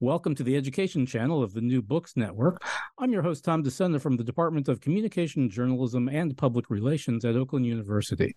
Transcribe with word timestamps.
Welcome 0.00 0.36
to 0.36 0.44
the 0.44 0.54
Education 0.54 1.06
Channel 1.06 1.42
of 1.42 1.54
the 1.54 1.60
New 1.60 1.82
Books 1.82 2.16
Network. 2.16 2.62
I'm 2.98 3.10
your 3.10 3.22
host, 3.22 3.44
Tom 3.44 3.64
Discenna 3.64 3.98
from 3.98 4.16
the 4.16 4.22
Department 4.22 4.68
of 4.68 4.80
Communication, 4.80 5.50
Journalism, 5.50 6.08
and 6.08 6.36
Public 6.36 6.70
Relations 6.70 7.24
at 7.24 7.34
Oakland 7.34 7.66
University. 7.66 8.36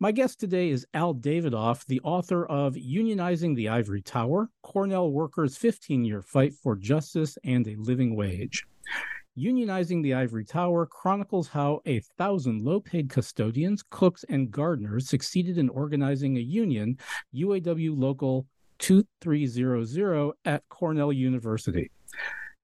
My 0.00 0.10
guest 0.10 0.40
today 0.40 0.70
is 0.70 0.84
Al 0.94 1.14
Davidoff, 1.14 1.86
the 1.86 2.00
author 2.00 2.46
of 2.46 2.74
Unionizing 2.74 3.54
the 3.54 3.68
Ivory 3.68 4.02
Tower 4.02 4.50
Cornell 4.64 5.12
Workers' 5.12 5.56
15 5.56 6.04
Year 6.04 6.20
Fight 6.20 6.52
for 6.52 6.74
Justice 6.74 7.38
and 7.44 7.68
a 7.68 7.76
Living 7.76 8.16
Wage. 8.16 8.64
Unionizing 9.38 10.02
the 10.02 10.14
Ivory 10.14 10.44
Tower 10.44 10.84
chronicles 10.84 11.46
how 11.46 11.80
a 11.86 12.00
thousand 12.18 12.62
low 12.62 12.80
paid 12.80 13.08
custodians, 13.08 13.84
cooks, 13.88 14.24
and 14.28 14.50
gardeners 14.50 15.08
succeeded 15.08 15.58
in 15.58 15.68
organizing 15.68 16.36
a 16.36 16.40
union, 16.40 16.98
UAW 17.32 17.96
Local 17.96 18.48
2300 18.78 20.32
at 20.44 20.68
Cornell 20.68 21.12
University. 21.12 21.90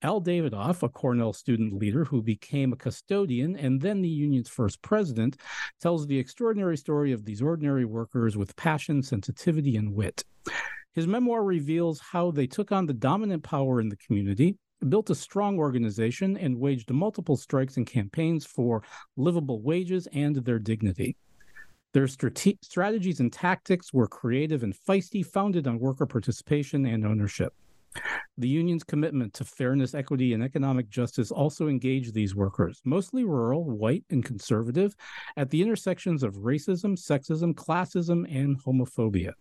Al 0.03 0.21
Davidoff, 0.21 0.83
a 0.83 0.89
Cornell 0.91 1.33
student 1.33 1.73
leader 1.73 2.05
who 2.05 2.21
became 2.21 2.75
a 2.75 2.77
custodian 2.77 3.57
and 3.57 3.81
then 3.81 4.03
the 4.03 4.09
union's 4.09 4.51
first 4.51 4.83
president, 4.83 5.39
tells 5.81 6.07
the 6.07 6.19
extraordinary 6.19 6.77
story 6.77 7.13
of 7.13 7.25
these 7.25 7.41
ordinary 7.41 7.87
workers 7.87 8.37
with 8.37 8.55
passion, 8.57 9.03
sensitivity, 9.03 9.77
and 9.77 9.95
wit. 9.95 10.23
His 10.95 11.07
memoir 11.07 11.43
reveals 11.43 12.01
how 12.01 12.31
they 12.31 12.47
took 12.47 12.71
on 12.71 12.85
the 12.85 12.93
dominant 12.93 13.43
power 13.43 13.81
in 13.81 13.89
the 13.89 13.97
community, 13.97 14.59
built 14.89 15.09
a 15.09 15.15
strong 15.15 15.59
organization, 15.59 16.37
and 16.37 16.61
waged 16.61 16.91
multiple 16.91 17.39
strikes 17.39 17.79
and 17.79 17.87
campaigns 17.87 18.45
for 18.45 18.83
livable 19.17 19.63
wages 19.63 20.07
and 20.13 20.37
their 20.37 20.59
dignity. 20.59 21.17
Their 21.95 22.09
strate- 22.09 22.59
strategies 22.65 23.21
and 23.21 23.33
tactics 23.33 23.95
were 23.95 24.09
creative 24.09 24.65
and 24.65 24.75
feisty, 24.75 25.25
founded 25.25 25.69
on 25.69 25.79
worker 25.79 26.07
participation 26.07 26.85
and 26.87 27.07
ownership. 27.07 27.55
The 28.37 28.49
union's 28.49 28.83
commitment 28.83 29.33
to 29.35 29.45
fairness, 29.45 29.95
equity, 29.95 30.33
and 30.33 30.43
economic 30.43 30.91
justice 30.91 31.31
also 31.31 31.69
engaged 31.69 32.13
these 32.13 32.35
workers, 32.35 32.83
mostly 32.85 33.23
rural, 33.23 33.63
white, 33.63 34.03
and 34.11 34.25
conservative, 34.25 34.97
at 35.37 35.51
the 35.51 35.63
intersections 35.63 36.25
of 36.25 36.35
racism, 36.35 36.99
sexism, 36.99 37.55
classism, 37.55 38.27
and 38.29 38.61
homophobia. 38.61 39.35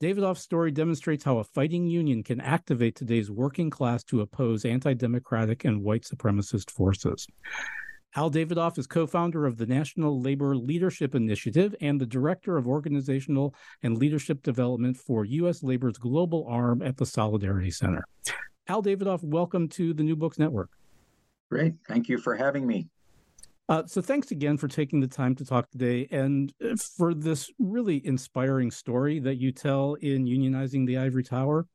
Davidoff's 0.00 0.40
story 0.40 0.70
demonstrates 0.70 1.22
how 1.22 1.36
a 1.36 1.44
fighting 1.44 1.86
union 1.86 2.22
can 2.22 2.40
activate 2.40 2.96
today's 2.96 3.30
working 3.30 3.68
class 3.68 4.02
to 4.04 4.22
oppose 4.22 4.64
anti 4.64 4.94
democratic 4.94 5.66
and 5.66 5.82
white 5.82 6.04
supremacist 6.04 6.70
forces. 6.70 7.26
Al 8.16 8.30
Davidoff 8.30 8.78
is 8.78 8.86
co 8.86 9.08
founder 9.08 9.44
of 9.44 9.56
the 9.56 9.66
National 9.66 10.20
Labor 10.20 10.56
Leadership 10.56 11.16
Initiative 11.16 11.74
and 11.80 12.00
the 12.00 12.06
Director 12.06 12.56
of 12.56 12.68
Organizational 12.68 13.56
and 13.82 13.98
Leadership 13.98 14.40
Development 14.44 14.96
for 14.96 15.24
U.S. 15.24 15.64
Labor's 15.64 15.98
global 15.98 16.46
arm 16.48 16.80
at 16.80 16.96
the 16.96 17.06
Solidarity 17.06 17.72
Center. 17.72 18.04
Al 18.68 18.84
Davidoff, 18.84 19.24
welcome 19.24 19.68
to 19.70 19.92
the 19.92 20.04
New 20.04 20.14
Books 20.14 20.38
Network. 20.38 20.70
Great. 21.50 21.74
Thank 21.88 22.08
you 22.08 22.18
for 22.18 22.36
having 22.36 22.64
me. 22.64 22.86
Uh, 23.68 23.82
so, 23.86 24.02
thanks 24.02 24.30
again 24.30 24.58
for 24.58 24.68
taking 24.68 25.00
the 25.00 25.06
time 25.06 25.34
to 25.34 25.44
talk 25.44 25.70
today 25.70 26.06
and 26.10 26.52
uh, 26.62 26.76
for 26.76 27.14
this 27.14 27.50
really 27.58 28.06
inspiring 28.06 28.70
story 28.70 29.18
that 29.18 29.36
you 29.36 29.52
tell 29.52 29.94
in 29.94 30.26
Unionizing 30.26 30.86
the 30.86 30.98
Ivory 30.98 31.24
Tower. 31.24 31.66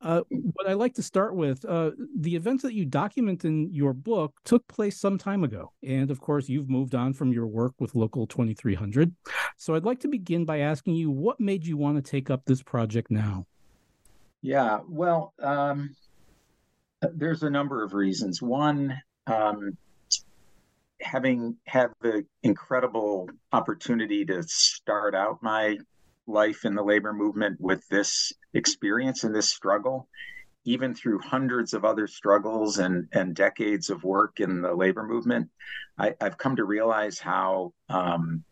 Uh, 0.00 0.22
what 0.30 0.66
I 0.66 0.72
like 0.72 0.94
to 0.94 1.02
start 1.02 1.36
with 1.36 1.62
uh, 1.66 1.90
the 2.18 2.34
events 2.34 2.62
that 2.62 2.72
you 2.72 2.86
document 2.86 3.44
in 3.44 3.70
your 3.70 3.92
book 3.92 4.32
took 4.44 4.66
place 4.66 4.98
some 4.98 5.18
time 5.18 5.44
ago. 5.44 5.72
And 5.86 6.10
of 6.10 6.22
course, 6.22 6.48
you've 6.48 6.70
moved 6.70 6.94
on 6.94 7.12
from 7.12 7.34
your 7.34 7.46
work 7.46 7.74
with 7.78 7.94
Local 7.94 8.26
2300. 8.26 9.14
So, 9.58 9.74
I'd 9.74 9.84
like 9.84 10.00
to 10.00 10.08
begin 10.08 10.46
by 10.46 10.60
asking 10.60 10.94
you 10.94 11.10
what 11.10 11.38
made 11.38 11.66
you 11.66 11.76
want 11.76 12.02
to 12.02 12.10
take 12.10 12.30
up 12.30 12.46
this 12.46 12.62
project 12.62 13.10
now? 13.10 13.44
Yeah, 14.40 14.78
well, 14.88 15.34
um, 15.42 15.94
there's 17.02 17.42
a 17.42 17.50
number 17.50 17.84
of 17.84 17.92
reasons. 17.92 18.40
One, 18.40 18.98
um, 19.26 19.76
having 21.00 21.56
had 21.66 21.90
the 22.00 22.24
incredible 22.42 23.28
opportunity 23.52 24.24
to 24.26 24.42
start 24.44 25.14
out 25.14 25.42
my 25.42 25.78
life 26.26 26.64
in 26.64 26.74
the 26.74 26.82
labor 26.82 27.12
movement 27.12 27.60
with 27.60 27.86
this 27.88 28.32
experience 28.54 29.24
and 29.24 29.34
this 29.34 29.48
struggle, 29.48 30.08
even 30.64 30.94
through 30.94 31.18
hundreds 31.18 31.74
of 31.74 31.84
other 31.84 32.06
struggles 32.06 32.78
and, 32.78 33.08
and 33.12 33.34
decades 33.34 33.90
of 33.90 34.04
work 34.04 34.40
in 34.40 34.60
the 34.60 34.74
labor 34.74 35.02
movement, 35.02 35.48
I, 35.98 36.14
have 36.20 36.38
come 36.38 36.56
to 36.56 36.64
realize 36.64 37.18
how 37.18 37.72
um, 37.88 38.44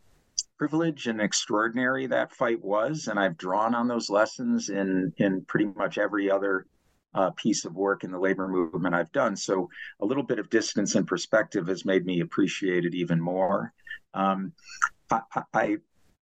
privileged 0.58 1.06
and 1.06 1.20
extraordinary 1.20 2.06
that 2.06 2.32
fight 2.32 2.62
was. 2.62 3.08
And 3.08 3.18
I've 3.18 3.38
drawn 3.38 3.74
on 3.74 3.88
those 3.88 4.10
lessons 4.10 4.68
in, 4.68 5.12
in 5.18 5.44
pretty 5.44 5.66
much 5.66 5.98
every 5.98 6.30
other 6.30 6.66
uh, 7.14 7.30
piece 7.30 7.64
of 7.64 7.74
work 7.74 8.04
in 8.04 8.10
the 8.10 8.18
labor 8.18 8.48
movement 8.48 8.94
I've 8.94 9.12
done. 9.12 9.36
So 9.36 9.68
a 10.00 10.06
little 10.06 10.22
bit 10.22 10.38
of 10.38 10.50
distance 10.50 10.94
and 10.94 11.06
perspective 11.06 11.66
has 11.68 11.84
made 11.84 12.04
me 12.04 12.20
appreciate 12.20 12.84
it 12.84 12.94
even 12.94 13.20
more. 13.20 13.72
Um, 14.14 14.52
I, 15.10 15.20
I 15.52 15.76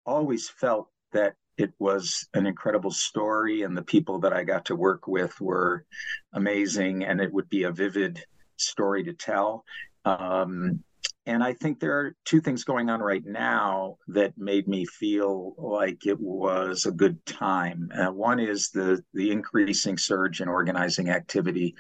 always 0.05 0.49
felt 0.49 0.89
that 1.13 1.35
it 1.57 1.73
was 1.79 2.29
an 2.35 2.47
incredible 2.47 2.91
story, 2.91 3.63
and 3.63 3.77
the 3.77 3.83
people 3.83 4.21
that 4.21 4.33
I 4.33 4.45
got 4.45 4.67
to 4.67 4.77
work 4.77 5.09
with 5.09 5.41
were 5.41 5.85
amazing, 6.33 7.05
and 7.05 7.21
it 7.21 7.33
would 7.33 7.49
be 7.49 7.65
a 7.65 7.73
vivid 7.73 8.23
story 8.57 9.05
to 9.05 9.15
tell. 9.15 9.65
Um, 10.05 10.85
and 11.27 11.43
I 11.43 11.53
think 11.53 11.81
there 11.81 11.99
are 11.99 12.17
two 12.25 12.41
things 12.41 12.63
going 12.63 12.89
on 12.89 13.01
right 13.01 13.25
now 13.25 13.99
that 14.09 14.39
made 14.39 14.69
me 14.69 14.85
feel 14.87 15.55
like 15.59 16.07
it 16.07 16.19
was 16.21 16.87
a 16.87 16.93
good 16.93 17.25
time. 17.27 17.91
Uh, 17.93 18.13
one 18.13 18.39
is 18.39 18.71
the 18.71 19.03
the 19.13 19.33
increasing 19.33 19.99
surge 19.99 20.41
in 20.41 20.49
organizing 20.49 21.11
activity, 21.11 21.75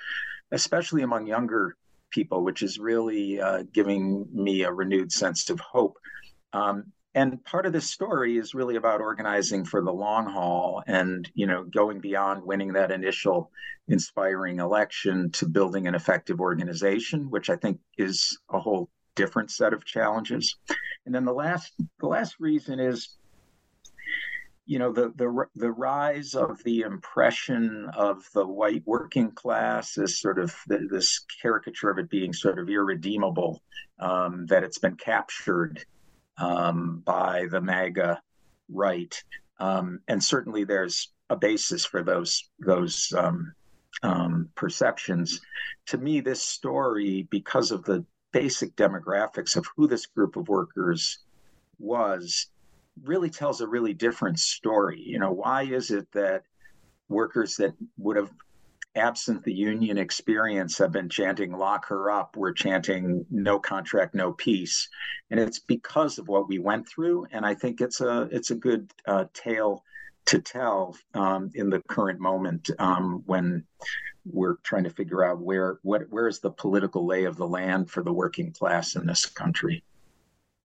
especially 0.51 1.03
among 1.03 1.29
younger 1.29 1.77
people, 2.11 2.43
which 2.43 2.63
is 2.63 2.79
really 2.79 3.41
uh, 3.41 3.63
giving 3.73 4.27
me 4.33 4.63
a 4.63 4.73
renewed 4.73 5.13
sense 5.13 5.49
of 5.49 5.61
hope. 5.61 5.97
Um, 6.53 6.93
and 7.15 7.43
part 7.45 7.67
of 7.67 7.73
this 7.73 7.91
story 7.91 8.37
is 8.37 8.55
really 8.55 8.77
about 8.77 9.01
organizing 9.01 9.65
for 9.65 9.81
the 9.83 9.93
long 9.93 10.27
haul 10.27 10.83
and 10.87 11.31
you 11.35 11.47
know 11.47 11.65
going 11.65 12.01
beyond 12.01 12.45
winning 12.45 12.73
that 12.75 12.91
initial 12.91 13.51
inspiring 13.89 14.59
election 14.59 15.31
to 15.31 15.49
building 15.49 15.87
an 15.87 15.95
effective 15.95 16.41
organization 16.41 17.31
which 17.31 17.49
i 17.49 17.57
think 17.57 17.79
is 17.97 18.39
a 18.51 18.61
whole 18.61 18.91
different 19.17 19.51
set 19.51 19.73
of 19.73 19.85
challenges. 19.85 20.57
And 21.05 21.15
then 21.15 21.25
the 21.25 21.33
last 21.33 21.73
the 21.99 22.07
last 22.07 22.37
reason 22.39 22.79
is 22.79 23.17
you 24.67 24.79
know 24.79 24.93
the 24.93 25.13
the 25.17 25.47
the 25.55 25.71
rise 25.71 26.35
of 26.35 26.63
the 26.65 26.81
impression 26.81 27.89
of 27.97 28.29
the 28.35 28.47
white 28.47 28.83
working 28.85 29.31
class 29.31 29.97
is 29.97 30.21
sort 30.21 30.39
of 30.39 30.55
the, 30.67 30.87
this 30.91 31.25
caricature 31.41 31.91
of 31.91 31.99
it 31.99 32.11
being 32.11 32.33
sort 32.33 32.59
of 32.59 32.69
irredeemable 32.69 33.63
um, 34.01 34.45
that 34.47 34.65
it's 34.65 34.79
been 34.79 34.97
captured 34.97 35.85
um, 36.39 37.03
by 37.07 37.47
the 37.51 37.61
MAGA 37.61 38.21
right 38.69 39.23
um, 39.61 40.01
and 40.09 40.23
certainly 40.23 40.65
there's 40.65 41.13
a 41.31 41.37
basis 41.37 41.85
for 41.85 42.03
those 42.03 42.51
those 42.59 43.13
um, 43.17 43.53
um, 44.03 44.49
perceptions 44.57 45.41
to 45.87 45.97
me 45.97 46.21
this 46.21 46.43
story 46.43 47.29
because 47.31 47.71
of 47.71 47.85
the 47.85 48.05
basic 48.37 48.77
demographics 48.77 49.57
of 49.57 49.67
who 49.75 49.87
this 49.87 50.05
group 50.05 50.37
of 50.37 50.47
workers 50.49 51.21
was 51.79 52.49
really 53.03 53.31
tells 53.31 53.63
a 53.63 53.67
really 53.67 53.95
different 53.95 54.39
story. 54.39 55.01
You 55.01 55.19
know, 55.19 55.33
why 55.33 55.63
is 55.63 55.91
it 55.91 56.13
that 56.13 56.43
workers 57.09 57.57
that 57.57 57.73
would 57.97 58.19
have 58.19 58.31
absent 58.95 59.43
the 59.45 59.53
union 59.53 59.97
experience 59.97 60.77
have 60.79 60.91
been 60.91 61.09
chanting 61.11 61.53
lock 61.53 61.87
her 61.87 62.11
up 62.11 62.35
we're 62.35 62.51
chanting 62.51 63.27
no 63.31 63.59
contract 63.59 64.15
no 64.15 64.33
peace 64.33 64.89
and 65.31 65.39
it's 65.39 65.59
because 65.59 66.17
of 66.17 66.29
what 66.29 66.49
we 66.49 66.59
went 66.59 66.89
through 66.89 67.27
and 67.31 67.45
i 67.45 67.53
think 67.53 67.83
it's 67.83 68.01
a 68.01 68.27
it's 68.33 68.51
a 68.51 68.55
good 68.55 68.91
uh, 69.07 69.27
tale 69.35 69.85
to 70.25 70.41
tell 70.41 70.97
um, 71.13 71.51
in 71.55 71.69
the 71.69 71.83
current 71.89 72.19
moment 72.21 72.71
um, 72.79 73.23
when 73.27 73.63
we're 74.31 74.57
trying 74.63 74.85
to 74.85 74.91
figure 74.91 75.25
out 75.25 75.41
where 75.41 75.79
what 75.83 76.03
where 76.11 76.29
is 76.29 76.41
the 76.41 76.51
political 76.51 77.07
lay 77.07 77.25
of 77.25 77.37
the 77.37 77.47
land 77.47 77.91
for 77.91 78.03
the 78.03 78.13
working 78.13 78.53
class 78.53 78.97
in 78.97 79.07
this 79.07 79.27
country 79.27 79.83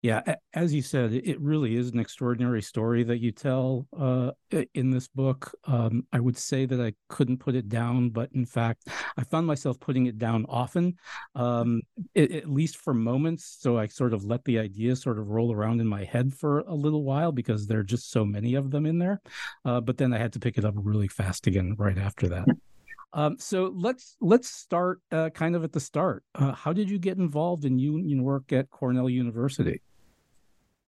yeah, 0.05 0.21
as 0.53 0.75
you 0.75 0.83
said, 0.83 1.15
it 1.15 1.41
really 1.41 1.77
is 1.77 1.89
an 1.89 1.99
extraordinary 1.99 2.61
story 2.61 3.05
that 3.05 3.21
you 3.21 3.33
tell 3.33 3.87
uh, 3.99 4.33
in 4.75 4.91
this 4.91 5.09
book. 5.09 5.55
Um, 5.65 6.07
I 6.13 6.21
would 6.21 6.37
say 6.37 6.67
that 6.67 6.79
I 6.79 6.93
couldn't 7.09 7.39
put 7.39 7.55
it 7.55 7.71
down, 7.71 8.11
but 8.11 8.29
in 8.35 8.45
fact, 8.45 8.89
I 9.17 9.25
found 9.25 9.47
myself 9.47 9.81
putting 9.81 10.05
it 10.05 10.19
down 10.19 10.45
often, 10.47 10.99
um, 11.35 11.81
it, 12.15 12.33
at 12.33 12.51
least 12.51 12.77
for 12.77 12.93
moments. 12.93 13.57
So 13.59 13.79
I 13.79 13.87
sort 13.87 14.13
of 14.13 14.27
let 14.27 14.45
the 14.45 14.59
idea 14.59 14.95
sort 14.95 15.19
of 15.19 15.31
roll 15.31 15.55
around 15.55 15.81
in 15.81 15.87
my 15.87 16.05
head 16.05 16.35
for 16.35 16.59
a 16.59 16.75
little 16.75 17.03
while 17.03 17.33
because 17.33 17.67
there 17.67 17.79
are 17.79 17.83
just 17.83 18.11
so 18.11 18.27
many 18.27 18.57
of 18.57 18.73
them 18.73 18.85
in 18.85 18.99
there. 18.99 19.23
Uh, 19.65 19.81
but 19.81 19.97
then 19.97 20.13
I 20.13 20.19
had 20.19 20.35
to 20.35 20.39
pick 20.39 20.59
it 20.59 20.67
up 20.67 20.75
really 20.77 21.09
fast 21.09 21.47
again 21.47 21.77
right 21.79 21.97
after 21.97 22.29
that. 22.29 22.45
Um, 23.15 23.37
so 23.39 23.73
let's 23.77 24.17
let's 24.21 24.51
start 24.51 25.01
uh, 25.13 25.31
kind 25.31 25.55
of 25.55 25.63
at 25.63 25.73
the 25.73 25.81
start. 25.81 26.25
Uh, 26.35 26.53
how 26.53 26.73
did 26.73 26.91
you 26.91 26.99
get 26.99 27.17
involved 27.17 27.65
in 27.65 27.79
union 27.79 28.25
work 28.25 28.53
at 28.53 28.69
Cornell 28.71 29.09
University? 29.09 29.81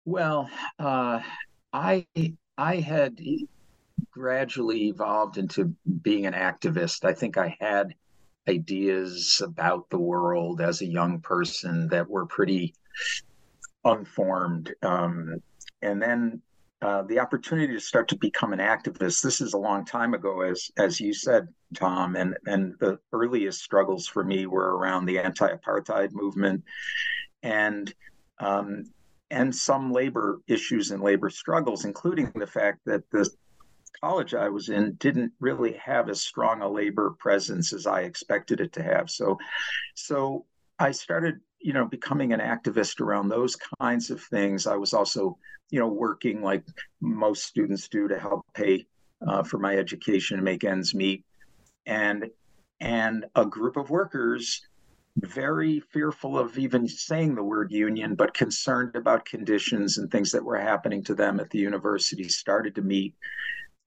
Well, 0.06 0.50
uh, 0.80 1.20
I 1.74 2.08
I 2.58 2.78
had 2.78 3.20
gradually 4.10 4.88
evolved 4.88 5.38
into 5.38 5.76
being 6.02 6.26
an 6.26 6.34
activist. 6.34 7.04
I 7.04 7.14
think 7.14 7.38
I 7.38 7.58
had 7.60 7.94
ideas 8.48 9.42
about 9.44 9.90
the 9.90 10.00
world 10.00 10.62
as 10.62 10.82
a 10.82 10.86
young 10.86 11.20
person 11.20 11.90
that 11.90 12.10
were 12.10 12.26
pretty 12.26 12.74
unformed. 13.84 14.74
Um, 14.82 15.42
and 15.82 16.02
then 16.02 16.42
uh, 16.84 17.02
the 17.04 17.20
opportunity 17.20 17.74
to 17.74 17.80
start 17.80 18.10
to 18.10 18.18
become 18.18 18.52
an 18.52 18.60
activist. 18.60 19.22
This 19.22 19.40
is 19.40 19.54
a 19.54 19.58
long 19.58 19.86
time 19.86 20.14
ago, 20.14 20.42
as 20.42 20.70
as 20.78 21.00
you 21.00 21.14
said, 21.14 21.48
Tom. 21.74 22.16
And 22.16 22.36
and 22.46 22.76
the 22.80 23.00
earliest 23.14 23.62
struggles 23.62 24.06
for 24.06 24.24
me 24.24 24.46
were 24.46 24.78
around 24.78 25.06
the 25.06 25.20
anti-apartheid 25.20 26.12
movement, 26.12 26.64
and 27.42 27.94
um, 28.40 28.84
and 29.32 29.56
some 29.56 29.92
labor 29.92 30.42
issues 30.48 30.92
and 30.92 31.02
labor 31.02 31.30
struggles, 31.30 31.86
including 31.86 32.32
the 32.36 32.48
fact 32.48 32.80
that 32.86 33.10
the 33.12 33.30
college 34.02 34.34
I 34.34 34.50
was 34.50 34.68
in 34.70 34.96
didn't 34.96 35.32
really 35.40 35.74
have 35.74 36.10
as 36.10 36.22
strong 36.22 36.62
a 36.62 36.70
labor 36.70 37.16
presence 37.18 37.72
as 37.72 37.88
I 37.88 38.02
expected 38.02 38.60
it 38.60 38.74
to 38.74 38.84
have. 38.84 39.10
So, 39.10 39.38
so 39.96 40.46
I 40.78 40.92
started, 40.92 41.36
you 41.64 41.74
know, 41.74 41.86
becoming 41.86 42.34
an 42.34 42.42
activist 42.42 43.00
around 43.00 43.30
those 43.30 43.56
kinds 43.80 44.10
of 44.12 44.22
things. 44.22 44.68
I 44.68 44.76
was 44.76 44.94
also, 44.94 45.38
you 45.72 45.80
know, 45.80 45.88
working 45.88 46.44
like 46.44 46.66
most 47.02 47.46
students 47.46 47.88
do 47.88 48.08
to 48.08 48.20
help 48.20 48.46
pay 48.54 48.86
uh, 49.26 49.44
for 49.44 49.58
my 49.58 49.78
education 49.78 50.36
and 50.36 50.46
make 50.46 50.64
ends 50.64 50.94
meet. 50.94 51.24
And 51.86 52.30
and 52.82 53.26
a 53.36 53.46
group 53.46 53.78
of 53.78 53.90
workers 53.90 54.62
very 55.18 55.80
fearful 55.80 56.38
of 56.38 56.58
even 56.58 56.88
saying 56.88 57.36
the 57.36 57.44
word 57.44 57.72
union, 57.72 58.16
but 58.16 58.34
concerned 58.34 58.96
about 58.96 59.26
conditions 59.26 59.98
and 59.98 60.12
things 60.12 60.32
that 60.32 60.44
were 60.44 60.58
happening 60.58 61.04
to 61.04 61.16
them 61.16 61.40
at 61.40 61.50
the 61.50 61.60
university, 61.60 62.28
started 62.28 62.76
to 62.76 62.82
meet 62.82 63.14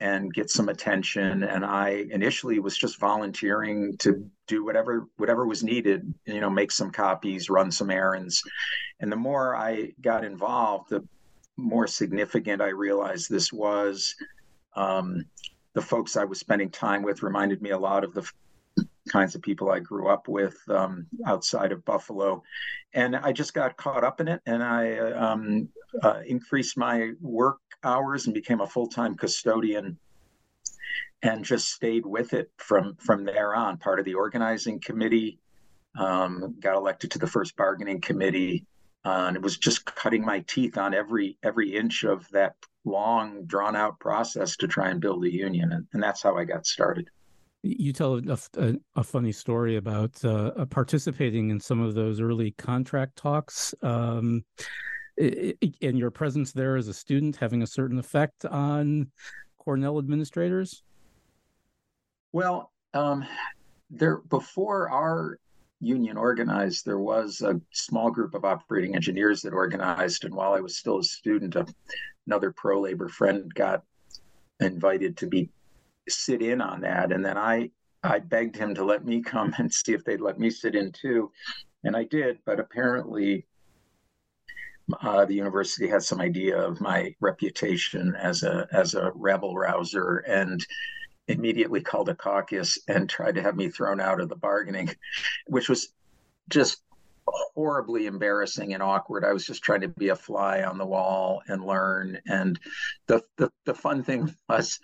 and 0.01 0.33
get 0.33 0.51
some 0.51 0.69
attention. 0.69 1.43
And 1.43 1.65
I 1.65 2.07
initially 2.11 2.59
was 2.59 2.77
just 2.77 3.01
volunteering 3.01 3.97
to 3.99 4.29
do 4.47 4.65
whatever 4.65 5.07
whatever 5.17 5.47
was 5.47 5.63
needed, 5.63 6.13
you 6.27 6.41
know, 6.41 6.51
make 6.51 6.71
some 6.71 6.91
copies, 6.91 7.49
run 7.51 7.71
some 7.71 7.91
errands. 7.91 8.43
And 9.01 9.11
the 9.11 9.17
more 9.17 9.57
I 9.57 9.93
got 10.01 10.25
involved, 10.25 10.91
the 10.91 11.07
more 11.57 11.87
significant 11.87 12.61
I 12.61 12.69
realized 12.69 13.31
this 13.31 13.53
was. 13.53 14.15
Um, 14.75 15.25
the 15.73 15.83
folks 15.83 16.17
I 16.17 16.25
was 16.25 16.39
spending 16.39 16.71
time 16.71 17.03
with 17.03 17.23
reminded 17.23 17.61
me 17.61 17.71
a 17.71 17.79
lot 17.79 18.03
of 18.03 18.15
the 18.15 18.31
kinds 19.07 19.35
of 19.35 19.43
people 19.43 19.71
I 19.71 19.79
grew 19.79 20.09
up 20.09 20.29
with 20.29 20.59
um, 20.69 21.07
outside 21.27 21.73
of 21.73 21.85
Buffalo. 21.85 22.43
And 22.93 23.17
I 23.17 23.33
just 23.33 23.55
got 23.55 23.77
caught 23.77 24.05
up 24.05 24.21
in 24.21 24.29
it 24.29 24.41
and 24.47 24.63
I 24.63 24.99
um, 25.11 25.69
uh, 26.03 26.21
increased 26.27 26.77
my 26.77 27.13
work 27.21 27.59
hours 27.85 28.27
and 28.27 28.35
became 28.35 28.61
a 28.61 28.67
full 28.67 28.89
time 28.89 29.17
custodian 29.17 29.99
and 31.23 31.45
just 31.45 31.73
stayed 31.73 32.05
with 32.05 32.35
it 32.35 32.51
from, 32.59 32.97
from 32.97 33.25
there 33.25 33.55
on. 33.55 33.79
Part 33.79 33.99
of 33.99 34.05
the 34.05 34.15
organizing 34.15 34.81
committee, 34.81 35.39
um, 35.99 36.57
got 36.61 36.77
elected 36.77 37.11
to 37.13 37.19
the 37.19 37.27
first 37.27 37.57
bargaining 37.57 38.01
committee. 38.01 38.67
Uh, 39.05 39.27
and 39.29 39.37
it 39.37 39.43
was 39.43 39.57
just 39.57 39.85
cutting 39.85 40.25
my 40.25 40.41
teeth 40.49 40.77
on 40.77 40.93
every 40.93 41.39
every 41.45 41.75
inch 41.75 42.03
of 42.03 42.29
that 42.31 42.57
long 42.85 43.45
drawn 43.47 43.77
out 43.77 43.99
process 44.01 44.57
to 44.57 44.67
try 44.67 44.89
and 44.89 45.01
build 45.01 45.25
a 45.25 45.33
union 45.33 45.73
and, 45.73 45.87
and 45.93 46.03
that's 46.03 46.23
how 46.23 46.37
i 46.37 46.45
got 46.45 46.67
started 46.67 47.09
you 47.63 47.93
tell 47.93 48.17
a, 48.17 48.39
a, 48.59 48.75
a 48.97 49.03
funny 49.03 49.33
story 49.33 49.77
about 49.77 50.25
uh, 50.25 50.65
participating 50.67 51.51
in 51.51 51.61
some 51.61 51.81
of 51.81 51.95
those 51.95 52.21
early 52.21 52.53
contract 52.53 53.17
talks 53.17 53.75
um, 53.83 54.45
and 55.19 55.99
your 55.99 56.11
presence 56.11 56.53
there 56.53 56.77
as 56.77 56.89
a 56.89 56.95
student 56.95 57.37
having 57.37 57.63
a 57.63 57.67
certain 57.67 57.99
effect 57.99 58.45
on 58.45 59.11
Cornell 59.59 59.99
administrators? 59.99 60.83
Well, 62.33 62.71
um, 62.95 63.25
there 63.91 64.19
before 64.19 64.91
our 64.91 65.39
union 65.81 66.17
organized, 66.17 66.85
there 66.85 66.99
was 66.99 67.41
a 67.43 67.61
small 67.73 68.11
group 68.11 68.35
of 68.35 68.45
operating 68.45 68.95
engineers 68.95 69.43
that 69.43 69.53
organized, 69.53 70.25
and 70.25 70.35
while 70.35 70.53
I 70.53 70.61
was 70.61 70.77
still 70.77 70.99
a 70.99 71.05
student, 71.05 71.57
another 72.27 72.53
pro 72.53 72.81
labor 72.81 73.09
friend 73.09 73.53
got 73.55 73.83
invited 74.61 75.17
to 75.19 75.27
be 75.27 75.51
sit 76.09 76.43
in 76.43 76.61
on 76.61 76.81
that. 76.83 77.13
And 77.13 77.25
then 77.25 77.37
I 77.37 77.71
I 78.03 78.21
begged 78.21 78.57
him 78.57 78.75
to 78.75 78.85
let 78.85 79.05
me 79.05 79.23
come 79.23 79.55
and 79.59 79.73
see 79.73 79.93
if 79.93 80.05
they'd 80.05 80.21
let 80.21 80.39
me 80.39 80.51
sit 80.51 80.75
in 80.75 80.93
too, 80.93 81.33
and 81.85 81.97
I 81.97 82.05
did. 82.05 82.39
But 82.45 82.61
apparently, 82.61 83.47
uh, 85.03 85.25
the 85.25 85.35
university 85.35 85.89
had 85.89 86.03
some 86.03 86.21
idea 86.21 86.59
of 86.59 86.81
my 86.81 87.15
reputation 87.21 88.15
as 88.15 88.43
a 88.43 88.69
as 88.73 88.95
a 88.95 89.13
rebel 89.15 89.57
rouser 89.57 90.19
and 90.19 90.65
immediately 91.29 91.81
called 91.81 92.09
a 92.09 92.15
caucus 92.15 92.79
and 92.87 93.11
tried 93.11 93.35
to 93.35 93.43
have 93.43 93.57
me 93.57 93.69
thrown 93.69 94.01
out 94.01 94.21
of 94.21 94.29
the 94.29 94.37
bargaining, 94.37 94.89
which 95.49 95.69
was 95.69 95.93
just 96.49 96.83
horribly 97.27 98.07
embarrassing 98.07 98.75
and 98.75 98.83
awkward. 98.83 99.25
I 99.25 99.33
was 99.33 99.45
just 99.45 99.63
trying 99.63 99.81
to 99.81 99.89
be 99.89 100.11
a 100.11 100.17
fly 100.17 100.63
on 100.63 100.79
the 100.79 100.87
wall 100.87 101.43
and 101.49 101.65
learn. 101.65 102.21
And 102.27 102.59
the 103.07 103.23
the, 103.37 103.51
the 103.65 103.75
fun 103.75 104.03
thing 104.03 104.33
was 104.49 104.79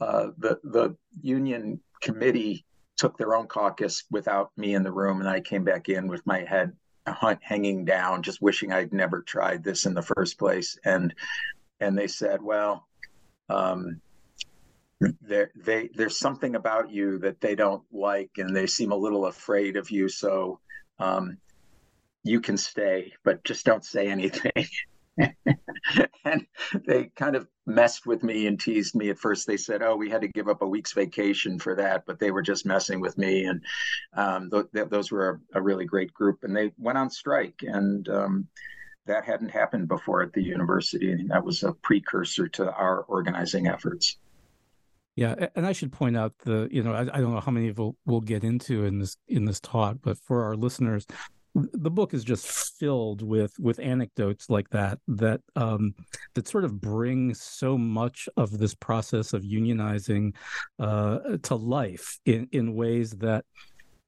uh, 0.00 0.28
the 0.38 0.58
the 0.64 0.96
union 1.22 1.80
committee 2.02 2.64
took 2.96 3.16
their 3.18 3.34
own 3.34 3.46
caucus 3.46 4.04
without 4.10 4.50
me 4.56 4.74
in 4.74 4.82
the 4.82 4.92
room, 4.92 5.20
and 5.20 5.28
I 5.28 5.40
came 5.40 5.64
back 5.64 5.88
in 5.88 6.06
with 6.06 6.26
my 6.26 6.44
head 6.44 6.72
hanging 7.42 7.84
down, 7.84 8.22
just 8.22 8.40
wishing 8.40 8.72
I'd 8.72 8.92
never 8.92 9.20
tried 9.20 9.62
this 9.62 9.86
in 9.86 9.94
the 9.94 10.02
first 10.02 10.38
place. 10.38 10.78
And 10.84 11.14
and 11.80 11.96
they 11.96 12.08
said, 12.08 12.42
well. 12.42 12.86
Um, 13.50 14.00
there 15.20 15.50
they 15.56 15.90
there's 15.94 16.18
something 16.18 16.54
about 16.54 16.90
you 16.90 17.18
that 17.18 17.40
they 17.40 17.54
don't 17.54 17.82
like 17.92 18.30
and 18.38 18.54
they 18.54 18.66
seem 18.66 18.92
a 18.92 18.96
little 18.96 19.26
afraid 19.26 19.76
of 19.76 19.90
you 19.90 20.08
so 20.08 20.60
um, 20.98 21.38
you 22.22 22.40
can 22.40 22.56
stay 22.56 23.12
but 23.24 23.44
just 23.44 23.66
don't 23.66 23.84
say 23.84 24.08
anything 24.08 24.52
and 26.24 26.46
they 26.86 27.04
kind 27.16 27.36
of 27.36 27.46
messed 27.66 28.06
with 28.06 28.22
me 28.22 28.46
and 28.46 28.58
teased 28.60 28.94
me 28.94 29.10
at 29.10 29.18
first. 29.18 29.46
They 29.46 29.56
said 29.56 29.82
oh 29.82 29.96
we 29.96 30.10
had 30.10 30.22
to 30.22 30.28
give 30.28 30.48
up 30.48 30.62
a 30.62 30.68
week's 30.68 30.92
vacation 30.92 31.58
for 31.58 31.74
that 31.76 32.04
but 32.06 32.18
they 32.18 32.30
were 32.30 32.42
just 32.42 32.66
messing 32.66 33.00
with 33.00 33.16
me. 33.18 33.44
And 33.44 33.62
um, 34.14 34.50
th- 34.50 34.66
th- 34.74 34.88
those 34.88 35.10
were 35.10 35.40
a, 35.54 35.58
a, 35.58 35.62
really 35.62 35.84
great 35.84 36.12
group. 36.12 36.40
And 36.42 36.56
they 36.56 36.72
went 36.78 36.98
on 36.98 37.10
strike. 37.10 37.60
And 37.62 38.08
um, 38.08 38.48
that 39.06 39.24
hadn't 39.24 39.50
happened 39.50 39.88
before 39.88 40.22
at 40.22 40.32
the 40.32 40.42
university, 40.42 41.12
and 41.12 41.30
that 41.30 41.44
was 41.44 41.62
a 41.62 41.72
precursor 41.72 42.48
to 42.48 42.72
our 42.72 43.00
organizing 43.02 43.66
efforts. 43.66 44.18
Yeah, 45.16 45.48
and 45.54 45.66
I 45.66 45.72
should 45.72 45.92
point 45.92 46.16
out 46.16 46.32
the 46.44 46.68
you 46.70 46.82
know 46.82 46.92
I, 46.92 47.02
I 47.02 47.20
don't 47.20 47.32
know 47.32 47.40
how 47.40 47.52
many 47.52 47.68
of 47.68 47.78
we'll, 47.78 47.96
we'll 48.04 48.20
get 48.20 48.42
into 48.44 48.84
in 48.84 48.98
this 48.98 49.16
in 49.28 49.44
this 49.44 49.60
talk, 49.60 49.98
but 50.02 50.18
for 50.18 50.44
our 50.44 50.56
listeners, 50.56 51.06
the 51.54 51.90
book 51.90 52.14
is 52.14 52.24
just 52.24 52.46
filled 52.78 53.22
with 53.22 53.52
with 53.60 53.78
anecdotes 53.78 54.50
like 54.50 54.68
that 54.70 54.98
that 55.06 55.40
um, 55.54 55.94
that 56.34 56.48
sort 56.48 56.64
of 56.64 56.80
bring 56.80 57.32
so 57.34 57.78
much 57.78 58.28
of 58.36 58.58
this 58.58 58.74
process 58.74 59.32
of 59.32 59.42
unionizing 59.42 60.34
uh, 60.78 61.18
to 61.42 61.54
life 61.54 62.18
in 62.24 62.48
in 62.52 62.74
ways 62.74 63.12
that 63.12 63.44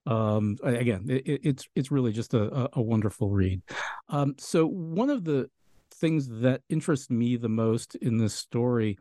um, 0.07 0.57
again 0.65 1.07
it, 1.09 1.41
it's 1.45 1.69
it's 1.77 1.91
really 1.91 2.13
just 2.13 2.35
a, 2.35 2.69
a 2.73 2.83
wonderful 2.83 3.31
read. 3.31 3.63
Um, 4.09 4.35
so 4.39 4.67
one 4.67 5.11
of 5.11 5.25
the 5.25 5.49
things 5.95 6.29
that 6.41 6.63
interests 6.69 7.11
me 7.11 7.37
the 7.37 7.49
most 7.49 7.95
in 7.97 8.19
this 8.19 8.35
story 8.35 8.99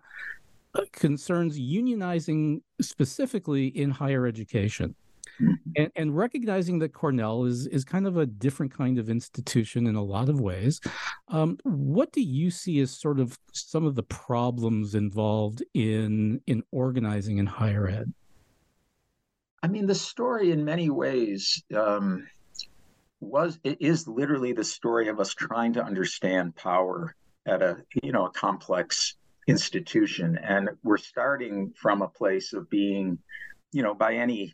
uh, 0.75 0.82
concerns 0.92 1.60
unionizing 1.60 2.62
specifically 2.80 3.68
in 3.68 3.90
higher 3.90 4.25
education. 4.25 4.96
Mm-hmm. 5.42 5.54
And, 5.75 5.92
and, 5.96 6.18
recognizing 6.18 6.80
that 6.80 6.94
Cornell 6.94 7.44
is 7.46 7.68
is 7.68 7.84
kind 7.84 8.08
of 8.08 8.15
a 8.18 8.25
different 8.25 8.74
kind 8.74 8.98
of 8.98 9.10
institution 9.10 9.86
in 9.88 9.96
a 9.96 10.04
lot 10.04 10.30
of 10.30 10.39
ways, 10.39 10.80
um, 11.27 11.58
what 11.63 12.13
do 12.13 12.22
you 12.22 12.50
see 12.50 12.80
as 12.80 12.92
sort 12.92 13.20
of 13.20 13.38
some 13.51 13.86
of 13.86 13.96
the 13.96 14.04
problems 14.04 14.96
involved 14.96 15.63
in 15.74 16.42
in 16.48 16.63
organizing 16.72 17.38
in 17.38 17.46
higher 17.46 17.88
ed? 17.88 18.13
I 19.62 19.68
mean, 19.68 19.88
the 19.88 19.96
story 19.96 20.51
in 20.51 20.63
many 20.63 20.89
ways 20.89 21.63
um, 21.75 22.27
was 23.20 23.60
it 23.63 23.82
is 23.82 24.08
literally 24.08 24.54
the 24.54 24.63
story 24.63 25.10
of 25.10 25.20
us 25.20 25.34
trying 25.34 25.74
to 25.74 25.84
understand 25.84 26.56
power 26.56 27.15
at 27.46 27.62
a 27.62 27.77
you 28.04 28.12
know 28.12 28.25
a 28.25 28.32
complex 28.32 29.15
institution, 29.48 30.38
and 30.42 30.70
we're 30.84 30.98
starting 30.98 31.74
from 31.75 32.01
a 32.01 32.08
place 32.08 32.54
of 32.54 32.70
being, 32.70 33.20
you 33.72 33.84
know, 33.84 33.94
by 33.94 34.15
any 34.15 34.54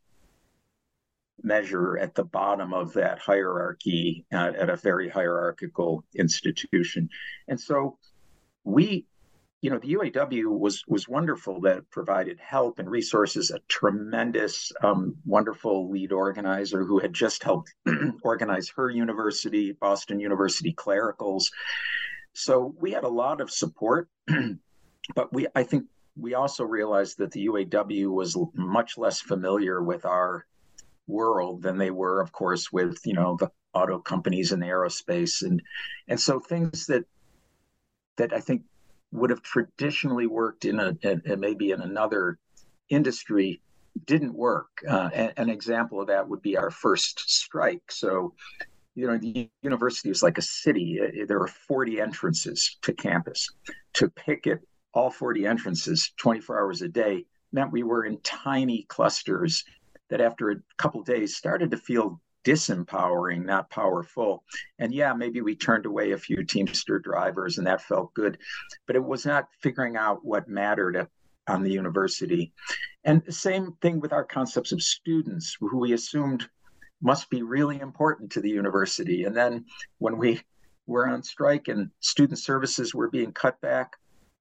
measure 1.44 1.98
at 1.98 2.16
the 2.16 2.24
bottom 2.24 2.74
of 2.74 2.94
that 2.94 3.20
hierarchy 3.20 4.26
uh, 4.34 4.52
at 4.58 4.70
a 4.70 4.76
very 4.76 5.10
hierarchical 5.10 6.04
institution. 6.16 7.10
And 7.48 7.60
so 7.60 7.98
we, 8.64 9.06
you 9.62 9.70
know, 9.70 9.78
the 9.78 9.94
UAW 9.94 10.58
was 10.60 10.84
was 10.88 11.08
wonderful 11.08 11.62
that 11.62 11.90
provided 11.92 12.40
help 12.40 12.80
and 12.80 12.90
resources. 12.90 13.52
A 13.52 13.60
tremendous, 13.68 14.72
um, 14.84 15.16
wonderful 15.26 15.92
lead 15.92 16.12
organizer 16.12 16.84
who 16.84 17.00
had 17.00 17.14
just 17.14 17.44
helped 17.44 17.74
organize 18.24 18.70
her 18.76 18.90
university, 18.90 19.72
Boston 19.72 20.20
University 20.20 20.74
Clericals. 20.74 21.52
So 22.34 22.74
we 22.80 22.92
had 22.92 23.04
a 23.04 23.10
lot 23.10 23.42
of 23.42 23.52
support, 23.52 24.08
but 25.16 25.34
we, 25.34 25.48
I 25.54 25.64
think, 25.64 25.86
we 26.18 26.34
also 26.34 26.64
realized 26.64 27.18
that 27.20 27.32
the 27.32 27.48
UAW 27.48 28.08
was 28.08 28.38
much 28.54 28.98
less 28.98 29.22
familiar 29.22 29.82
with 29.82 30.06
our 30.06 30.46
world 31.12 31.62
than 31.62 31.78
they 31.78 31.92
were, 31.92 32.22
of 32.22 32.32
course, 32.32 32.72
with 32.72 33.00
you 33.06 33.14
know 33.14 33.38
the 33.40 33.52
auto 33.74 34.00
companies 34.00 34.52
and 34.52 34.62
the 34.62 34.68
aerospace 34.68 35.44
and 35.44 35.62
and 36.08 36.20
so 36.20 36.40
things 36.40 36.88
that 36.88 37.06
that 38.18 38.34
I 38.34 38.40
think 38.40 38.64
would 39.12 39.30
have 39.30 39.42
traditionally 39.42 40.28
worked 40.28 40.66
in 40.66 40.80
a, 40.80 40.96
a, 41.04 41.34
a 41.34 41.38
maybe 41.38 41.72
in 41.72 41.82
another 41.82 42.40
industry 42.90 43.62
didn't 44.06 44.34
work. 44.34 44.70
Uh, 44.88 45.10
an 45.38 45.50
example 45.50 46.02
of 46.02 46.08
that 46.08 46.28
would 46.28 46.42
be 46.42 46.58
our 46.58 46.72
first 46.72 47.20
strike. 47.30 47.92
So, 47.92 48.34
you 48.96 49.08
know, 49.08 49.18
the 49.18 49.50
university 49.62 50.10
is 50.10 50.24
like 50.24 50.38
a 50.38 50.42
city. 50.42 51.00
Uh, 51.02 51.26
there 51.28 51.42
are 51.42 51.48
40 51.48 52.00
entrances 52.00 52.78
to 52.84 52.94
campus. 52.94 53.50
To 53.96 54.10
picket 54.10 54.60
all 54.94 55.10
40 55.10 55.46
entrances 55.46 56.12
24 56.18 56.60
hours 56.60 56.82
a 56.82 56.88
day 56.88 57.26
meant 57.52 57.72
we 57.72 57.84
were 57.84 58.06
in 58.06 58.20
tiny 58.22 58.86
clusters 58.88 59.64
that 60.12 60.22
after 60.22 60.52
a 60.52 60.58
couple 60.78 61.02
days 61.02 61.36
started 61.36 61.72
to 61.72 61.78
feel 61.78 62.22
disempowering, 62.44 63.46
not 63.46 63.70
powerful. 63.70 64.44
And 64.78 64.94
yeah, 64.94 65.14
maybe 65.14 65.42
we 65.42 65.56
turned 65.56 65.86
away 65.86 66.12
a 66.12 66.18
few 66.18 66.44
Teamster 66.44 67.00
drivers 67.00 67.58
and 67.58 67.68
that 67.68 67.82
felt 67.82 68.14
good, 68.14 68.38
but 68.88 68.96
it 68.96 69.04
was 69.04 69.26
not 69.26 69.48
figuring 69.62 69.96
out 69.98 70.24
what 70.24 70.48
mattered 70.48 71.08
on 71.48 71.64
the 71.64 71.72
university. 71.72 72.54
And 73.04 73.24
the 73.26 73.32
same 73.32 73.74
thing 73.82 74.00
with 74.00 74.14
our 74.14 74.24
concepts 74.24 74.72
of 74.72 74.84
students, 74.84 75.58
who 75.60 75.78
we 75.80 75.94
assumed 75.94 76.48
must 77.02 77.30
be 77.30 77.42
really 77.42 77.80
important 77.80 78.32
to 78.34 78.42
the 78.42 78.50
university. 78.50 79.24
And 79.24 79.36
then 79.36 79.66
when 79.98 80.18
we 80.18 80.42
were 80.88 81.08
on 81.08 81.24
strike 81.24 81.68
and 81.68 81.90
student 82.00 82.40
services 82.40 82.94
were 82.94 83.10
being 83.10 83.32
cut 83.32 83.60
back, 83.62 83.96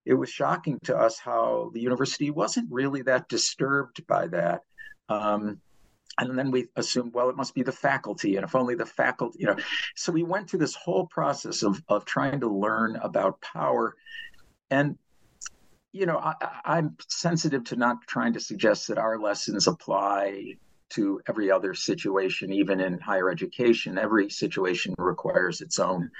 it 0.04 0.14
was 0.14 0.30
shocking 0.30 0.78
to 0.84 0.96
us 0.96 1.18
how 1.18 1.70
the 1.74 1.80
university 1.80 2.30
wasn't 2.30 2.70
really 2.70 3.02
that 3.02 3.28
disturbed 3.28 4.06
by 4.06 4.26
that. 4.28 4.62
Um, 5.10 5.60
and 6.18 6.38
then 6.38 6.50
we 6.50 6.68
assumed, 6.76 7.12
well, 7.14 7.30
it 7.30 7.36
must 7.36 7.54
be 7.54 7.62
the 7.62 7.72
faculty, 7.72 8.36
and 8.36 8.44
if 8.44 8.54
only 8.54 8.74
the 8.74 8.86
faculty, 8.86 9.38
you 9.40 9.46
know. 9.46 9.56
So 9.96 10.12
we 10.12 10.22
went 10.22 10.48
through 10.48 10.58
this 10.60 10.74
whole 10.74 11.06
process 11.06 11.62
of 11.62 11.82
of 11.88 12.04
trying 12.04 12.40
to 12.40 12.48
learn 12.48 12.96
about 12.96 13.40
power, 13.40 13.96
and 14.70 14.96
you 15.92 16.06
know, 16.06 16.18
I, 16.18 16.78
am 16.78 16.96
sensitive 17.08 17.64
to 17.64 17.76
not 17.76 17.96
trying 18.06 18.32
to 18.34 18.40
suggest 18.40 18.88
that 18.88 18.98
our 18.98 19.18
lessons 19.18 19.66
apply 19.66 20.54
to 20.90 21.20
every 21.28 21.50
other 21.50 21.74
situation, 21.74 22.52
even 22.52 22.80
in 22.80 23.00
higher 23.00 23.30
education. 23.30 23.98
Every 23.98 24.30
situation 24.30 24.94
requires 24.98 25.60
its 25.60 25.78
own 25.78 26.10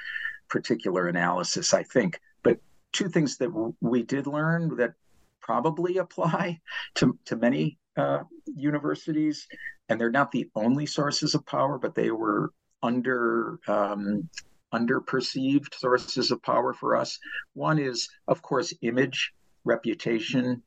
particular 0.49 1.07
analysis, 1.07 1.73
I 1.73 1.85
think. 1.85 2.21
But 2.43 2.59
two 2.93 3.09
things 3.09 3.37
that 3.39 3.51
we 3.81 4.03
did 4.03 4.27
learn 4.27 4.77
that 4.77 4.95
probably 5.41 5.99
apply 5.99 6.61
to, 6.97 7.19
to 7.27 7.37
many 7.37 7.79
uh, 7.97 8.21
universities, 8.47 9.47
and 9.89 10.01
they're 10.01 10.11
not 10.11 10.33
the 10.33 10.49
only 10.55 10.87
sources 10.87 11.35
of 11.35 11.45
power, 11.47 11.79
but 11.79 11.95
they 11.95 12.11
were 12.11 12.53
under 12.83 13.59
um, 13.69 14.29
underperceived 14.73 15.75
sources 15.75 16.31
of 16.31 16.43
power 16.43 16.73
for 16.73 16.97
us. 16.97 17.19
One 17.55 17.79
is, 17.79 18.09
of 18.29 18.41
course, 18.43 18.73
image, 18.83 19.33
reputation, 19.65 20.63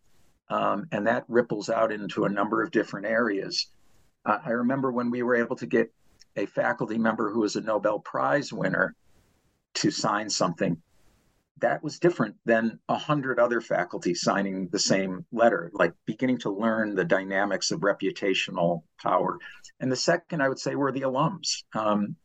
um, 0.50 0.86
and 0.92 1.08
that 1.08 1.26
ripples 1.28 1.70
out 1.70 1.92
into 1.92 2.26
a 2.26 2.30
number 2.30 2.62
of 2.62 2.72
different 2.72 3.06
areas. 3.06 3.68
Uh, 4.26 4.40
I 4.46 4.52
remember 4.52 4.92
when 4.92 5.10
we 5.10 5.24
were 5.24 5.36
able 5.36 5.56
to 5.58 5.66
get 5.66 5.92
a 6.36 6.46
faculty 6.46 6.98
member 6.98 7.32
who 7.32 7.40
was 7.40 7.56
a 7.56 7.62
Nobel 7.62 8.00
Prize 8.00 8.52
winner 8.52 8.96
to 9.76 9.92
sign 9.92 10.30
something 10.30 10.82
that 11.60 11.84
was 11.84 12.00
different 12.00 12.36
than 12.46 12.80
a 12.90 12.98
hundred 12.98 13.40
other 13.40 13.62
faculty 13.62 14.14
signing 14.14 14.68
the 14.70 14.80
same 14.80 15.26
letter, 15.32 15.72
like 15.74 15.94
beginning 16.06 16.40
to 16.40 16.50
learn 16.50 16.96
the 16.96 17.06
dynamics 17.06 17.72
of 17.72 17.82
reputational 17.82 18.84
power. 19.02 19.38
And 19.80 19.92
the 19.92 19.96
second, 19.96 20.42
I 20.42 20.50
would 20.50 20.60
say, 20.60 20.76
were 20.76 20.92
the 20.92 21.02
alums. 21.02 21.64
Um, 21.76 22.16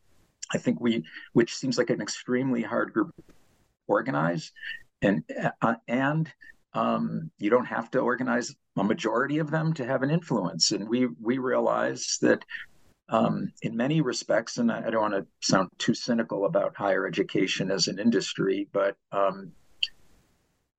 I 0.52 0.58
think 0.58 0.80
we, 0.80 1.04
which 1.35 1.54
seems 1.54 1.76
like 1.76 1.90
an 1.90 2.00
extremely 2.00 2.62
hard 2.62 2.92
group 2.92 3.14
to 3.16 3.23
organize, 3.87 4.50
and 5.02 5.23
uh, 5.61 5.75
and 5.87 6.32
um, 6.73 7.30
you 7.38 7.50
don't 7.50 7.66
have 7.66 7.90
to 7.92 7.99
organize 8.00 8.54
a 8.78 8.85
majority 8.85 9.38
of 9.38 9.50
them 9.50 9.75
to 9.75 9.85
have 9.85 10.02
an 10.02 10.11
influence. 10.11 10.73
And 10.73 10.88
we 10.88 11.06
we 11.20 11.38
realize 11.38 12.18
that 12.23 12.44
um, 13.08 13.52
in 13.62 13.76
many 13.76 14.00
respects, 14.00 14.58
and 14.58 14.70
I, 14.70 14.90
don't 14.90 15.10
want 15.10 15.14
to 15.14 15.26
sound 15.40 15.70
too 15.78 15.94
cynical 15.94 16.44
about 16.44 16.76
higher 16.76 17.06
education 17.06 17.70
as 17.70 17.88
an 17.88 17.98
industry, 17.98 18.68
but 18.72 18.96
um, 19.12 19.52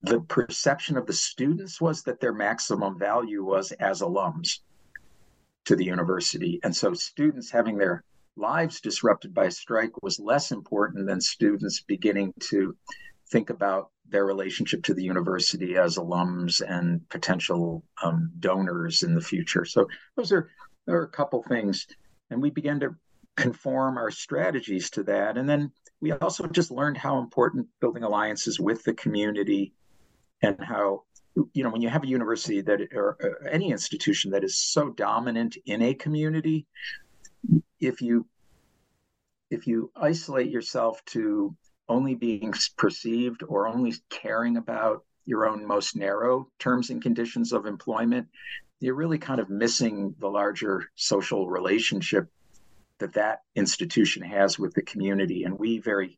the 0.03 0.21
perception 0.21 0.95
of 0.95 1.07
the 1.07 1.13
students 1.13 1.81
was 1.81 2.03
that 2.03 2.19
their 2.19 2.33
maximum 2.33 2.99
value 2.99 3.43
was 3.43 3.71
as 3.73 4.01
alums 4.01 4.59
to 5.65 5.75
the 5.75 5.85
university. 5.85 6.59
And 6.63 6.75
so 6.75 6.93
students 6.93 7.49
having 7.49 7.77
their 7.77 8.03
lives 8.35 8.79
disrupted 8.79 9.33
by 9.33 9.45
a 9.45 9.51
strike 9.51 10.01
was 10.01 10.19
less 10.19 10.51
important 10.51 11.07
than 11.07 11.19
students 11.19 11.81
beginning 11.81 12.33
to 12.39 12.75
think 13.31 13.49
about 13.49 13.89
their 14.07 14.25
relationship 14.25 14.83
to 14.83 14.93
the 14.93 15.03
university 15.03 15.77
as 15.77 15.97
alums 15.97 16.61
and 16.67 17.07
potential 17.09 17.83
um, 18.03 18.31
donors 18.39 19.03
in 19.03 19.13
the 19.13 19.21
future. 19.21 19.65
So 19.65 19.87
those 20.15 20.31
are 20.31 20.49
there 20.85 20.97
are 20.97 21.03
a 21.03 21.09
couple 21.09 21.43
things 21.43 21.85
and 22.29 22.41
we 22.41 22.49
began 22.49 22.79
to 22.81 22.95
conform 23.35 23.97
our 23.97 24.11
strategies 24.11 24.89
to 24.91 25.03
that. 25.03 25.37
And 25.37 25.49
then 25.49 25.71
we 26.01 26.11
also 26.11 26.45
just 26.47 26.71
learned 26.71 26.97
how 26.97 27.19
important 27.19 27.67
building 27.79 28.03
alliances 28.03 28.59
with 28.59 28.83
the 28.83 28.93
community 28.93 29.73
and 30.41 30.57
how 30.61 31.03
you 31.53 31.63
know 31.63 31.69
when 31.69 31.81
you 31.81 31.89
have 31.89 32.03
a 32.03 32.07
university 32.07 32.61
that 32.61 32.81
or 32.93 33.17
uh, 33.23 33.47
any 33.49 33.71
institution 33.71 34.31
that 34.31 34.43
is 34.43 34.59
so 34.59 34.89
dominant 34.89 35.57
in 35.65 35.81
a 35.81 35.93
community 35.93 36.65
if 37.79 38.01
you 38.01 38.25
if 39.49 39.67
you 39.67 39.91
isolate 39.95 40.49
yourself 40.49 41.03
to 41.05 41.55
only 41.87 42.15
being 42.15 42.53
perceived 42.77 43.43
or 43.47 43.67
only 43.67 43.93
caring 44.09 44.57
about 44.57 45.03
your 45.25 45.47
own 45.47 45.65
most 45.65 45.95
narrow 45.95 46.47
terms 46.59 46.89
and 46.89 47.01
conditions 47.01 47.53
of 47.53 47.65
employment 47.65 48.27
you're 48.79 48.95
really 48.95 49.17
kind 49.17 49.39
of 49.39 49.49
missing 49.49 50.15
the 50.19 50.29
larger 50.29 50.89
social 50.95 51.49
relationship 51.49 52.27
that 52.99 53.13
that 53.13 53.41
institution 53.55 54.23
has 54.23 54.57
with 54.59 54.73
the 54.73 54.81
community. 54.81 55.43
And 55.43 55.57
we 55.57 55.79
very 55.79 56.17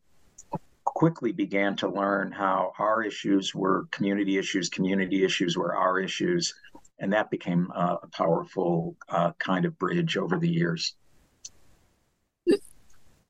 quickly 0.84 1.32
began 1.32 1.76
to 1.78 1.88
learn 1.88 2.32
how 2.32 2.74
our 2.78 3.04
issues 3.04 3.56
were 3.56 3.88
community 3.92 4.38
issues, 4.38 4.70
community 4.70 5.24
issues 5.24 5.58
were 5.58 5.76
our 5.76 6.00
issues, 6.00 6.54
and 7.00 7.14
that 7.14 7.32
became 7.32 7.72
a, 7.72 7.98
powerful 8.12 8.96
uh, 9.10 9.32
kind 9.40 9.66
of 9.66 9.78
bridge 9.80 10.18
over 10.18 10.38
the 10.38 10.50
years. 10.50 10.96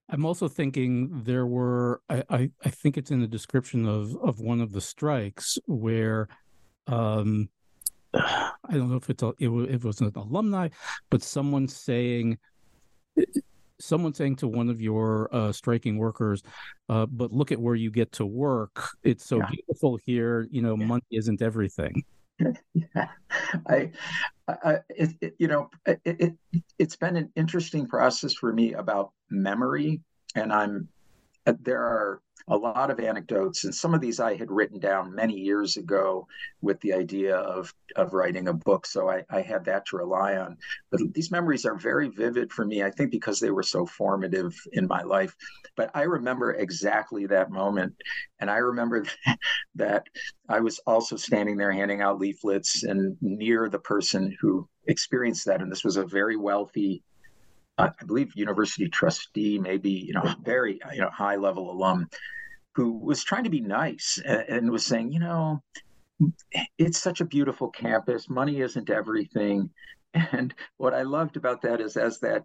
I'm 0.10 0.26
also 0.26 0.50
thinking 0.50 1.24
there 1.24 1.46
were 1.46 2.02
I, 2.10 2.24
I, 2.30 2.52
I 2.66 2.70
think 2.70 2.98
it's 2.98 3.12
in 3.12 3.22
the 3.22 3.28
description 3.28 3.88
of 3.88 4.18
of 4.18 4.42
one 4.42 4.60
of 4.60 4.74
the 4.74 4.82
strikes 4.82 5.58
where 5.68 6.28
um 6.88 7.48
I 8.14 8.52
don't 8.72 8.90
know 8.90 8.98
if 8.98 9.10
it's 9.10 9.24
a, 9.24 9.30
it, 9.40 9.50
it 9.50 9.84
was 9.84 10.02
an 10.02 10.12
alumni, 10.16 10.70
but 11.10 11.24
someone 11.24 11.68
saying 11.68 12.38
someone 13.80 14.14
saying 14.14 14.38
to 14.38 14.48
one 14.48 14.70
of 14.70 14.82
your 14.82 15.34
uh, 15.34 15.52
striking 15.52 15.98
workers, 15.98 16.44
uh, 16.90 17.06
"But 17.06 17.32
look 17.32 17.52
at 17.52 17.60
where 17.60 17.76
you 17.76 17.92
get 17.92 18.12
to 18.14 18.26
work. 18.26 18.90
It's 19.04 19.26
so 19.26 19.38
yeah. 19.38 19.48
beautiful 19.52 19.98
here. 19.98 20.48
You 20.52 20.62
know, 20.62 20.78
yeah. 20.78 20.86
money 20.86 21.06
isn't 21.12 21.42
everything." 21.42 22.04
yeah, 22.74 23.08
I, 23.68 23.92
I 24.48 24.80
it, 24.90 25.10
it, 25.22 25.36
you 25.38 25.48
know, 25.48 25.70
it, 25.86 26.02
it 26.06 26.34
it's 26.80 26.96
been 26.96 27.16
an 27.16 27.32
interesting 27.36 27.88
process 27.88 28.34
for 28.34 28.52
me 28.52 28.74
about 28.74 29.12
memory, 29.30 30.02
and 30.36 30.52
I'm 30.52 30.88
there 31.46 31.82
are 31.82 32.22
a 32.48 32.58
lot 32.58 32.92
of 32.92 33.00
anecdotes, 33.00 33.64
and 33.64 33.74
some 33.74 33.94
of 33.94 34.02
these 34.02 34.20
I 34.20 34.36
had 34.36 34.52
written 34.52 34.80
down 34.80 35.16
many 35.16 35.34
years 35.34 35.78
ago 35.78 36.28
with 36.62 36.80
the 36.82 36.94
idea 36.94 37.36
of 37.36 37.74
of 37.96 38.14
writing 38.14 38.48
a 38.48 38.54
book. 38.54 38.86
So 38.86 39.10
I, 39.10 39.24
I 39.30 39.42
had 39.42 39.66
that 39.66 39.86
to 39.88 39.98
rely 39.98 40.38
on. 40.38 40.58
But 40.90 41.02
these 41.14 41.32
memories 41.32 41.66
are 41.66 41.76
very 41.76 42.10
vivid 42.10 42.52
for 42.52 42.66
me, 42.66 42.84
I 42.84 42.90
think, 42.92 43.12
because 43.12 43.40
they 43.40 43.52
were 43.52 43.64
so 43.64 43.86
formative 43.86 44.56
in 44.74 44.88
my 44.88 45.02
life. 45.02 45.36
But 45.76 45.92
I 45.94 46.04
remember 46.04 46.54
exactly 46.54 47.26
that 47.28 47.52
moment, 47.52 47.96
and 48.40 48.50
I 48.50 48.58
remember 48.58 49.06
that 49.76 50.08
I 50.48 50.60
was 50.60 50.80
also 50.88 51.16
standing 51.16 51.58
there 51.58 51.72
handing 51.72 52.02
out 52.02 52.20
leaflets 52.20 52.84
and 52.84 53.18
near 53.22 53.70
the 53.70 53.80
person 53.80 54.36
who 54.40 54.68
experienced 54.88 55.46
that, 55.46 55.62
and 55.62 55.72
this 55.72 55.84
was 55.84 55.98
a 55.98 56.06
very 56.06 56.36
wealthy 56.36 57.04
I 57.82 58.06
believe 58.06 58.32
university 58.36 58.88
trustee, 58.90 59.60
maybe 59.60 59.92
you 59.92 60.14
know, 60.14 60.36
very 60.44 60.80
you 60.94 61.02
know 61.02 61.10
high 61.10 61.36
level 61.36 61.72
alum, 61.72 62.08
who 62.76 62.98
was 62.98 63.24
trying 63.24 63.44
to 63.44 63.50
be 63.50 63.62
nice 63.62 64.20
and, 64.24 64.42
and 64.50 64.72
was 64.72 64.86
saying, 64.86 65.12
you 65.12 65.20
know, 65.20 65.62
it's 66.78 66.98
such 67.00 67.22
a 67.22 67.26
beautiful 67.26 67.70
campus. 67.70 68.30
Money 68.30 68.62
isn't 68.62 68.90
everything. 68.90 69.70
And 70.14 70.54
what 70.78 70.94
I 70.94 71.04
loved 71.04 71.38
about 71.38 71.62
that 71.62 71.80
is 71.80 71.96
as 71.96 72.20
that 72.20 72.44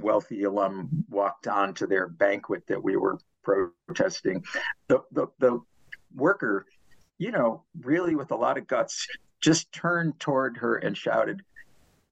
wealthy 0.00 0.44
alum 0.44 1.04
walked 1.10 1.46
on 1.46 1.74
to 1.74 1.86
their 1.86 2.08
banquet 2.08 2.66
that 2.68 2.82
we 2.82 2.96
were 2.96 3.18
protesting, 3.44 4.42
the, 4.88 5.00
the, 5.12 5.26
the 5.38 5.60
worker, 6.14 6.66
you 7.18 7.30
know, 7.30 7.64
really 7.82 8.14
with 8.14 8.30
a 8.30 8.36
lot 8.36 8.56
of 8.56 8.66
guts, 8.66 9.06
just 9.40 9.70
turned 9.72 10.18
toward 10.18 10.56
her 10.56 10.76
and 10.76 10.96
shouted, 10.96 11.42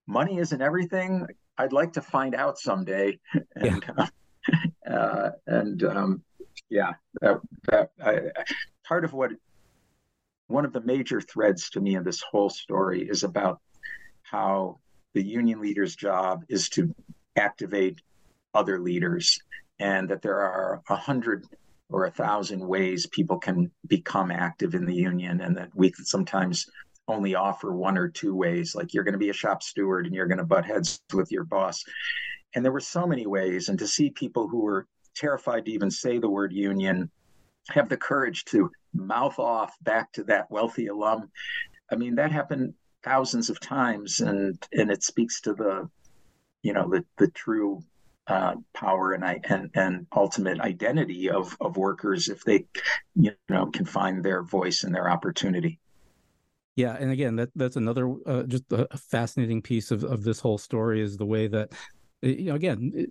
Money 0.06 0.38
isn't 0.38 0.60
everything. 0.60 1.26
I'd 1.60 1.72
like 1.72 1.92
to 1.94 2.02
find 2.02 2.34
out 2.34 2.58
someday. 2.58 3.18
And, 3.54 3.84
yeah. 3.98 4.94
uh, 4.94 5.30
and 5.46 5.82
um, 5.84 6.22
yeah, 6.70 6.94
that, 7.20 7.40
that 7.68 7.90
I, 8.02 8.20
part 8.86 9.04
of 9.04 9.12
what 9.12 9.32
one 10.46 10.64
of 10.64 10.72
the 10.72 10.80
major 10.80 11.20
threads 11.20 11.70
to 11.70 11.80
me 11.80 11.96
in 11.96 12.04
this 12.04 12.22
whole 12.22 12.48
story 12.48 13.02
is 13.08 13.24
about 13.24 13.60
how 14.22 14.78
the 15.12 15.22
union 15.22 15.60
leader's 15.60 15.94
job 15.94 16.44
is 16.48 16.68
to 16.70 16.94
activate 17.36 18.00
other 18.54 18.80
leaders, 18.80 19.38
and 19.78 20.08
that 20.08 20.22
there 20.22 20.40
are 20.40 20.82
a 20.88 20.96
hundred 20.96 21.46
or 21.88 22.06
a 22.06 22.10
thousand 22.10 22.66
ways 22.66 23.06
people 23.06 23.38
can 23.38 23.70
become 23.86 24.30
active 24.30 24.74
in 24.74 24.86
the 24.86 24.94
union, 24.94 25.40
and 25.40 25.56
that 25.56 25.70
we 25.74 25.92
sometimes 26.04 26.66
only 27.10 27.34
offer 27.34 27.72
one 27.72 27.98
or 27.98 28.08
two 28.08 28.34
ways 28.34 28.74
like 28.74 28.94
you're 28.94 29.04
going 29.04 29.12
to 29.12 29.18
be 29.18 29.30
a 29.30 29.34
shop 29.34 29.62
steward 29.62 30.06
and 30.06 30.14
you're 30.14 30.26
going 30.26 30.38
to 30.38 30.44
butt 30.44 30.64
heads 30.64 31.00
with 31.12 31.30
your 31.30 31.44
boss. 31.44 31.84
And 32.54 32.64
there 32.64 32.72
were 32.72 32.80
so 32.80 33.06
many 33.06 33.26
ways 33.26 33.68
and 33.68 33.78
to 33.78 33.86
see 33.86 34.10
people 34.10 34.48
who 34.48 34.60
were 34.60 34.86
terrified 35.14 35.64
to 35.64 35.72
even 35.72 35.90
say 35.90 36.18
the 36.18 36.30
word 36.30 36.52
union 36.52 37.10
have 37.68 37.88
the 37.88 37.96
courage 37.96 38.44
to 38.46 38.70
mouth 38.94 39.38
off 39.38 39.74
back 39.82 40.10
to 40.12 40.24
that 40.24 40.50
wealthy 40.50 40.86
alum 40.86 41.30
i 41.90 41.96
mean 41.96 42.14
that 42.14 42.32
happened 42.32 42.74
thousands 43.02 43.50
of 43.50 43.60
times 43.60 44.20
and 44.20 44.66
and 44.72 44.90
it 44.90 45.02
speaks 45.02 45.40
to 45.40 45.52
the 45.54 45.88
you 46.62 46.72
know 46.72 46.88
the 46.88 47.04
the 47.18 47.28
true 47.28 47.82
uh, 48.26 48.54
power 48.74 49.12
and, 49.12 49.24
I 49.24 49.40
and 49.44 49.70
and 49.74 50.06
ultimate 50.14 50.60
identity 50.60 51.30
of 51.30 51.56
of 51.60 51.76
workers 51.76 52.28
if 52.28 52.44
they 52.44 52.66
you 53.16 53.32
know 53.48 53.66
can 53.66 53.84
find 53.84 54.22
their 54.22 54.42
voice 54.42 54.84
and 54.84 54.94
their 54.94 55.10
opportunity 55.10 55.80
yeah, 56.80 56.96
and 56.98 57.10
again, 57.10 57.36
that 57.36 57.50
that's 57.54 57.76
another 57.76 58.14
uh, 58.26 58.44
just 58.44 58.64
a 58.70 58.96
fascinating 58.96 59.60
piece 59.60 59.90
of, 59.90 60.02
of 60.02 60.24
this 60.24 60.40
whole 60.40 60.56
story 60.56 61.02
is 61.02 61.18
the 61.18 61.26
way 61.26 61.46
that 61.46 61.72
you 62.22 62.46
know 62.46 62.54
again, 62.54 62.92
it, 62.94 63.10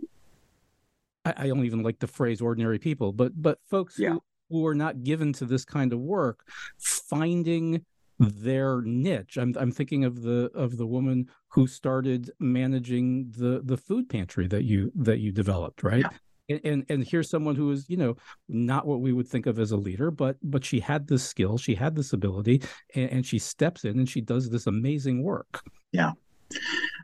I, 1.23 1.33
I, 1.37 1.47
don't 1.47 1.63
even 1.63 1.83
like 1.83 1.99
the 1.99 2.07
phrase 2.07 2.41
ordinary 2.41 2.79
people, 2.79 3.13
but 3.13 3.39
but 3.39 3.59
folks 3.69 3.99
yeah. 3.99 4.13
who, 4.13 4.23
who 4.49 4.65
are 4.65 4.73
not 4.73 5.03
given 5.03 5.33
to 5.33 5.45
this 5.45 5.65
kind 5.65 5.93
of 5.93 5.99
work 5.99 6.47
finding 6.79 7.85
their 8.17 8.81
niche. 8.81 9.37
I'm 9.37 9.55
I'm 9.59 9.71
thinking 9.71 10.03
of 10.03 10.23
the 10.23 10.49
of 10.55 10.77
the 10.77 10.87
woman 10.87 11.27
who 11.49 11.67
started 11.67 12.31
managing 12.39 13.31
the 13.37 13.61
the 13.63 13.77
food 13.77 14.09
pantry 14.09 14.47
that 14.47 14.63
you 14.63 14.91
that 14.95 15.19
you 15.19 15.31
developed, 15.31 15.83
right? 15.83 16.01
Yeah 16.01 16.17
and, 16.49 16.61
and 16.63 16.85
and 16.89 17.07
here's 17.07 17.29
someone 17.29 17.55
who 17.55 17.71
is 17.71 17.89
you 17.89 17.97
know 17.97 18.15
not 18.47 18.85
what 18.85 19.01
we 19.01 19.13
would 19.13 19.27
think 19.27 19.45
of 19.45 19.59
as 19.59 19.71
a 19.71 19.77
leader 19.77 20.11
but 20.11 20.37
but 20.43 20.65
she 20.65 20.79
had 20.79 21.07
this 21.07 21.23
skill 21.23 21.57
she 21.57 21.75
had 21.75 21.95
this 21.95 22.13
ability 22.13 22.61
and, 22.95 23.09
and 23.11 23.25
she 23.25 23.39
steps 23.39 23.85
in 23.85 23.99
and 23.99 24.09
she 24.09 24.21
does 24.21 24.49
this 24.49 24.67
amazing 24.67 25.23
work. 25.23 25.61
Yeah. 25.91 26.11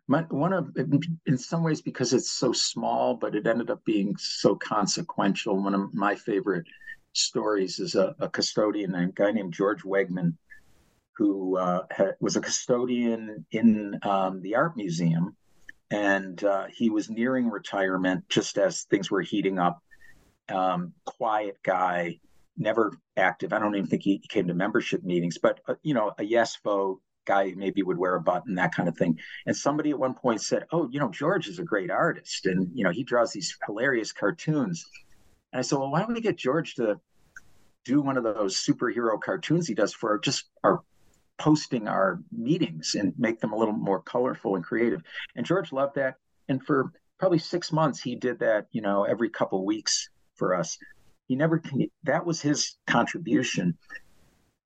My, 0.08 0.22
one 0.30 0.54
of 0.54 0.76
in 1.26 1.38
some 1.38 1.64
ways 1.64 1.82
because 1.82 2.14
it's 2.14 2.32
so 2.32 2.52
small 2.52 3.16
but 3.16 3.36
it 3.36 3.48
ended 3.48 3.70
up 3.70 3.84
being 3.86 4.16
so 4.18 4.56
consequential 4.56 5.62
one 5.62 5.76
of 5.76 5.94
my 5.94 6.16
favorite 6.16 6.66
stories 7.14 7.80
is 7.80 7.96
a, 7.96 8.16
a 8.20 8.30
custodian 8.30 8.94
a 8.94 9.08
guy 9.08 9.32
named 9.32 9.54
george 9.54 9.84
wegman 9.84 10.34
who 11.16 11.58
uh, 11.58 11.84
was 12.20 12.36
a 12.36 12.42
custodian 12.42 13.46
in 13.52 13.98
um, 14.04 14.42
the 14.42 14.54
art 14.56 14.76
museum 14.76 15.36
and 15.92 16.44
uh, 16.44 16.66
he 16.74 16.90
was 16.90 17.10
nearing 17.10 17.50
retirement 17.50 18.28
just 18.30 18.58
as 18.58 18.84
things 18.84 19.12
were 19.12 19.22
heating 19.22 19.60
up. 19.60 19.80
Um, 20.50 20.94
quiet 21.06 21.58
guy, 21.64 22.20
never 22.58 22.94
active. 23.18 23.54
I 23.54 23.60
don't 23.60 23.76
even 23.76 23.88
think 23.88 24.04
he 24.04 24.20
came 24.30 24.48
to 24.48 24.54
membership 24.54 25.04
meetings, 25.04 25.38
but 25.38 25.60
uh, 25.68 25.76
you 25.84 25.94
know, 25.94 26.12
a 26.18 26.24
yes 26.24 26.58
vote 26.64 27.02
guy 27.26 27.54
maybe 27.56 27.82
would 27.82 27.98
wear 27.98 28.16
a 28.16 28.22
button, 28.22 28.56
that 28.56 28.74
kind 28.74 28.88
of 28.88 28.98
thing. 28.98 29.20
And 29.46 29.56
somebody 29.56 29.90
at 29.90 30.00
one 30.00 30.14
point 30.14 30.42
said, 30.42 30.66
"Oh, 30.72 30.88
you 30.92 31.00
know, 31.00 31.10
George 31.10 31.48
is 31.48 31.60
a 31.60 31.64
great 31.64 31.92
artist, 31.92 32.46
and 32.46 32.70
you 32.74 32.84
know, 32.84 32.92
he 32.92 33.04
draws 33.04 33.32
these 33.32 33.58
hilarious 33.66 34.12
cartoons." 34.12 34.86
And 35.52 35.60
I 35.60 35.62
said, 35.64 35.80
"Well, 35.80 35.92
why 35.92 36.02
don't 36.02 36.14
we 36.14 36.22
get 36.22 36.38
George 36.38 36.76
to 36.76 37.00
do 37.84 38.02
one 38.02 38.18
of 38.18 38.24
those 38.24 38.56
superhero 38.58 39.20
cartoons 39.20 39.68
he 39.68 39.76
does 39.76 39.94
for 39.94 40.18
just 40.20 40.46
our 40.64 40.82
posting 41.38 41.88
our 41.88 42.20
meetings 42.32 42.96
and 42.96 43.14
make 43.18 43.40
them 43.40 43.54
a 43.54 43.58
little 43.58 43.74
more 43.74 44.02
colorful 44.02 44.56
and 44.56 44.64
creative. 44.64 45.02
And 45.36 45.46
George 45.46 45.72
loved 45.72 45.96
that. 45.96 46.16
And 46.48 46.64
for 46.64 46.92
probably 47.18 47.40
six 47.40 47.72
months, 47.72 48.02
he 48.02 48.16
did 48.16 48.40
that, 48.40 48.68
you 48.72 48.82
know, 48.82 49.04
every 49.04 49.30
couple 49.30 49.66
weeks 49.66 50.10
for 50.36 50.56
us. 50.56 50.78
He 51.28 51.36
never, 51.36 51.62
that 52.04 52.26
was 52.26 52.42
his 52.42 52.78
contribution. 52.88 53.78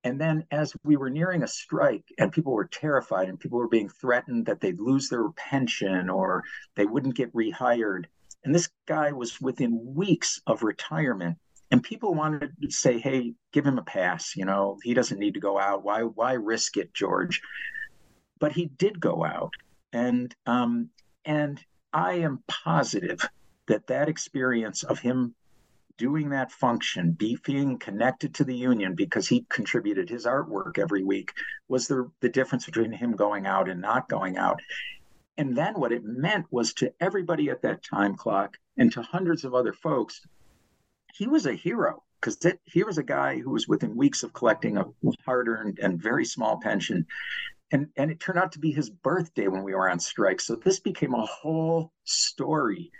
And 0.03 0.19
then 0.19 0.45
as 0.51 0.73
we 0.83 0.95
were 0.95 1.09
nearing 1.09 1.43
a 1.43 1.47
strike 1.47 2.05
and 2.17 2.31
people 2.31 2.53
were 2.53 2.67
terrified 2.67 3.29
and 3.29 3.39
people 3.39 3.59
were 3.59 3.67
being 3.67 3.89
threatened 3.89 4.45
that 4.45 4.61
they'd 4.61 4.79
lose 4.79 5.09
their 5.09 5.29
pension 5.31 6.09
or 6.09 6.43
they 6.75 6.85
wouldn't 6.85 7.15
get 7.15 7.33
rehired. 7.33 8.05
And 8.43 8.55
this 8.55 8.69
guy 8.87 9.11
was 9.11 9.41
within 9.41 9.93
weeks 9.95 10.41
of 10.47 10.63
retirement 10.63 11.37
and 11.71 11.83
people 11.83 12.13
wanted 12.13 12.51
to 12.61 12.71
say, 12.71 12.99
"Hey, 12.99 13.33
give 13.51 13.65
him 13.65 13.77
a 13.77 13.83
pass. 13.83 14.35
You 14.35 14.45
know, 14.45 14.77
he 14.83 14.93
doesn't 14.93 15.19
need 15.19 15.35
to 15.35 15.39
go 15.39 15.59
out. 15.59 15.83
Why? 15.83 16.03
Why 16.03 16.33
risk 16.33 16.77
it, 16.77 16.93
George?" 16.93 17.41
But 18.39 18.53
he 18.53 18.65
did 18.65 18.99
go 18.99 19.23
out, 19.23 19.53
and 19.93 20.33
um, 20.45 20.89
and 21.25 21.63
I 21.93 22.13
am 22.13 22.43
positive 22.47 23.27
that 23.67 23.87
that 23.87 24.09
experience 24.09 24.83
of 24.83 24.99
him 24.99 25.35
doing 25.97 26.29
that 26.29 26.51
function, 26.51 27.11
being 27.11 27.77
connected 27.77 28.33
to 28.33 28.45
the 28.45 28.55
union 28.55 28.95
because 28.95 29.27
he 29.27 29.45
contributed 29.49 30.09
his 30.09 30.25
artwork 30.25 30.79
every 30.79 31.03
week, 31.03 31.33
was 31.67 31.87
the 31.87 32.09
the 32.21 32.29
difference 32.29 32.65
between 32.65 32.91
him 32.91 33.15
going 33.15 33.45
out 33.45 33.69
and 33.69 33.81
not 33.81 34.09
going 34.09 34.37
out. 34.37 34.59
And 35.37 35.55
then 35.55 35.75
what 35.75 35.91
it 35.91 36.03
meant 36.03 36.47
was 36.51 36.73
to 36.75 36.93
everybody 36.99 37.49
at 37.49 37.61
that 37.61 37.83
time 37.83 38.15
clock 38.15 38.57
and 38.77 38.91
to 38.93 39.01
hundreds 39.01 39.45
of 39.45 39.53
other 39.53 39.73
folks 39.73 40.21
he 41.13 41.27
was 41.27 41.45
a 41.45 41.53
hero 41.53 42.03
because 42.19 42.37
he 42.65 42.83
was 42.83 42.97
a 42.97 43.03
guy 43.03 43.39
who 43.39 43.51
was 43.51 43.67
within 43.67 43.95
weeks 43.95 44.23
of 44.23 44.33
collecting 44.33 44.77
a 44.77 44.85
hard-earned 45.25 45.79
and 45.81 46.01
very 46.01 46.25
small 46.25 46.59
pension 46.59 47.05
and 47.71 47.87
and 47.97 48.11
it 48.11 48.19
turned 48.19 48.39
out 48.39 48.51
to 48.51 48.59
be 48.59 48.71
his 48.71 48.89
birthday 48.89 49.47
when 49.47 49.63
we 49.63 49.73
were 49.73 49.89
on 49.89 49.99
strike 49.99 50.41
so 50.41 50.55
this 50.55 50.79
became 50.79 51.13
a 51.13 51.25
whole 51.25 51.91
story 52.03 52.91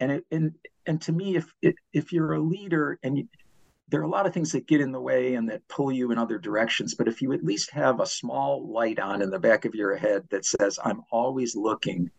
and 0.00 0.12
it 0.12 0.24
and 0.30 0.54
and 0.86 1.00
to 1.00 1.12
me 1.12 1.36
if 1.36 1.52
if 1.92 2.12
you're 2.12 2.34
a 2.34 2.40
leader 2.40 2.98
and 3.02 3.18
you, 3.18 3.28
there 3.88 4.00
are 4.00 4.04
a 4.04 4.08
lot 4.08 4.26
of 4.26 4.32
things 4.32 4.52
that 4.52 4.66
get 4.66 4.80
in 4.80 4.92
the 4.92 5.00
way 5.00 5.34
and 5.34 5.48
that 5.48 5.66
pull 5.68 5.92
you 5.92 6.10
in 6.10 6.18
other 6.18 6.38
directions. 6.38 6.94
But 6.94 7.06
if 7.06 7.20
you 7.20 7.32
at 7.32 7.44
least 7.44 7.70
have 7.72 8.00
a 8.00 8.06
small 8.06 8.66
light 8.72 8.98
on 8.98 9.20
in 9.20 9.30
the 9.30 9.38
back 9.38 9.66
of 9.66 9.74
your 9.74 9.94
head 9.94 10.24
that 10.30 10.46
says, 10.46 10.78
I'm 10.82 11.02
always 11.10 11.54
looking 11.54 12.10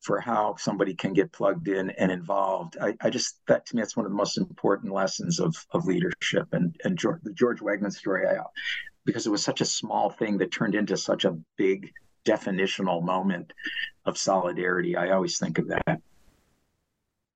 for 0.00 0.20
how 0.20 0.56
somebody 0.56 0.94
can 0.94 1.12
get 1.12 1.32
plugged 1.32 1.68
in 1.68 1.90
and 1.90 2.10
involved. 2.10 2.76
I, 2.80 2.96
I 3.00 3.10
just 3.10 3.40
that 3.46 3.66
to 3.66 3.76
me 3.76 3.82
that's 3.82 3.96
one 3.96 4.06
of 4.06 4.12
the 4.12 4.16
most 4.16 4.38
important 4.38 4.92
lessons 4.92 5.40
of 5.40 5.54
of 5.72 5.86
leadership 5.86 6.48
and 6.52 6.76
and 6.84 6.98
George, 6.98 7.20
the 7.22 7.32
George 7.32 7.60
Wegman 7.60 7.92
story. 7.92 8.26
I, 8.26 8.42
because 9.04 9.26
it 9.26 9.30
was 9.30 9.44
such 9.44 9.60
a 9.60 9.66
small 9.66 10.10
thing 10.10 10.38
that 10.38 10.52
turned 10.52 10.74
into 10.74 10.96
such 10.96 11.24
a 11.24 11.38
big 11.56 11.92
definitional 12.26 13.02
moment 13.02 13.52
of 14.04 14.18
solidarity. 14.18 14.96
I 14.96 15.10
always 15.10 15.38
think 15.38 15.58
of 15.58 15.68
that. 15.68 16.00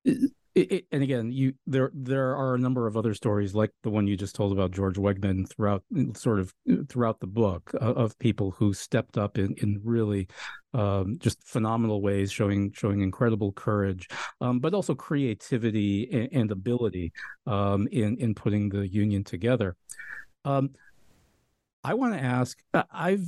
Uh, 0.06 0.12
It, 0.54 0.72
it, 0.72 0.86
and 0.92 1.02
again, 1.02 1.32
you 1.32 1.54
there 1.66 1.90
there 1.92 2.36
are 2.36 2.54
a 2.54 2.58
number 2.58 2.86
of 2.86 2.96
other 2.96 3.12
stories 3.12 3.54
like 3.54 3.70
the 3.82 3.90
one 3.90 4.06
you 4.06 4.16
just 4.16 4.36
told 4.36 4.52
about 4.52 4.70
George 4.70 4.96
Wegman 4.96 5.48
throughout 5.48 5.82
sort 6.14 6.38
of 6.38 6.54
throughout 6.88 7.18
the 7.18 7.26
book 7.26 7.72
uh, 7.74 7.94
of 7.94 8.16
people 8.20 8.52
who 8.52 8.72
stepped 8.72 9.18
up 9.18 9.36
in 9.36 9.54
in 9.58 9.80
really 9.82 10.28
um, 10.72 11.18
just 11.18 11.42
phenomenal 11.44 12.02
ways, 12.02 12.30
showing 12.30 12.70
showing 12.72 13.00
incredible 13.00 13.50
courage, 13.50 14.06
um, 14.40 14.60
but 14.60 14.74
also 14.74 14.94
creativity 14.94 16.08
and, 16.12 16.28
and 16.32 16.52
ability 16.52 17.12
um, 17.48 17.88
in 17.90 18.16
in 18.18 18.32
putting 18.32 18.68
the 18.68 18.86
union 18.86 19.24
together. 19.24 19.74
Um, 20.44 20.70
I 21.82 21.94
want 21.94 22.14
to 22.14 22.20
ask. 22.22 22.58
I've 22.92 23.26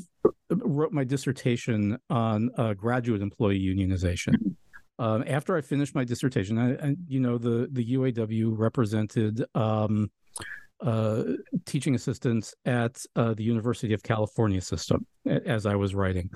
wrote 0.48 0.92
my 0.92 1.04
dissertation 1.04 1.98
on 2.08 2.50
uh, 2.56 2.74
graduate 2.74 3.20
employee 3.20 3.60
unionization. 3.60 4.54
Um, 4.98 5.24
after 5.26 5.56
I 5.56 5.60
finished 5.60 5.94
my 5.94 6.04
dissertation, 6.04 6.58
I, 6.58 6.74
I, 6.74 6.96
you 7.06 7.20
know, 7.20 7.38
the 7.38 7.68
the 7.70 7.94
UAW 7.94 8.52
represented 8.56 9.44
um, 9.54 10.10
uh, 10.80 11.22
teaching 11.66 11.94
assistants 11.94 12.54
at 12.64 13.02
uh, 13.14 13.34
the 13.34 13.42
University 13.42 13.92
of 13.92 14.02
California 14.02 14.60
system 14.60 15.06
as 15.26 15.66
I 15.66 15.74
was 15.74 15.94
writing, 15.94 16.30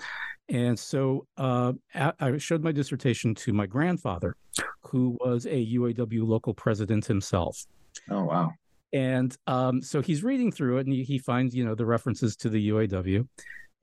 and 0.49 0.79
so 0.79 1.27
uh, 1.39 1.73
I 1.95 2.37
showed 2.39 2.63
my 2.63 2.73
dissertation 2.73 3.35
to 3.37 3.53
my 3.53 3.67
grandfather, 3.67 4.37
who 4.83 5.17
was 5.21 5.47
a 5.47 5.67
UAW 5.75 6.27
local 6.27 6.53
president 6.53 7.07
himself. 7.07 7.65
Oh 8.11 8.25
wow! 8.25 8.53
And 8.93 9.35
um, 9.47 9.81
so 9.81 10.03
he's 10.03 10.23
reading 10.23 10.53
through 10.53 10.79
it, 10.79 10.87
and 10.87 10.93
he, 10.93 11.03
he 11.03 11.19
finds 11.19 11.55
you 11.55 11.65
know 11.65 11.75
the 11.75 11.87
references 11.87 12.37
to 12.37 12.51
the 12.51 12.69
UAW, 12.71 13.27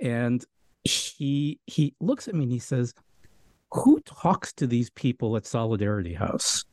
and 0.02 0.46
he 0.84 1.60
he 1.66 1.94
looks 2.00 2.28
at 2.28 2.36
me 2.36 2.44
and 2.44 2.52
he 2.52 2.60
says 2.60 2.94
who 3.72 4.00
talks 4.02 4.54
to 4.54 4.68
these 4.68 4.90
people 4.92 5.36
at 5.36 5.46
Solidarity 5.46 6.14
House? 6.14 6.66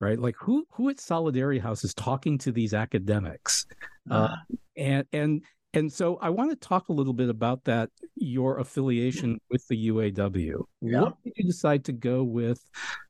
Right, 0.00 0.18
like 0.18 0.36
who 0.38 0.64
who 0.70 0.90
at 0.90 1.00
Solidarity 1.00 1.58
House 1.58 1.82
is 1.82 1.92
talking 1.92 2.38
to 2.38 2.52
these 2.52 2.72
academics, 2.72 3.66
uh, 4.08 4.14
uh, 4.14 4.36
and 4.76 5.04
and 5.12 5.42
and 5.74 5.92
so 5.92 6.18
I 6.22 6.30
want 6.30 6.50
to 6.50 6.56
talk 6.56 6.88
a 6.88 6.92
little 6.92 7.12
bit 7.12 7.28
about 7.28 7.64
that. 7.64 7.90
Your 8.14 8.58
affiliation 8.58 9.40
with 9.50 9.66
the 9.66 9.88
UAW. 9.88 10.62
Yeah. 10.80 11.00
What 11.00 11.14
did 11.24 11.32
you 11.36 11.44
decide 11.44 11.84
to 11.86 11.92
go 11.92 12.22
with? 12.22 12.60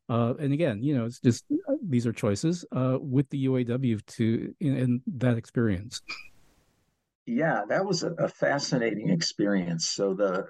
Uh, 0.08 0.32
and 0.38 0.54
again, 0.54 0.82
you 0.82 0.96
know, 0.96 1.04
it's 1.04 1.20
just 1.20 1.44
uh, 1.68 1.74
these 1.82 2.06
are 2.06 2.12
choices 2.12 2.64
uh, 2.72 2.96
with 3.00 3.28
the 3.28 3.46
UAW 3.46 4.04
to 4.06 4.54
in, 4.60 4.76
in 4.76 5.02
that 5.18 5.36
experience. 5.36 6.00
Yeah, 7.26 7.64
that 7.68 7.84
was 7.84 8.02
a, 8.02 8.12
a 8.12 8.28
fascinating 8.28 9.10
experience. 9.10 9.88
So 9.88 10.14
the 10.14 10.46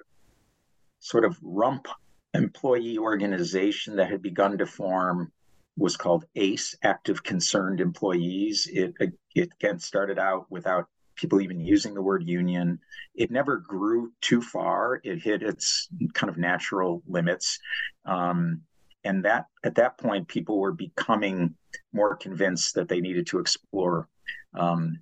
sort 0.99 1.25
of 1.25 1.37
rump 1.41 1.87
employee 2.33 2.97
organization 2.97 3.95
that 3.95 4.09
had 4.09 4.21
begun 4.21 4.57
to 4.57 4.65
form 4.65 5.31
was 5.77 5.95
called 5.95 6.25
ACE, 6.35 6.75
Active 6.83 7.23
Concerned 7.23 7.79
Employees. 7.79 8.67
It, 8.71 8.93
it 8.99 9.13
again 9.59 9.79
started 9.79 10.19
out 10.19 10.45
without 10.49 10.87
people 11.15 11.41
even 11.41 11.59
using 11.59 11.93
the 11.93 12.01
word 12.01 12.27
union. 12.27 12.79
It 13.15 13.31
never 13.31 13.57
grew 13.57 14.11
too 14.21 14.41
far. 14.41 15.01
It 15.03 15.21
hit 15.21 15.41
its 15.41 15.87
kind 16.13 16.29
of 16.29 16.37
natural 16.37 17.01
limits. 17.07 17.59
Um, 18.05 18.61
and 19.03 19.23
that 19.23 19.45
at 19.63 19.75
that 19.75 19.97
point, 19.97 20.27
people 20.27 20.59
were 20.59 20.73
becoming 20.73 21.55
more 21.93 22.15
convinced 22.15 22.75
that 22.75 22.89
they 22.89 22.99
needed 22.99 23.27
to 23.27 23.39
explore 23.39 24.07
um, 24.55 24.99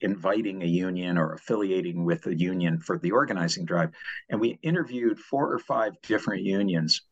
inviting 0.00 0.62
a 0.62 0.66
union 0.66 1.18
or 1.18 1.32
affiliating 1.32 2.04
with 2.04 2.26
a 2.26 2.36
union 2.36 2.78
for 2.78 2.98
the 2.98 3.10
organizing 3.10 3.64
drive. 3.64 3.90
And 4.28 4.40
we 4.40 4.58
interviewed 4.62 5.18
four 5.18 5.52
or 5.52 5.58
five 5.58 5.94
different 6.02 6.42
unions. 6.42 7.02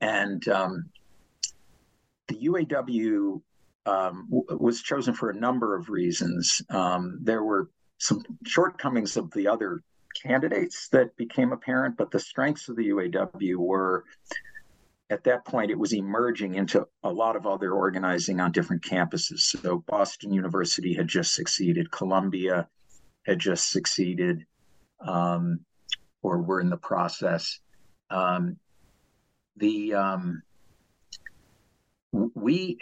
And 0.00 0.46
um, 0.48 0.90
the 2.28 2.36
UAW 2.36 3.42
um, 3.86 4.26
was 4.30 4.82
chosen 4.82 5.14
for 5.14 5.30
a 5.30 5.34
number 5.34 5.76
of 5.76 5.90
reasons. 5.90 6.62
Um, 6.70 7.18
there 7.22 7.42
were 7.42 7.70
some 7.98 8.22
shortcomings 8.46 9.16
of 9.16 9.30
the 9.32 9.48
other 9.48 9.82
candidates 10.22 10.88
that 10.88 11.16
became 11.16 11.52
apparent, 11.52 11.96
but 11.96 12.10
the 12.10 12.18
strengths 12.18 12.68
of 12.68 12.76
the 12.76 12.88
UAW 12.88 13.56
were 13.56 14.04
at 15.10 15.24
that 15.24 15.44
point, 15.44 15.72
it 15.72 15.78
was 15.78 15.92
emerging 15.92 16.54
into 16.54 16.86
a 17.02 17.12
lot 17.12 17.34
of 17.34 17.44
other 17.44 17.72
organizing 17.72 18.40
on 18.40 18.52
different 18.52 18.82
campuses. 18.82 19.40
So 19.40 19.84
Boston 19.88 20.32
University 20.32 20.94
had 20.94 21.08
just 21.08 21.34
succeeded, 21.34 21.90
Columbia 21.90 22.68
had 23.26 23.40
just 23.40 23.70
succeeded, 23.70 24.46
um, 25.04 25.60
or 26.22 26.40
were 26.40 26.60
in 26.60 26.70
the 26.70 26.76
process. 26.76 27.58
Um, 28.08 28.56
the 29.56 29.94
um, 29.94 30.42
we 32.12 32.78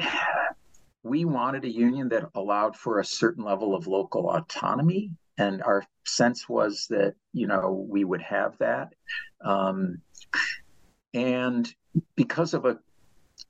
we 1.02 1.24
wanted 1.24 1.64
a 1.64 1.70
union 1.70 2.10
that 2.10 2.28
allowed 2.34 2.76
for 2.76 2.98
a 2.98 3.04
certain 3.04 3.44
level 3.44 3.74
of 3.74 3.86
local 3.86 4.28
autonomy, 4.28 5.10
and 5.38 5.62
our 5.62 5.82
sense 6.04 6.46
was 6.46 6.86
that 6.90 7.14
you 7.32 7.46
know 7.46 7.86
we 7.88 8.04
would 8.04 8.22
have 8.22 8.58
that. 8.58 8.92
Um, 9.42 10.02
and 11.14 11.74
because 12.16 12.54
of 12.54 12.64
a 12.64 12.78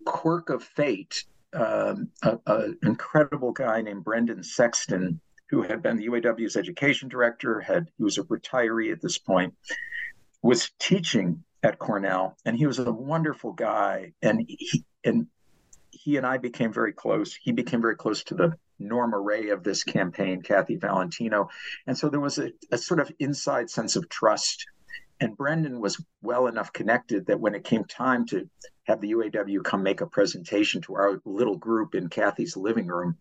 quirk 0.05 0.51
of 0.51 0.63
fate, 0.63 1.25
um, 1.53 2.11
an 2.23 2.79
incredible 2.83 3.53
guy 3.53 3.81
named 3.81 4.05
Brendan 4.05 4.43
Sexton, 4.43 5.21
who 5.51 5.63
had 5.63 5.83
been 5.83 5.97
the 5.97 6.07
UAW's 6.07 6.57
education 6.57 7.09
director, 7.09 7.61
had 7.61 7.91
he 7.97 8.05
was 8.05 8.19
a 8.19 8.23
retiree 8.25 8.93
at 8.93 9.01
this 9.01 9.19
point, 9.19 9.55
was 10.43 10.71
teaching 10.79 11.43
at 11.63 11.79
Cornell, 11.79 12.37
and 12.45 12.57
he 12.57 12.67
was 12.67 12.79
a 12.79 12.93
wonderful 12.93 13.53
guy, 13.53 14.13
and 14.23 14.45
he 14.47 14.85
and 15.05 15.27
he 15.91 16.17
and 16.17 16.27
I 16.27 16.39
became 16.39 16.73
very 16.73 16.93
close. 16.93 17.35
He 17.35 17.53
became 17.53 17.81
very 17.81 17.97
close 17.97 18.23
to 18.25 18.35
the 18.35 18.55
Norma 18.79 19.19
Rae 19.19 19.49
of 19.49 19.65
this 19.65 19.83
campaign, 19.83 20.43
Kathy 20.43 20.77
Valentino, 20.77 21.49
and 21.87 21.97
so 21.99 22.09
there 22.09 22.21
was 22.21 22.39
a, 22.39 22.53
a 22.71 22.79
sort 22.79 23.01
of 23.01 23.11
inside 23.19 23.71
sense 23.71 23.97
of 23.97 24.09
trust 24.09 24.67
and 25.21 25.37
Brendan 25.37 25.81
was 25.81 26.03
well 26.23 26.47
enough 26.47 26.73
connected 26.73 27.27
that 27.27 27.41
when 27.41 27.55
it 27.55 27.65
came 27.65 27.85
time 27.85 28.27
to 28.27 28.49
have 28.87 29.01
the 29.01 29.13
UAW 29.13 29.63
come 29.65 29.83
make 29.83 30.01
a 30.01 30.07
presentation 30.07 30.81
to 30.83 30.95
our 30.95 31.21
little 31.25 31.57
group 31.57 31.95
in 31.95 32.09
Kathy's 32.09 32.57
living 32.57 32.87
room, 32.87 33.17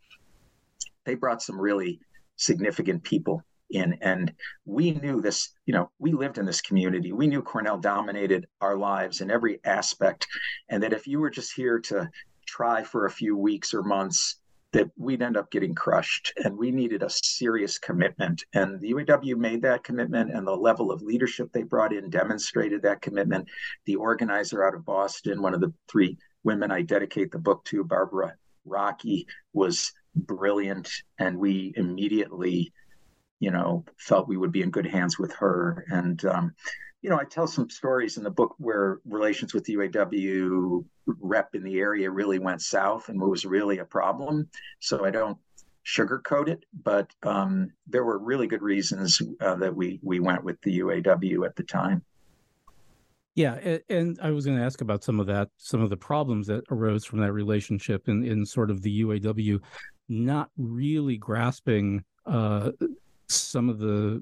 they 1.05 1.15
brought 1.15 1.41
some 1.41 1.59
really 1.59 1.99
significant 2.35 3.03
people 3.03 3.43
in. 3.71 3.97
And 4.01 4.33
we 4.65 4.91
knew 4.91 5.21
this, 5.21 5.49
you 5.65 5.73
know, 5.73 5.89
we 5.99 6.11
lived 6.11 6.37
in 6.37 6.45
this 6.45 6.61
community. 6.61 7.11
We 7.11 7.27
knew 7.27 7.41
Cornell 7.41 7.77
dominated 7.79 8.47
our 8.61 8.77
lives 8.77 9.21
in 9.21 9.31
every 9.31 9.59
aspect. 9.65 10.27
And 10.69 10.83
that 10.83 10.93
if 10.93 11.07
you 11.07 11.19
were 11.19 11.29
just 11.29 11.53
here 11.53 11.79
to 11.79 12.09
try 12.45 12.83
for 12.83 13.05
a 13.05 13.11
few 13.11 13.35
weeks 13.35 13.73
or 13.73 13.83
months, 13.83 14.39
that 14.77 14.91
we'd 14.95 15.23
end 15.23 15.35
up 15.35 15.49
getting 15.49 15.73
crushed 15.73 16.31
and 16.45 16.55
we 16.55 16.69
needed 16.69 17.01
a 17.01 17.09
serious 17.09 17.79
commitment. 17.79 18.43
And 18.53 18.79
the 18.79 18.93
UAW 18.93 19.35
made 19.35 19.63
that 19.63 19.83
commitment 19.83 20.31
and 20.31 20.45
the 20.45 20.55
level 20.55 20.91
of 20.91 21.01
leadership 21.01 21.51
they 21.51 21.63
brought 21.63 21.93
in 21.93 22.11
demonstrated 22.11 22.83
that 22.83 23.01
commitment. 23.01 23.47
The 23.85 23.95
organizer 23.95 24.63
out 24.63 24.75
of 24.75 24.85
Boston 24.85 25.41
one 25.41 25.55
of 25.55 25.61
the 25.61 25.73
three 25.89 26.15
women 26.43 26.69
I 26.69 26.83
dedicate 26.83 27.31
the 27.31 27.39
book 27.39 27.65
to 27.65 27.83
Barbara 27.83 28.35
Rocky, 28.65 29.25
was 29.51 29.93
brilliant 30.15 30.91
and 31.17 31.39
we 31.39 31.73
immediately 31.75 32.71
you 33.39 33.49
know 33.49 33.83
felt 33.97 34.27
we 34.27 34.37
would 34.37 34.51
be 34.51 34.61
in 34.61 34.69
good 34.69 34.85
hands 34.85 35.17
with 35.17 35.33
her. 35.37 35.85
And 35.89 36.23
um, 36.25 36.53
you 37.07 37.13
know, 37.13 37.19
I 37.21 37.23
tell 37.23 37.47
some 37.47 37.69
stories 37.69 38.17
in 38.17 38.23
the 38.25 38.29
book 38.29 38.53
where 38.57 38.99
relations 39.05 39.53
with 39.53 39.63
the 39.63 39.75
UAW 39.77 40.83
rep 41.05 41.55
in 41.55 41.63
the 41.63 41.79
area 41.79 42.11
really 42.11 42.37
went 42.37 42.61
south 42.61 43.07
and 43.07 43.17
was 43.17 43.45
really 43.45 43.77
a 43.77 43.85
problem. 43.85 44.49
So 44.81 45.05
I 45.05 45.11
don't 45.11 45.37
sugarcoat 45.85 46.49
it, 46.49 46.65
but 46.83 47.09
um, 47.23 47.71
there 47.87 48.03
were 48.03 48.19
really 48.19 48.45
good 48.45 48.61
reasons 48.61 49.21
uh, 49.39 49.55
that 49.55 49.73
we 49.73 50.01
we 50.03 50.19
went 50.19 50.43
with 50.43 50.59
the 50.63 50.79
UAW 50.79 51.45
at 51.45 51.55
the 51.55 51.63
time. 51.63 52.03
Yeah, 53.35 53.53
and, 53.53 53.81
and 53.87 54.19
I 54.21 54.31
was 54.31 54.45
going 54.45 54.57
to 54.57 54.63
ask 54.65 54.81
about 54.81 55.01
some 55.01 55.21
of 55.21 55.27
that, 55.27 55.47
some 55.55 55.81
of 55.81 55.89
the 55.89 55.95
problems 55.95 56.45
that 56.47 56.65
arose 56.69 57.05
from 57.05 57.19
that 57.19 57.31
relationship, 57.31 58.09
in 58.09 58.25
in 58.25 58.45
sort 58.45 58.69
of 58.69 58.81
the 58.81 59.03
UAW 59.03 59.61
not 60.09 60.49
really 60.57 61.15
grasping 61.15 62.03
uh, 62.25 62.71
some 63.29 63.69
of 63.69 63.79
the 63.79 64.21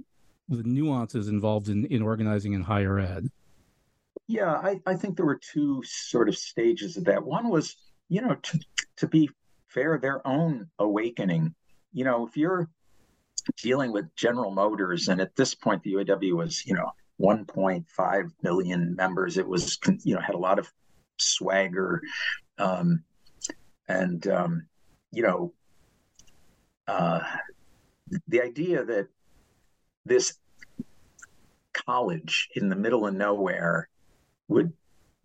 the 0.50 0.64
nuances 0.64 1.28
involved 1.28 1.70
in, 1.70 1.86
in 1.86 2.02
organizing 2.02 2.54
in 2.54 2.62
higher 2.62 3.00
ed? 3.00 3.30
Yeah, 4.28 4.54
I, 4.54 4.80
I 4.86 4.96
think 4.96 5.16
there 5.16 5.26
were 5.26 5.40
two 5.54 5.82
sort 5.84 6.30
of 6.30 6.38
stages 6.38 6.98
of 6.98 7.06
that. 7.06 7.24
One 7.24 7.50
was, 7.50 7.76
you 8.10 8.22
know, 8.22 8.36
to, 8.36 8.60
to 8.98 9.08
be 9.08 9.30
fair, 9.68 10.00
their 10.00 10.26
own 10.26 10.68
awakening. 10.80 11.54
You 11.94 12.06
know, 12.06 12.26
if 12.26 12.36
you're 12.36 12.70
dealing 13.62 13.92
with 13.92 14.14
General 14.16 14.52
Motors, 14.52 15.08
and 15.08 15.22
at 15.22 15.36
this 15.36 15.54
point 15.54 15.84
the 15.84 15.94
UAW 15.94 16.34
was, 16.34 16.66
you 16.66 16.74
know, 16.74 16.92
1.5 17.20 18.32
million 18.42 18.96
members. 18.96 19.38
It 19.38 19.48
was, 19.48 19.78
you 20.04 20.16
know, 20.16 20.22
had 20.22 20.36
a 20.36 20.40
lot 20.40 20.60
of 20.60 20.72
swagger, 21.18 22.02
um, 22.58 23.04
and 23.88 24.26
um, 24.28 24.68
you 25.12 25.24
know, 25.24 25.54
uh, 26.88 27.22
the 28.28 28.42
idea 28.42 28.84
that 28.84 29.08
this 30.06 30.38
college 31.74 32.50
in 32.56 32.70
the 32.70 32.76
middle 32.76 33.06
of 33.06 33.14
nowhere 33.14 33.90
would 34.48 34.72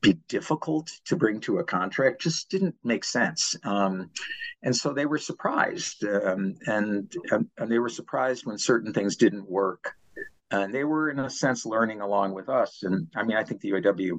be 0.00 0.14
difficult 0.28 0.90
to 1.04 1.16
bring 1.16 1.40
to 1.40 1.58
a 1.58 1.64
contract 1.64 2.22
just 2.22 2.48
didn't 2.50 2.74
make 2.82 3.04
sense. 3.04 3.54
Um, 3.64 4.10
and 4.62 4.74
so 4.74 4.92
they 4.92 5.06
were 5.06 5.18
surprised, 5.18 6.04
um, 6.04 6.54
and, 6.66 7.12
and 7.30 7.70
they 7.70 7.78
were 7.78 7.88
surprised 7.88 8.46
when 8.46 8.58
certain 8.58 8.92
things 8.92 9.16
didn't 9.16 9.48
work. 9.48 9.94
And 10.50 10.74
they 10.74 10.84
were, 10.84 11.10
in 11.10 11.18
a 11.20 11.30
sense, 11.30 11.64
learning 11.64 12.00
along 12.00 12.32
with 12.32 12.48
us. 12.48 12.82
And 12.82 13.08
I 13.14 13.22
mean, 13.22 13.36
I 13.36 13.44
think 13.44 13.60
the 13.60 13.70
UAW 13.70 14.18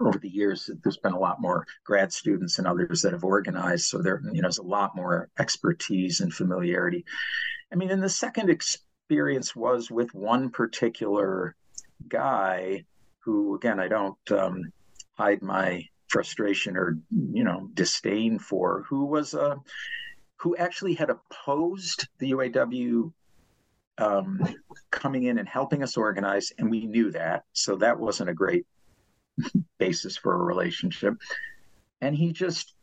over 0.00 0.18
the 0.18 0.28
years, 0.28 0.68
there's 0.82 0.96
been 0.96 1.12
a 1.12 1.18
lot 1.18 1.40
more 1.40 1.66
grad 1.84 2.12
students 2.12 2.58
and 2.58 2.66
others 2.66 3.02
that 3.02 3.12
have 3.12 3.24
organized. 3.24 3.86
So 3.86 3.98
there, 3.98 4.20
you 4.24 4.42
know, 4.42 4.46
there's 4.46 4.58
a 4.58 4.62
lot 4.62 4.96
more 4.96 5.28
expertise 5.38 6.20
and 6.20 6.34
familiarity. 6.34 7.04
I 7.72 7.76
mean, 7.76 7.90
in 7.90 8.00
the 8.00 8.08
second 8.08 8.50
experience 9.04 9.54
was 9.54 9.90
with 9.90 10.14
one 10.14 10.48
particular 10.48 11.54
guy 12.08 12.82
who, 13.18 13.54
again, 13.54 13.78
I 13.78 13.86
don't 13.86 14.16
um, 14.32 14.72
hide 15.12 15.42
my 15.42 15.86
frustration 16.08 16.76
or 16.76 16.96
you 17.10 17.44
know 17.44 17.68
disdain 17.74 18.38
for, 18.38 18.84
who 18.88 19.04
was 19.04 19.34
a 19.34 19.42
uh, 19.42 19.56
who 20.36 20.56
actually 20.56 20.94
had 20.94 21.10
opposed 21.10 22.08
the 22.18 22.32
UAW 22.32 23.12
um, 23.98 24.40
coming 24.90 25.24
in 25.24 25.38
and 25.38 25.48
helping 25.48 25.82
us 25.82 25.96
organize, 25.98 26.52
and 26.58 26.70
we 26.70 26.86
knew 26.86 27.10
that, 27.12 27.44
so 27.52 27.76
that 27.76 27.98
wasn't 28.00 28.30
a 28.30 28.34
great 28.34 28.66
basis 29.78 30.16
for 30.16 30.34
a 30.34 30.44
relationship. 30.44 31.14
And 32.00 32.16
he 32.16 32.32
just 32.32 32.74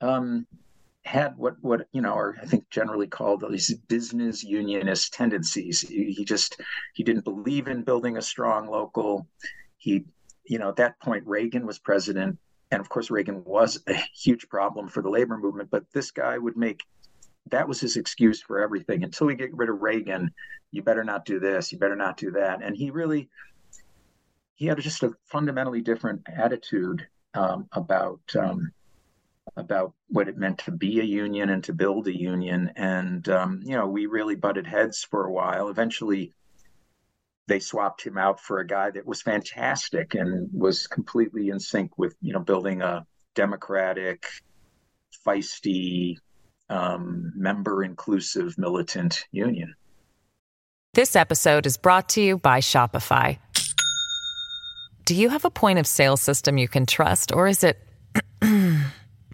um, 0.00 0.46
had 1.04 1.36
what 1.36 1.56
what 1.60 1.88
you 1.92 2.00
know 2.00 2.14
are 2.14 2.36
I 2.40 2.46
think 2.46 2.70
generally 2.70 3.08
called 3.08 3.44
these 3.50 3.74
business 3.88 4.44
unionist 4.44 5.12
tendencies. 5.12 5.80
He, 5.80 6.12
he 6.12 6.24
just 6.24 6.60
he 6.94 7.02
didn't 7.02 7.24
believe 7.24 7.66
in 7.66 7.82
building 7.82 8.16
a 8.16 8.22
strong 8.22 8.68
local. 8.68 9.26
He 9.78 10.04
you 10.44 10.58
know, 10.58 10.68
at 10.68 10.76
that 10.76 11.00
point, 11.00 11.26
Reagan 11.26 11.66
was 11.66 11.78
president. 11.78 12.38
And 12.70 12.80
of 12.80 12.88
course, 12.88 13.10
Reagan 13.10 13.44
was 13.44 13.82
a 13.86 13.94
huge 14.14 14.48
problem 14.48 14.88
for 14.88 15.02
the 15.02 15.10
labor 15.10 15.36
movement. 15.36 15.70
But 15.70 15.84
this 15.92 16.10
guy 16.10 16.38
would 16.38 16.56
make 16.56 16.82
that 17.50 17.66
was 17.66 17.80
his 17.80 17.96
excuse 17.96 18.40
for 18.40 18.60
everything. 18.60 19.02
Until 19.02 19.26
we 19.26 19.34
get 19.34 19.54
rid 19.54 19.68
of 19.68 19.82
Reagan, 19.82 20.32
you 20.70 20.82
better 20.82 21.04
not 21.04 21.24
do 21.24 21.40
this, 21.40 21.72
you 21.72 21.78
better 21.78 21.96
not 21.96 22.16
do 22.16 22.30
that. 22.32 22.62
And 22.62 22.76
he 22.76 22.90
really, 22.90 23.28
he 24.54 24.66
had 24.66 24.78
just 24.78 25.02
a 25.02 25.12
fundamentally 25.26 25.80
different 25.80 26.22
attitude 26.32 27.06
um, 27.34 27.66
about 27.72 28.20
um, 28.38 28.70
about 29.56 29.92
what 30.08 30.28
it 30.28 30.36
meant 30.36 30.58
to 30.58 30.70
be 30.70 31.00
a 31.00 31.04
union 31.04 31.50
and 31.50 31.64
to 31.64 31.72
build 31.72 32.06
a 32.06 32.16
union. 32.16 32.72
And 32.76 33.28
um, 33.28 33.60
you 33.64 33.76
know, 33.76 33.88
we 33.88 34.06
really 34.06 34.36
butted 34.36 34.66
heads 34.66 35.02
for 35.02 35.24
a 35.24 35.32
while. 35.32 35.68
Eventually, 35.68 36.32
they 37.48 37.60
swapped 37.60 38.02
him 38.02 38.16
out 38.16 38.40
for 38.40 38.60
a 38.60 38.66
guy 38.66 38.90
that 38.90 39.06
was 39.06 39.22
fantastic 39.22 40.14
and 40.14 40.48
was 40.52 40.86
completely 40.86 41.48
in 41.48 41.60
sync 41.60 41.98
with 41.98 42.14
you 42.20 42.32
know 42.32 42.40
building 42.40 42.82
a 42.82 43.04
democratic, 43.34 44.26
feisty, 45.26 46.16
um, 46.68 47.32
member 47.34 47.82
inclusive 47.82 48.56
militant 48.58 49.24
union. 49.32 49.74
This 50.94 51.16
episode 51.16 51.66
is 51.66 51.76
brought 51.76 52.10
to 52.10 52.22
you 52.22 52.38
by 52.38 52.60
Shopify. 52.60 53.38
Do 55.04 55.14
you 55.14 55.30
have 55.30 55.44
a 55.44 55.50
point 55.50 55.78
of 55.78 55.86
sale 55.86 56.16
system 56.16 56.58
you 56.58 56.68
can 56.68 56.86
trust, 56.86 57.32
or 57.32 57.48
is 57.48 57.64
it 57.64 57.78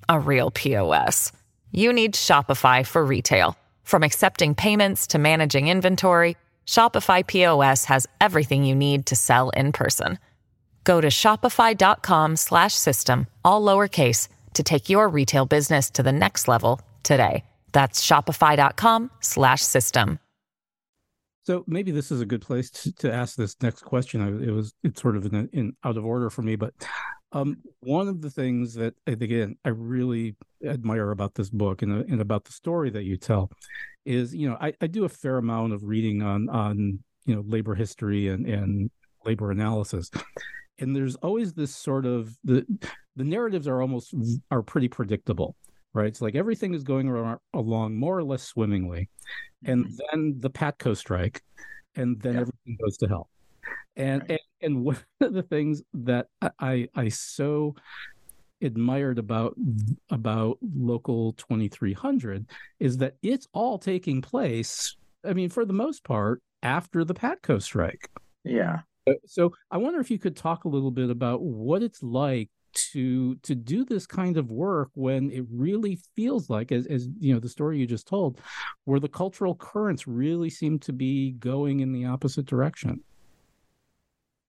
a 0.08 0.20
real 0.20 0.50
POS? 0.50 1.32
You 1.72 1.92
need 1.92 2.14
Shopify 2.14 2.86
for 2.86 3.04
retail. 3.04 3.54
From 3.84 4.02
accepting 4.02 4.54
payments 4.54 5.08
to 5.08 5.18
managing 5.18 5.68
inventory. 5.68 6.38
Shopify 6.66 7.26
POS 7.26 7.84
has 7.86 8.06
everything 8.20 8.64
you 8.64 8.74
need 8.74 9.06
to 9.06 9.16
sell 9.16 9.48
in 9.50 9.72
person. 9.72 10.18
Go 10.84 11.00
to 11.00 11.08
shopify.com/system 11.08 13.26
all 13.44 13.62
lowercase 13.62 14.28
to 14.54 14.62
take 14.62 14.88
your 14.88 15.08
retail 15.08 15.46
business 15.46 15.90
to 15.90 16.02
the 16.02 16.12
next 16.12 16.48
level 16.48 16.80
today. 17.02 17.44
That's 17.72 18.06
shopify.com/system. 18.06 20.18
So 21.48 21.64
maybe 21.66 21.92
this 21.92 22.10
is 22.10 22.20
a 22.20 22.26
good 22.26 22.42
place 22.42 22.70
to, 22.70 22.92
to 22.96 23.10
ask 23.10 23.36
this 23.36 23.56
next 23.62 23.80
question. 23.80 24.20
I, 24.20 24.46
it 24.46 24.50
was 24.50 24.74
it's 24.84 25.00
sort 25.00 25.16
of 25.16 25.24
in, 25.24 25.48
in 25.54 25.72
out 25.82 25.96
of 25.96 26.04
order 26.04 26.28
for 26.28 26.42
me, 26.42 26.56
but 26.56 26.74
um, 27.32 27.58
one 27.80 28.08
of 28.08 28.20
the 28.20 28.30
things 28.30 28.74
that 28.74 28.94
again 29.06 29.56
I 29.64 29.70
really 29.70 30.36
admire 30.64 31.10
about 31.10 31.34
this 31.34 31.50
book 31.50 31.82
and, 31.82 31.92
and 32.10 32.20
about 32.20 32.44
the 32.44 32.52
story 32.52 32.90
that 32.90 33.04
you 33.04 33.16
tell 33.16 33.50
is 34.04 34.34
you 34.34 34.48
know 34.48 34.56
I, 34.60 34.72
I 34.80 34.86
do 34.86 35.04
a 35.04 35.08
fair 35.08 35.38
amount 35.38 35.72
of 35.72 35.84
reading 35.84 36.22
on 36.22 36.48
on 36.48 36.98
you 37.26 37.34
know 37.34 37.44
labor 37.46 37.74
history 37.74 38.28
and 38.28 38.46
and 38.46 38.90
labor 39.24 39.50
analysis 39.50 40.10
and 40.78 40.94
there's 40.96 41.16
always 41.16 41.52
this 41.52 41.74
sort 41.74 42.06
of 42.06 42.34
the 42.44 42.64
the 43.16 43.24
narratives 43.24 43.68
are 43.68 43.82
almost 43.82 44.14
are 44.50 44.62
pretty 44.62 44.88
predictable 44.88 45.54
right 45.92 46.06
it's 46.06 46.22
like 46.22 46.34
everything 46.34 46.72
is 46.72 46.82
going 46.82 47.08
around, 47.08 47.38
along 47.52 47.96
more 47.96 48.16
or 48.16 48.24
less 48.24 48.42
swimmingly 48.42 49.08
and 49.64 49.84
mm-hmm. 49.84 49.96
then 50.10 50.36
the 50.40 50.50
patco 50.50 50.96
strike 50.96 51.42
and 51.96 52.20
then 52.22 52.34
yeah. 52.34 52.40
everything 52.40 52.78
goes 52.80 52.96
to 52.96 53.06
hell 53.06 53.28
and, 53.98 54.22
right. 54.22 54.30
and 54.30 54.38
and 54.60 54.84
one 54.84 54.98
of 55.20 55.32
the 55.32 55.42
things 55.42 55.82
that 55.92 56.26
i 56.58 56.88
i 56.94 57.08
so 57.08 57.74
admired 58.62 59.18
about 59.18 59.54
about 60.10 60.58
local 60.76 61.32
2300 61.34 62.46
is 62.80 62.96
that 62.98 63.14
it's 63.22 63.46
all 63.52 63.78
taking 63.78 64.20
place 64.22 64.96
i 65.24 65.32
mean 65.32 65.48
for 65.48 65.64
the 65.64 65.72
most 65.72 66.02
part 66.02 66.42
after 66.62 67.04
the 67.04 67.14
patco 67.14 67.62
strike. 67.62 68.08
Yeah. 68.44 68.80
So 69.26 69.52
i 69.70 69.76
wonder 69.76 70.00
if 70.00 70.10
you 70.10 70.18
could 70.18 70.36
talk 70.36 70.64
a 70.64 70.68
little 70.68 70.90
bit 70.90 71.10
about 71.10 71.42
what 71.42 71.82
it's 71.82 72.02
like 72.02 72.50
to 72.74 73.34
to 73.36 73.54
do 73.54 73.84
this 73.84 74.06
kind 74.06 74.36
of 74.36 74.50
work 74.50 74.90
when 74.94 75.30
it 75.30 75.44
really 75.50 75.98
feels 76.14 76.50
like 76.50 76.70
as, 76.70 76.86
as 76.86 77.08
you 77.18 77.32
know 77.32 77.40
the 77.40 77.48
story 77.48 77.78
you 77.78 77.86
just 77.86 78.06
told 78.06 78.40
where 78.84 79.00
the 79.00 79.08
cultural 79.08 79.54
currents 79.54 80.06
really 80.06 80.50
seem 80.50 80.78
to 80.78 80.92
be 80.92 81.32
going 81.32 81.80
in 81.80 81.92
the 81.92 82.04
opposite 82.04 82.44
direction 82.44 83.00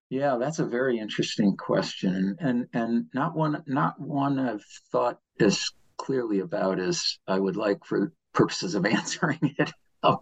yeah, 0.09 0.37
that's 0.39 0.59
a 0.59 0.65
very 0.65 0.97
interesting 0.97 1.55
question, 1.55 2.35
and 2.39 2.67
and 2.73 3.05
not 3.13 3.35
one 3.35 3.63
not 3.67 3.99
one 3.99 4.39
I've 4.39 4.65
thought 4.91 5.19
as 5.39 5.69
clearly 5.97 6.39
about 6.39 6.79
as 6.79 7.19
I 7.27 7.39
would 7.39 7.55
like 7.55 7.85
for 7.85 8.11
purposes 8.33 8.73
of 8.73 8.85
answering 8.87 9.55
it. 9.59 9.71
Um, 10.01 10.17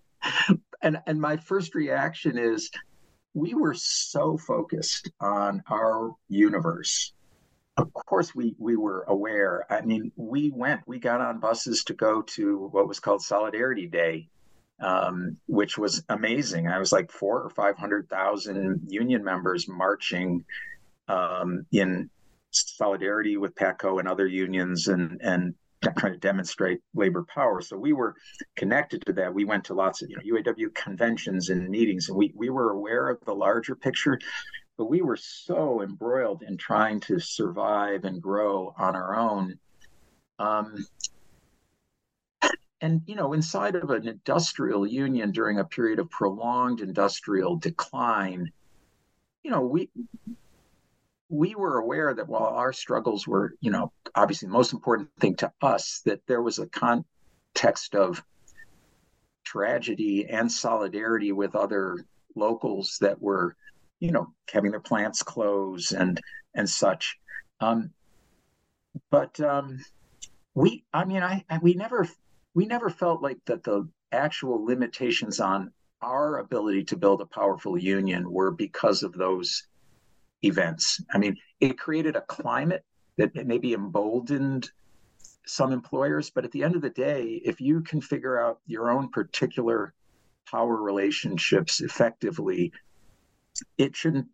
and 0.81 0.97
and 1.07 1.21
my 1.21 1.37
first 1.37 1.73
reaction 1.73 2.37
is, 2.37 2.69
we 3.33 3.53
were 3.53 3.75
so 3.75 4.37
focused 4.37 5.09
on 5.21 5.63
our 5.69 6.13
universe. 6.27 7.13
Of 7.77 7.93
course, 7.93 8.35
we 8.35 8.55
we 8.57 8.75
were 8.75 9.05
aware. 9.07 9.65
I 9.71 9.81
mean, 9.81 10.11
we 10.17 10.51
went, 10.51 10.81
we 10.85 10.99
got 10.99 11.21
on 11.21 11.39
buses 11.39 11.85
to 11.85 11.93
go 11.93 12.23
to 12.23 12.67
what 12.71 12.89
was 12.89 12.99
called 12.99 13.21
Solidarity 13.21 13.87
Day 13.87 14.29
um, 14.79 15.37
which 15.47 15.77
was 15.77 16.03
amazing. 16.09 16.67
I 16.67 16.79
was 16.79 16.91
like 16.91 17.11
four 17.11 17.41
or 17.41 17.49
five 17.49 17.77
hundred 17.77 18.09
thousand 18.09 18.87
union 18.87 19.23
members 19.23 19.67
marching 19.67 20.45
um, 21.07 21.65
in 21.71 22.09
solidarity 22.51 23.37
with 23.37 23.55
PATCO 23.55 23.99
and 23.99 24.07
other 24.07 24.27
unions, 24.27 24.87
and 24.87 25.19
and 25.21 25.55
trying 25.97 26.13
to 26.13 26.19
demonstrate 26.19 26.79
labor 26.93 27.23
power. 27.23 27.61
So 27.61 27.77
we 27.77 27.93
were 27.93 28.15
connected 28.55 29.05
to 29.05 29.13
that. 29.13 29.33
We 29.33 29.45
went 29.45 29.65
to 29.65 29.73
lots 29.73 30.01
of 30.01 30.09
you 30.09 30.17
know 30.17 30.39
UAW 30.39 30.73
conventions 30.75 31.49
and 31.49 31.69
meetings, 31.69 32.09
and 32.09 32.17
we 32.17 32.31
we 32.35 32.49
were 32.49 32.71
aware 32.71 33.09
of 33.09 33.19
the 33.25 33.33
larger 33.33 33.75
picture. 33.75 34.19
But 34.77 34.91
we 34.91 35.01
were 35.01 35.17
so 35.17 35.81
embroiled 35.81 36.43
in 36.43 36.55
trying 36.55 36.99
to 37.01 37.19
survive 37.19 38.03
and 38.03 38.21
grow 38.21 38.75
on 38.77 38.95
our 38.95 39.15
own 39.15 39.57
um, 40.37 40.85
and 42.81 43.01
you 43.05 43.15
know 43.15 43.33
inside 43.33 43.75
of 43.75 43.89
an 43.89 44.07
industrial 44.07 44.85
union 44.85 45.31
during 45.31 45.59
a 45.59 45.65
period 45.65 45.99
of 45.99 46.09
prolonged 46.09 46.81
industrial 46.81 47.55
decline 47.55 48.51
you 49.43 49.51
know 49.51 49.61
we 49.61 49.89
we 51.29 51.55
were 51.55 51.77
aware 51.79 52.13
that 52.13 52.27
while 52.27 52.45
our 52.45 52.71
struggles 52.71 53.27
were 53.27 53.53
you 53.59 53.71
know 53.71 53.91
obviously 54.15 54.47
the 54.47 54.53
most 54.53 54.73
important 54.73 55.09
thing 55.19 55.35
to 55.35 55.51
us 55.61 56.01
that 56.05 56.21
there 56.27 56.41
was 56.41 56.59
a 56.59 56.67
context 56.67 57.95
of 57.95 58.23
tragedy 59.43 60.27
and 60.29 60.51
solidarity 60.51 61.31
with 61.31 61.55
other 61.55 62.05
locals 62.35 62.97
that 63.01 63.21
were 63.21 63.55
you 63.99 64.11
know 64.11 64.27
having 64.51 64.71
their 64.71 64.79
plants 64.79 65.23
close 65.23 65.91
and 65.91 66.21
and 66.53 66.69
such. 66.69 67.17
Um, 67.61 67.91
but 69.09 69.39
um, 69.39 69.79
we, 70.53 70.83
I 70.93 71.05
mean, 71.05 71.23
I, 71.23 71.45
I 71.49 71.59
we 71.59 71.75
never 71.75 72.09
we 72.57 72.65
never 72.65 72.89
felt 72.89 73.21
like 73.21 73.37
that 73.45 73.63
the 73.63 73.87
actual 74.11 74.65
limitations 74.65 75.39
on 75.39 75.71
our 76.01 76.39
ability 76.39 76.83
to 76.83 76.97
build 76.97 77.21
a 77.21 77.25
powerful 77.27 77.77
union 77.77 78.31
were 78.31 78.49
because 78.49 79.03
of 79.03 79.13
those 79.13 79.67
events. 80.41 80.99
I 81.13 81.19
mean, 81.19 81.37
it 81.59 81.77
created 81.77 82.15
a 82.15 82.21
climate 82.21 82.83
that 83.17 83.35
maybe 83.45 83.73
emboldened 83.73 84.71
some 85.45 85.71
employers, 85.71 86.31
but 86.31 86.45
at 86.45 86.51
the 86.51 86.63
end 86.63 86.75
of 86.75 86.81
the 86.81 86.89
day, 86.89 87.39
if 87.45 87.61
you 87.61 87.81
can 87.81 88.01
figure 88.01 88.41
out 88.41 88.59
your 88.65 88.89
own 88.89 89.09
particular 89.09 89.93
power 90.49 90.81
relationships 90.81 91.79
effectively, 91.81 92.71
it 93.77 93.95
shouldn't 93.95 94.29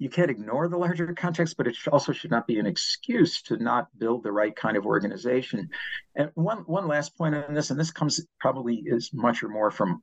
you 0.00 0.08
can't 0.08 0.30
ignore 0.30 0.66
the 0.66 0.78
larger 0.78 1.12
context, 1.12 1.58
but 1.58 1.66
it 1.66 1.76
also 1.92 2.10
should 2.10 2.30
not 2.30 2.46
be 2.46 2.58
an 2.58 2.66
excuse 2.66 3.42
to 3.42 3.58
not 3.58 3.86
build 3.98 4.22
the 4.22 4.32
right 4.32 4.56
kind 4.56 4.78
of 4.78 4.86
organization. 4.86 5.68
And 6.16 6.30
one 6.34 6.60
one 6.60 6.88
last 6.88 7.16
point 7.18 7.34
on 7.34 7.52
this, 7.52 7.68
and 7.68 7.78
this 7.78 7.90
comes 7.90 8.26
probably 8.40 8.86
as 8.90 9.12
much 9.12 9.42
or 9.42 9.50
more 9.50 9.70
from 9.70 10.02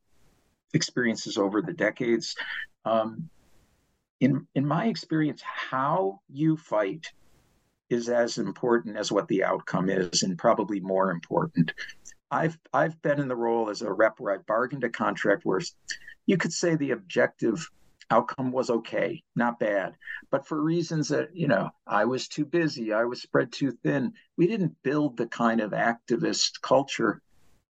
experiences 0.76 1.40
over 1.40 1.64
the 1.64 1.74
decades. 1.74 2.36
Um, 2.86 3.28
in 4.20 4.48
in 4.54 4.68
my 4.68 4.86
experience, 4.86 5.42
how 5.42 6.20
you 6.30 6.58
fight 6.58 7.12
is 7.90 8.08
as 8.08 8.38
important 8.38 8.98
as 8.98 9.12
what 9.12 9.28
the 9.28 9.44
outcome 9.44 9.90
is, 9.90 10.22
and 10.22 10.38
probably 10.38 10.80
more 10.80 11.10
important. 11.10 11.74
I've 12.30 12.60
I've 12.72 13.02
been 13.02 13.20
in 13.20 13.30
the 13.30 13.36
role 13.36 13.72
as 13.72 13.82
a 13.82 13.92
rep 13.92 14.20
where 14.20 14.36
I've 14.36 14.46
bargained 14.46 14.84
a 14.84 14.90
contract 14.90 15.44
where 15.44 15.62
you 16.28 16.38
could 16.38 16.54
say 16.54 16.76
the 16.76 16.92
objective 16.92 17.68
outcome 18.10 18.52
was 18.52 18.70
okay, 18.70 19.22
not 19.36 19.60
bad. 19.60 19.96
But 20.32 20.48
for 20.48 20.62
reasons 20.62 21.10
that, 21.10 21.36
you 21.36 21.48
know, 21.48 21.70
I 21.86 22.06
was 22.06 22.28
too 22.28 22.46
busy, 22.46 22.94
I 22.94 23.04
was 23.04 23.22
spread 23.22 23.52
too 23.52 23.72
thin, 23.72 24.14
we 24.38 24.48
didn't 24.48 24.82
build 24.84 25.18
the 25.18 25.28
kind 25.28 25.62
of 25.62 25.72
activist 25.72 26.62
culture. 26.62 27.22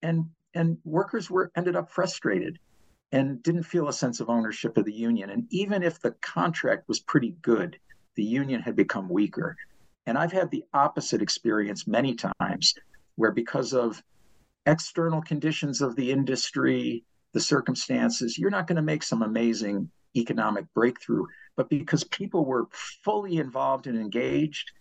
And 0.01 0.25
and 0.53 0.77
workers 0.85 1.29
were 1.29 1.51
ended 1.55 1.75
up 1.75 1.91
frustrated 1.91 2.59
and 3.11 3.43
didn't 3.43 3.63
feel 3.63 3.87
a 3.87 3.93
sense 3.93 4.19
of 4.19 4.29
ownership 4.29 4.77
of 4.77 4.85
the 4.85 4.93
union. 4.93 5.29
And 5.29 5.47
even 5.49 5.83
if 5.83 5.99
the 5.99 6.11
contract 6.21 6.87
was 6.87 6.99
pretty 6.99 7.35
good, 7.41 7.77
the 8.15 8.23
union 8.23 8.61
had 8.61 8.75
become 8.75 9.09
weaker. 9.09 9.57
And 10.05 10.17
I've 10.17 10.31
had 10.31 10.51
the 10.51 10.63
opposite 10.73 11.21
experience 11.21 11.87
many 11.87 12.15
times 12.15 12.73
where 13.15 13.31
because 13.31 13.73
of 13.73 14.01
external 14.65 15.21
conditions 15.21 15.81
of 15.81 15.95
the 15.95 16.11
industry, 16.11 17.03
the 17.33 17.39
circumstances, 17.39 18.37
you're 18.37 18.49
not 18.49 18.67
going 18.67 18.75
to 18.77 18.81
make 18.81 19.03
some 19.03 19.21
amazing 19.21 19.89
economic 20.15 20.65
breakthrough. 20.73 21.25
But 21.55 21.69
because 21.69 22.03
people 22.03 22.45
were 22.45 22.67
fully 22.71 23.37
involved 23.37 23.87
and 23.87 23.97
engaged, 23.97 24.71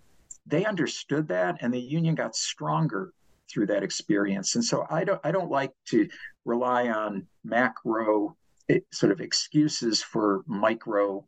they 0.47 0.65
understood 0.65 1.29
that 1.29 1.59
and 1.61 1.73
the 1.73 1.81
union 1.81 2.15
got 2.15 2.37
stronger 2.37 3.13
through 3.51 3.67
that 3.67 3.83
experience. 3.83 4.55
And 4.55 4.65
so 4.65 4.87
I 4.91 5.05
don't 5.05 5.21
I 5.25 5.31
don't 5.31 5.51
like 5.51 5.73
to 5.87 6.09
rely 6.45 6.89
on 6.89 7.27
macro 7.45 8.37
eh, 8.69 8.81
sort 8.93 9.13
of 9.13 9.21
excuses 9.21 10.03
for 10.03 10.43
micro 10.47 11.25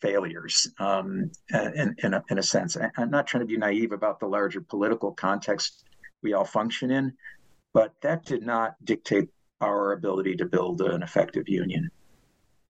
failures 0.00 0.68
um, 0.78 1.30
in, 1.50 1.94
in, 2.02 2.14
a, 2.14 2.22
in 2.28 2.38
a 2.38 2.42
sense. 2.42 2.76
I'm 2.96 3.10
not 3.10 3.26
trying 3.26 3.40
to 3.40 3.46
be 3.46 3.56
naive 3.56 3.92
about 3.92 4.20
the 4.20 4.26
larger 4.26 4.60
political 4.60 5.12
context 5.12 5.84
we 6.22 6.34
all 6.34 6.44
function 6.44 6.90
in, 6.90 7.14
but 7.72 7.94
that 8.02 8.24
did 8.24 8.42
not 8.42 8.74
dictate 8.84 9.30
our 9.60 9.92
ability 9.92 10.36
to 10.36 10.44
build 10.44 10.82
an 10.82 11.02
effective 11.02 11.48
union. 11.48 11.90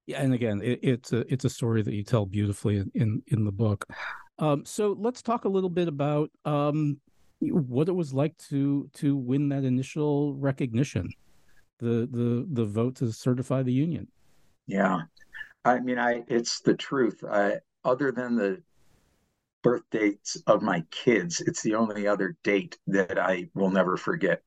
Yeah, 0.07 0.23
and 0.23 0.35
again, 0.35 0.61
it, 0.63 0.81
it's 0.83 1.13
a 1.13 1.21
it's 1.33 1.45
a 1.45 1.51
story 1.51 1.83
that 1.83 1.95
you 1.95 2.03
tell 2.03 2.27
beautifully 2.27 2.85
in 2.95 3.23
in, 3.27 3.45
the 3.45 3.53
book. 3.53 3.87
Um, 4.39 4.65
so 4.65 4.97
let's 4.99 5.23
talk 5.23 5.45
a 5.45 5.49
little 5.49 5.71
bit 5.71 5.89
about 5.89 6.31
um, 6.45 7.01
what 7.41 7.89
it 7.89 7.95
was 7.95 8.13
like 8.13 8.37
to 8.49 8.91
to 8.95 9.17
win 9.17 9.49
that 9.49 9.65
initial 9.65 10.35
recognition, 10.35 11.09
the 11.79 12.09
the 12.11 12.47
the 12.51 12.65
vote 12.65 12.97
to 12.97 13.13
certify 13.13 13.63
the 13.63 13.73
union. 13.73 14.09
Yeah, 14.67 15.03
I 15.65 15.81
mean, 15.81 15.99
I 15.99 16.25
it's 16.29 16.61
the 16.61 16.75
truth. 16.75 17.25
I, 17.29 17.57
other 17.85 18.13
than 18.13 18.37
the 18.37 18.63
birth 19.63 19.85
dates 19.91 20.37
of 20.47 20.63
my 20.63 20.85
kids, 20.91 21.41
it's 21.41 21.63
the 21.63 21.75
only 21.75 22.07
other 22.07 22.37
date 22.45 22.79
that 22.89 23.19
I 23.19 23.49
will 23.55 23.71
never 23.71 23.97
forget. 23.97 24.43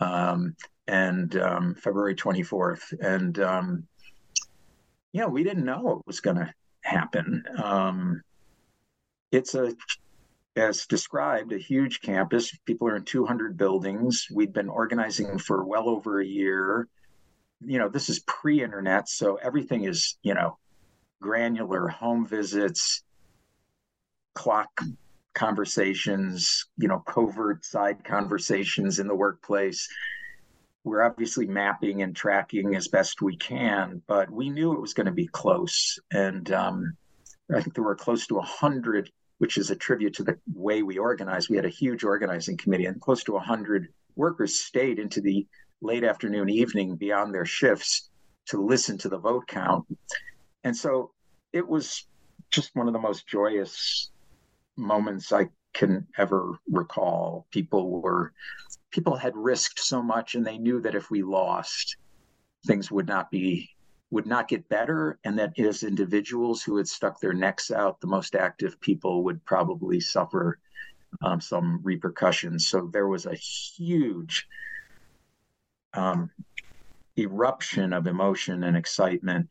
Um, 0.00 0.56
and 0.88 1.36
um, 1.36 1.74
February 1.74 2.14
24th, 2.14 2.94
and 3.00 3.38
um, 3.40 3.86
know, 5.20 5.28
we 5.28 5.44
didn't 5.44 5.64
know 5.64 5.80
what 5.80 6.06
was 6.06 6.20
going 6.20 6.36
to 6.36 6.52
happen. 6.82 7.44
Um, 7.62 8.22
it's 9.32 9.54
a, 9.54 9.74
as 10.56 10.86
described, 10.86 11.52
a 11.52 11.58
huge 11.58 12.00
campus. 12.00 12.56
People 12.64 12.88
are 12.88 12.96
in 12.96 13.04
200 13.04 13.56
buildings. 13.56 14.26
We'd 14.32 14.52
been 14.52 14.68
organizing 14.68 15.38
for 15.38 15.64
well 15.64 15.88
over 15.88 16.20
a 16.20 16.26
year. 16.26 16.88
You 17.64 17.78
know, 17.78 17.88
this 17.88 18.08
is 18.08 18.20
pre 18.20 18.62
internet, 18.62 19.08
so 19.08 19.36
everything 19.36 19.84
is, 19.84 20.18
you 20.22 20.34
know, 20.34 20.58
granular 21.22 21.88
home 21.88 22.26
visits, 22.26 23.02
clock 24.34 24.68
conversations, 25.34 26.66
you 26.76 26.88
know, 26.88 26.98
covert 26.98 27.64
side 27.64 28.04
conversations 28.04 28.98
in 28.98 29.06
the 29.06 29.14
workplace 29.14 29.88
we're 30.86 31.02
obviously 31.02 31.48
mapping 31.48 32.02
and 32.02 32.14
tracking 32.14 32.76
as 32.76 32.86
best 32.86 33.20
we 33.20 33.36
can, 33.36 34.00
but 34.06 34.30
we 34.30 34.48
knew 34.48 34.72
it 34.72 34.80
was 34.80 34.94
going 34.94 35.06
to 35.06 35.12
be 35.12 35.26
close. 35.26 35.98
And 36.12 36.48
um, 36.52 36.96
I 37.52 37.60
think 37.60 37.74
there 37.74 37.82
were 37.82 37.96
close 37.96 38.28
to 38.28 38.36
100, 38.36 39.10
which 39.38 39.58
is 39.58 39.72
a 39.72 39.76
tribute 39.76 40.14
to 40.14 40.22
the 40.22 40.38
way 40.54 40.84
we 40.84 40.98
organized. 40.98 41.50
We 41.50 41.56
had 41.56 41.64
a 41.64 41.70
huge 41.70 42.04
organizing 42.04 42.56
committee, 42.56 42.86
and 42.86 43.00
close 43.00 43.24
to 43.24 43.32
100 43.32 43.88
workers 44.14 44.60
stayed 44.60 45.00
into 45.00 45.20
the 45.20 45.44
late 45.82 46.04
afternoon, 46.04 46.48
evening 46.48 46.94
beyond 46.94 47.34
their 47.34 47.44
shifts 47.44 48.08
to 48.46 48.64
listen 48.64 48.96
to 48.98 49.08
the 49.08 49.18
vote 49.18 49.48
count. 49.48 49.86
And 50.62 50.76
so 50.76 51.10
it 51.52 51.66
was 51.66 52.06
just 52.52 52.76
one 52.76 52.86
of 52.86 52.92
the 52.92 53.00
most 53.00 53.26
joyous 53.26 54.12
moments 54.76 55.32
I 55.32 55.48
can 55.74 56.06
ever 56.16 56.60
recall. 56.70 57.48
People 57.50 57.90
were 57.90 58.32
people 58.96 59.14
had 59.14 59.36
risked 59.36 59.78
so 59.78 60.02
much 60.02 60.34
and 60.34 60.46
they 60.46 60.56
knew 60.56 60.80
that 60.80 60.94
if 60.94 61.10
we 61.10 61.22
lost 61.22 61.98
things 62.66 62.90
would 62.90 63.06
not 63.06 63.30
be 63.30 63.68
would 64.10 64.24
not 64.24 64.48
get 64.48 64.66
better 64.70 65.18
and 65.22 65.38
that 65.38 65.58
as 65.58 65.82
individuals 65.82 66.62
who 66.62 66.78
had 66.78 66.88
stuck 66.88 67.20
their 67.20 67.34
necks 67.34 67.70
out 67.70 68.00
the 68.00 68.06
most 68.06 68.34
active 68.34 68.80
people 68.80 69.22
would 69.22 69.44
probably 69.44 70.00
suffer 70.00 70.58
um, 71.22 71.42
some 71.42 71.80
repercussions. 71.82 72.68
So 72.68 72.88
there 72.90 73.06
was 73.06 73.26
a 73.26 73.34
huge 73.34 74.46
um, 75.92 76.30
eruption 77.18 77.92
of 77.92 78.06
emotion 78.06 78.64
and 78.64 78.78
excitement. 78.78 79.50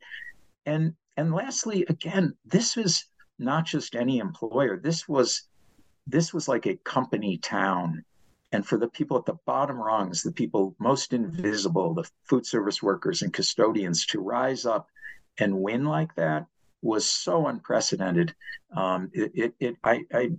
And 0.64 0.94
and 1.16 1.32
lastly 1.32 1.86
again 1.88 2.34
this 2.44 2.74
was 2.74 3.04
not 3.38 3.64
just 3.64 3.94
any 3.94 4.18
employer. 4.18 4.76
This 4.76 5.08
was 5.08 5.42
this 6.08 6.34
was 6.34 6.48
like 6.48 6.66
a 6.66 6.80
company 6.82 7.38
town 7.38 8.04
and 8.52 8.66
for 8.66 8.78
the 8.78 8.88
people 8.88 9.16
at 9.16 9.24
the 9.24 9.38
bottom 9.44 9.76
rungs, 9.76 10.22
the 10.22 10.32
people 10.32 10.74
most 10.78 11.12
invisible, 11.12 11.94
the 11.94 12.08
food 12.24 12.46
service 12.46 12.82
workers 12.82 13.22
and 13.22 13.32
custodians, 13.32 14.06
to 14.06 14.20
rise 14.20 14.64
up 14.64 14.88
and 15.38 15.60
win 15.60 15.84
like 15.84 16.14
that 16.14 16.46
was 16.82 17.04
so 17.04 17.48
unprecedented. 17.48 18.34
Um, 18.76 19.10
it, 19.12 19.32
it, 19.34 19.54
it 19.58 19.76
I, 19.82 20.04
I 20.12 20.30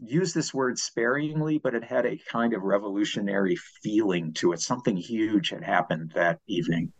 use 0.00 0.32
this 0.32 0.54
word 0.54 0.78
sparingly, 0.78 1.58
but 1.58 1.74
it 1.74 1.84
had 1.84 2.06
a 2.06 2.20
kind 2.30 2.54
of 2.54 2.62
revolutionary 2.62 3.56
feeling 3.56 4.32
to 4.34 4.52
it. 4.52 4.60
Something 4.60 4.96
huge 4.96 5.50
had 5.50 5.62
happened 5.62 6.12
that 6.14 6.40
evening. 6.46 6.92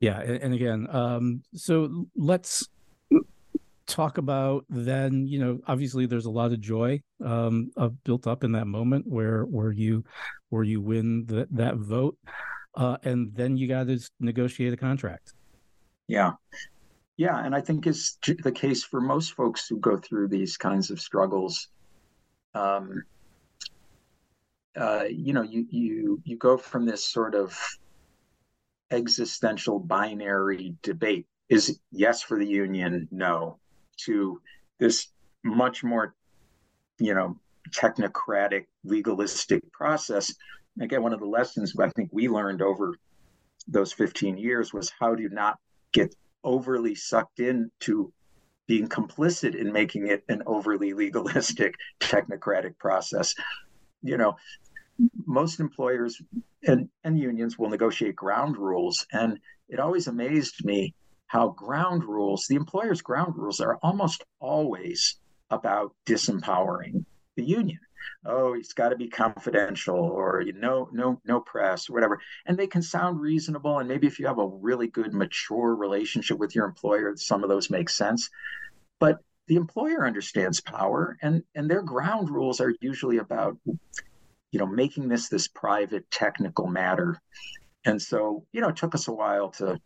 Yeah, 0.00 0.20
and, 0.20 0.42
and 0.42 0.54
again, 0.54 0.86
um, 0.90 1.42
so 1.54 2.06
let's 2.14 2.68
talk 3.86 4.18
about 4.18 4.64
then 4.68 5.26
you 5.26 5.38
know 5.38 5.58
obviously 5.66 6.06
there's 6.06 6.24
a 6.26 6.30
lot 6.30 6.52
of 6.52 6.60
joy 6.60 7.00
um 7.24 7.70
of 7.76 8.02
built 8.04 8.26
up 8.26 8.42
in 8.42 8.52
that 8.52 8.66
moment 8.66 9.06
where 9.06 9.44
where 9.44 9.72
you 9.72 10.02
where 10.48 10.62
you 10.62 10.80
win 10.80 11.26
that 11.26 11.54
that 11.54 11.76
vote 11.76 12.16
uh 12.76 12.96
and 13.04 13.34
then 13.34 13.56
you 13.56 13.68
got 13.68 13.86
to 13.86 13.98
negotiate 14.20 14.72
a 14.72 14.76
contract. 14.76 15.34
Yeah. 16.08 16.32
Yeah 17.16 17.44
and 17.44 17.54
i 17.54 17.60
think 17.60 17.86
it's 17.86 18.18
the 18.42 18.52
case 18.52 18.82
for 18.82 19.00
most 19.00 19.34
folks 19.34 19.68
who 19.68 19.78
go 19.78 19.96
through 19.96 20.28
these 20.28 20.56
kinds 20.56 20.90
of 20.90 21.00
struggles 21.00 21.68
um 22.54 23.02
uh 24.76 25.04
you 25.08 25.32
know 25.32 25.42
you 25.42 25.66
you 25.70 26.22
you 26.24 26.36
go 26.36 26.56
from 26.56 26.86
this 26.86 27.04
sort 27.04 27.34
of 27.34 27.58
existential 28.90 29.78
binary 29.78 30.74
debate 30.82 31.26
is 31.48 31.78
yes 31.92 32.22
for 32.22 32.38
the 32.38 32.46
union? 32.46 33.06
No 33.10 33.58
to 34.06 34.40
this 34.78 35.08
much 35.42 35.84
more, 35.84 36.14
you 36.98 37.14
know, 37.14 37.36
technocratic, 37.70 38.66
legalistic 38.84 39.60
process. 39.72 40.34
Again, 40.80 41.02
one 41.02 41.12
of 41.12 41.20
the 41.20 41.26
lessons 41.26 41.74
I 41.78 41.88
think 41.90 42.10
we 42.12 42.28
learned 42.28 42.62
over 42.62 42.94
those 43.68 43.92
15 43.92 44.36
years 44.36 44.72
was 44.72 44.92
how 44.98 45.14
to 45.14 45.28
not 45.28 45.58
get 45.92 46.14
overly 46.42 46.94
sucked 46.94 47.40
into 47.40 48.12
being 48.66 48.88
complicit 48.88 49.54
in 49.54 49.72
making 49.72 50.08
it 50.08 50.24
an 50.28 50.42
overly 50.46 50.92
legalistic, 50.92 51.74
technocratic 52.00 52.78
process. 52.78 53.34
You 54.02 54.16
know, 54.16 54.36
most 55.26 55.60
employers 55.60 56.20
and, 56.66 56.88
and 57.02 57.18
unions 57.18 57.58
will 57.58 57.70
negotiate 57.70 58.16
ground 58.16 58.56
rules. 58.56 59.06
And 59.12 59.38
it 59.68 59.80
always 59.80 60.06
amazed 60.06 60.64
me 60.64 60.94
how 61.34 61.48
ground 61.48 62.04
rules, 62.04 62.46
the 62.46 62.54
employer's 62.54 63.02
ground 63.02 63.34
rules, 63.36 63.60
are 63.60 63.76
almost 63.82 64.22
always 64.38 65.16
about 65.50 65.92
disempowering 66.06 67.04
the 67.34 67.42
union. 67.42 67.80
Oh, 68.24 68.54
it's 68.54 68.72
got 68.72 68.90
to 68.90 68.96
be 68.96 69.08
confidential, 69.08 69.98
or 69.98 70.42
you 70.42 70.52
know, 70.52 70.88
no, 70.92 71.20
no 71.24 71.40
press, 71.40 71.90
or 71.90 71.94
whatever. 71.94 72.20
And 72.46 72.56
they 72.56 72.68
can 72.68 72.82
sound 72.82 73.20
reasonable. 73.20 73.80
And 73.80 73.88
maybe 73.88 74.06
if 74.06 74.20
you 74.20 74.28
have 74.28 74.38
a 74.38 74.46
really 74.46 74.86
good, 74.86 75.12
mature 75.12 75.74
relationship 75.74 76.38
with 76.38 76.54
your 76.54 76.66
employer, 76.66 77.16
some 77.16 77.42
of 77.42 77.48
those 77.48 77.68
make 77.68 77.90
sense. 77.90 78.30
But 79.00 79.18
the 79.48 79.56
employer 79.56 80.06
understands 80.06 80.60
power, 80.60 81.18
and 81.20 81.42
and 81.56 81.68
their 81.68 81.82
ground 81.82 82.30
rules 82.30 82.60
are 82.60 82.72
usually 82.80 83.18
about, 83.18 83.58
you 83.66 84.60
know, 84.60 84.66
making 84.66 85.08
this 85.08 85.28
this 85.28 85.48
private 85.48 86.08
technical 86.12 86.68
matter. 86.68 87.20
And 87.84 88.00
so, 88.00 88.46
you 88.52 88.60
know, 88.60 88.68
it 88.68 88.76
took 88.76 88.94
us 88.94 89.08
a 89.08 89.12
while 89.12 89.50
to 89.58 89.80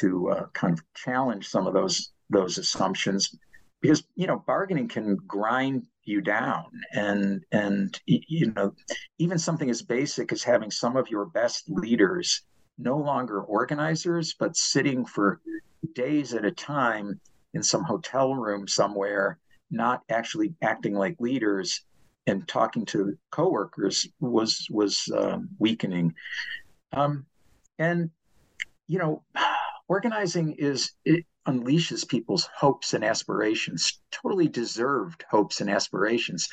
to 0.00 0.30
uh, 0.30 0.46
kind 0.52 0.72
of 0.72 0.84
challenge 0.94 1.48
some 1.48 1.66
of 1.66 1.74
those 1.74 2.12
those 2.30 2.58
assumptions 2.58 3.34
because 3.80 4.04
you 4.16 4.26
know 4.26 4.42
bargaining 4.46 4.88
can 4.88 5.16
grind 5.26 5.86
you 6.04 6.20
down. 6.20 6.66
And 6.92 7.44
and 7.52 7.98
you 8.06 8.52
know 8.52 8.74
even 9.18 9.38
something 9.38 9.70
as 9.70 9.82
basic 9.82 10.32
as 10.32 10.42
having 10.42 10.70
some 10.70 10.96
of 10.96 11.10
your 11.10 11.26
best 11.26 11.68
leaders 11.68 12.42
no 12.78 12.96
longer 12.96 13.42
organizers 13.42 14.34
but 14.38 14.56
sitting 14.56 15.04
for 15.04 15.40
days 15.94 16.32
at 16.32 16.44
a 16.44 16.50
time 16.50 17.20
in 17.54 17.62
some 17.62 17.82
hotel 17.82 18.34
room 18.34 18.68
somewhere 18.68 19.38
not 19.70 20.02
actually 20.10 20.54
acting 20.62 20.94
like 20.94 21.16
leaders 21.18 21.82
and 22.28 22.46
talking 22.46 22.84
to 22.84 23.16
coworkers 23.30 24.06
was 24.20 24.66
was 24.70 25.10
um, 25.16 25.48
weakening. 25.58 26.14
Um, 26.92 27.26
and 27.78 28.10
you 28.86 28.98
know 28.98 29.22
organizing 29.88 30.52
is 30.52 30.92
it 31.04 31.24
unleashes 31.46 32.06
people's 32.06 32.48
hopes 32.54 32.94
and 32.94 33.02
aspirations, 33.02 34.00
totally 34.10 34.48
deserved 34.48 35.24
hopes 35.30 35.60
and 35.60 35.70
aspirations. 35.70 36.48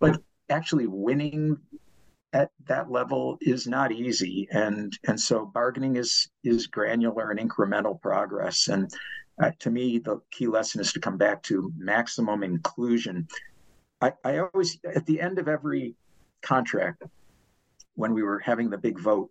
But 0.00 0.20
actually 0.48 0.88
winning 0.88 1.56
at 2.32 2.50
that 2.66 2.90
level 2.90 3.38
is 3.40 3.66
not 3.66 3.92
easy. 3.92 4.48
And 4.50 4.96
and 5.06 5.18
so 5.18 5.46
bargaining 5.46 5.96
is 5.96 6.28
is 6.44 6.66
granular 6.66 7.30
and 7.30 7.40
incremental 7.40 8.00
progress. 8.00 8.68
And 8.68 8.92
uh, 9.42 9.52
to 9.60 9.70
me 9.70 9.98
the 9.98 10.20
key 10.30 10.46
lesson 10.46 10.80
is 10.80 10.92
to 10.92 11.00
come 11.00 11.16
back 11.16 11.42
to 11.44 11.72
maximum 11.76 12.42
inclusion. 12.42 13.28
I, 14.00 14.12
I 14.24 14.38
always 14.38 14.78
at 14.94 15.06
the 15.06 15.20
end 15.20 15.38
of 15.38 15.48
every 15.48 15.94
contract 16.42 17.02
when 17.94 18.14
we 18.14 18.22
were 18.22 18.38
having 18.38 18.70
the 18.70 18.78
big 18.78 18.98
vote 18.98 19.30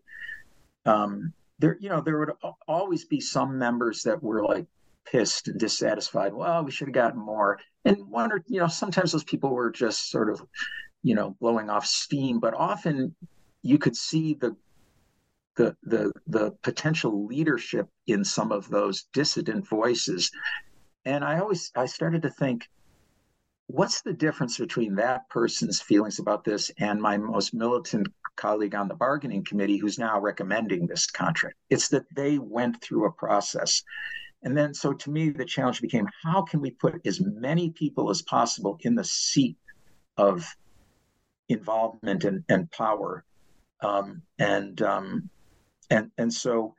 um, 0.85 1.33
there, 1.59 1.77
you 1.79 1.89
know, 1.89 2.01
there 2.01 2.19
would 2.19 2.31
always 2.67 3.05
be 3.05 3.19
some 3.19 3.57
members 3.57 4.03
that 4.03 4.23
were 4.23 4.43
like 4.43 4.65
pissed 5.05 5.47
and 5.47 5.59
dissatisfied. 5.59 6.33
Well, 6.33 6.63
we 6.63 6.71
should 6.71 6.87
have 6.87 6.93
gotten 6.93 7.19
more. 7.19 7.59
And 7.85 7.97
one 8.09 8.31
or, 8.31 8.43
you 8.47 8.59
know, 8.59 8.67
sometimes 8.67 9.11
those 9.11 9.23
people 9.23 9.51
were 9.51 9.71
just 9.71 10.09
sort 10.09 10.29
of, 10.29 10.41
you 11.03 11.15
know, 11.15 11.35
blowing 11.39 11.69
off 11.69 11.85
steam, 11.85 12.39
but 12.39 12.53
often 12.53 13.15
you 13.61 13.77
could 13.77 13.95
see 13.95 14.33
the 14.35 14.55
the 15.55 15.75
the 15.83 16.11
the 16.27 16.51
potential 16.61 17.25
leadership 17.25 17.87
in 18.07 18.23
some 18.23 18.51
of 18.51 18.69
those 18.69 19.07
dissident 19.13 19.67
voices. 19.67 20.31
And 21.05 21.23
I 21.23 21.39
always 21.39 21.71
I 21.75 21.85
started 21.85 22.21
to 22.21 22.29
think, 22.29 22.69
what's 23.67 24.01
the 24.01 24.13
difference 24.13 24.57
between 24.57 24.95
that 24.95 25.27
person's 25.29 25.81
feelings 25.81 26.19
about 26.19 26.43
this 26.43 26.71
and 26.79 27.01
my 27.01 27.17
most 27.17 27.53
militant 27.53 28.07
colleague 28.39 28.73
on 28.73 28.87
the 28.87 28.95
bargaining 28.95 29.43
committee 29.43 29.77
who's 29.77 29.99
now 29.99 30.19
recommending 30.19 30.87
this 30.87 31.05
contract. 31.05 31.57
It's 31.69 31.89
that 31.89 32.05
they 32.15 32.39
went 32.39 32.81
through 32.81 33.05
a 33.05 33.11
process. 33.11 33.83
And 34.41 34.57
then, 34.57 34.73
so 34.73 34.93
to 34.93 35.11
me, 35.11 35.29
the 35.29 35.45
challenge 35.45 35.81
became 35.81 36.07
how 36.23 36.43
can 36.43 36.61
we 36.61 36.71
put 36.71 37.05
as 37.05 37.19
many 37.19 37.71
people 37.71 38.09
as 38.09 38.21
possible 38.21 38.77
in 38.81 38.95
the 38.95 39.03
seat 39.03 39.57
of 40.17 40.55
involvement 41.49 42.23
and, 42.23 42.43
and 42.47 42.71
power? 42.71 43.25
Um, 43.81 44.21
and, 44.37 44.81
um, 44.81 45.29
and, 45.89 46.11
and 46.17 46.33
so 46.33 46.75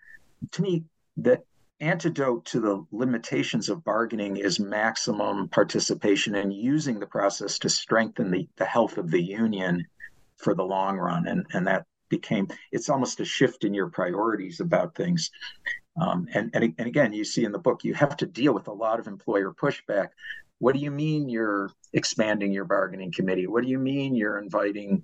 to 0.53 0.63
me, 0.63 0.85
the 1.19 1.43
antidote 1.81 2.45
to 2.47 2.61
the 2.61 2.85
limitations 2.93 3.69
of 3.69 3.85
bargaining 3.85 4.37
is 4.37 4.61
maximum 4.61 5.49
participation 5.49 6.35
and 6.35 6.53
using 6.53 6.99
the 6.99 7.07
process 7.07 7.59
to 7.59 7.69
strengthen 7.69 8.31
the, 8.31 8.49
the 8.57 8.65
health 8.65 8.99
of 8.99 9.11
the 9.11 9.23
union 9.23 9.87
for 10.43 10.55
the 10.55 10.65
long 10.65 10.97
run. 10.99 11.27
And, 11.27 11.47
and 11.53 11.67
that 11.67 11.87
became, 12.09 12.49
it's 12.73 12.89
almost 12.89 13.21
a 13.21 13.25
shift 13.25 13.65
in 13.65 13.75
your 13.75 13.89
priorities 13.89 14.61
about 14.61 14.95
things. 14.95 15.31
Um, 16.01 16.27
and, 16.35 16.51
and, 16.55 16.75
and 16.79 16.87
again, 16.87 17.13
you 17.13 17.25
see 17.25 17.45
in 17.45 17.53
the 17.53 17.59
book, 17.59 17.85
you 17.85 17.95
have 17.95 18.17
to 18.19 18.27
deal 18.27 18.55
with 18.55 18.69
a 18.69 18.73
lot 18.73 19.01
of 19.01 19.07
employer 19.07 19.53
pushback. 19.53 20.09
What 20.59 20.75
do 20.75 20.81
you 20.81 20.91
mean 20.91 21.29
you're 21.29 21.71
expanding 21.93 22.53
your 22.53 22.65
bargaining 22.65 23.13
committee? 23.13 23.47
What 23.47 23.63
do 23.63 23.71
you 23.71 23.79
mean 23.79 24.15
you're 24.15 24.39
inviting, 24.39 25.03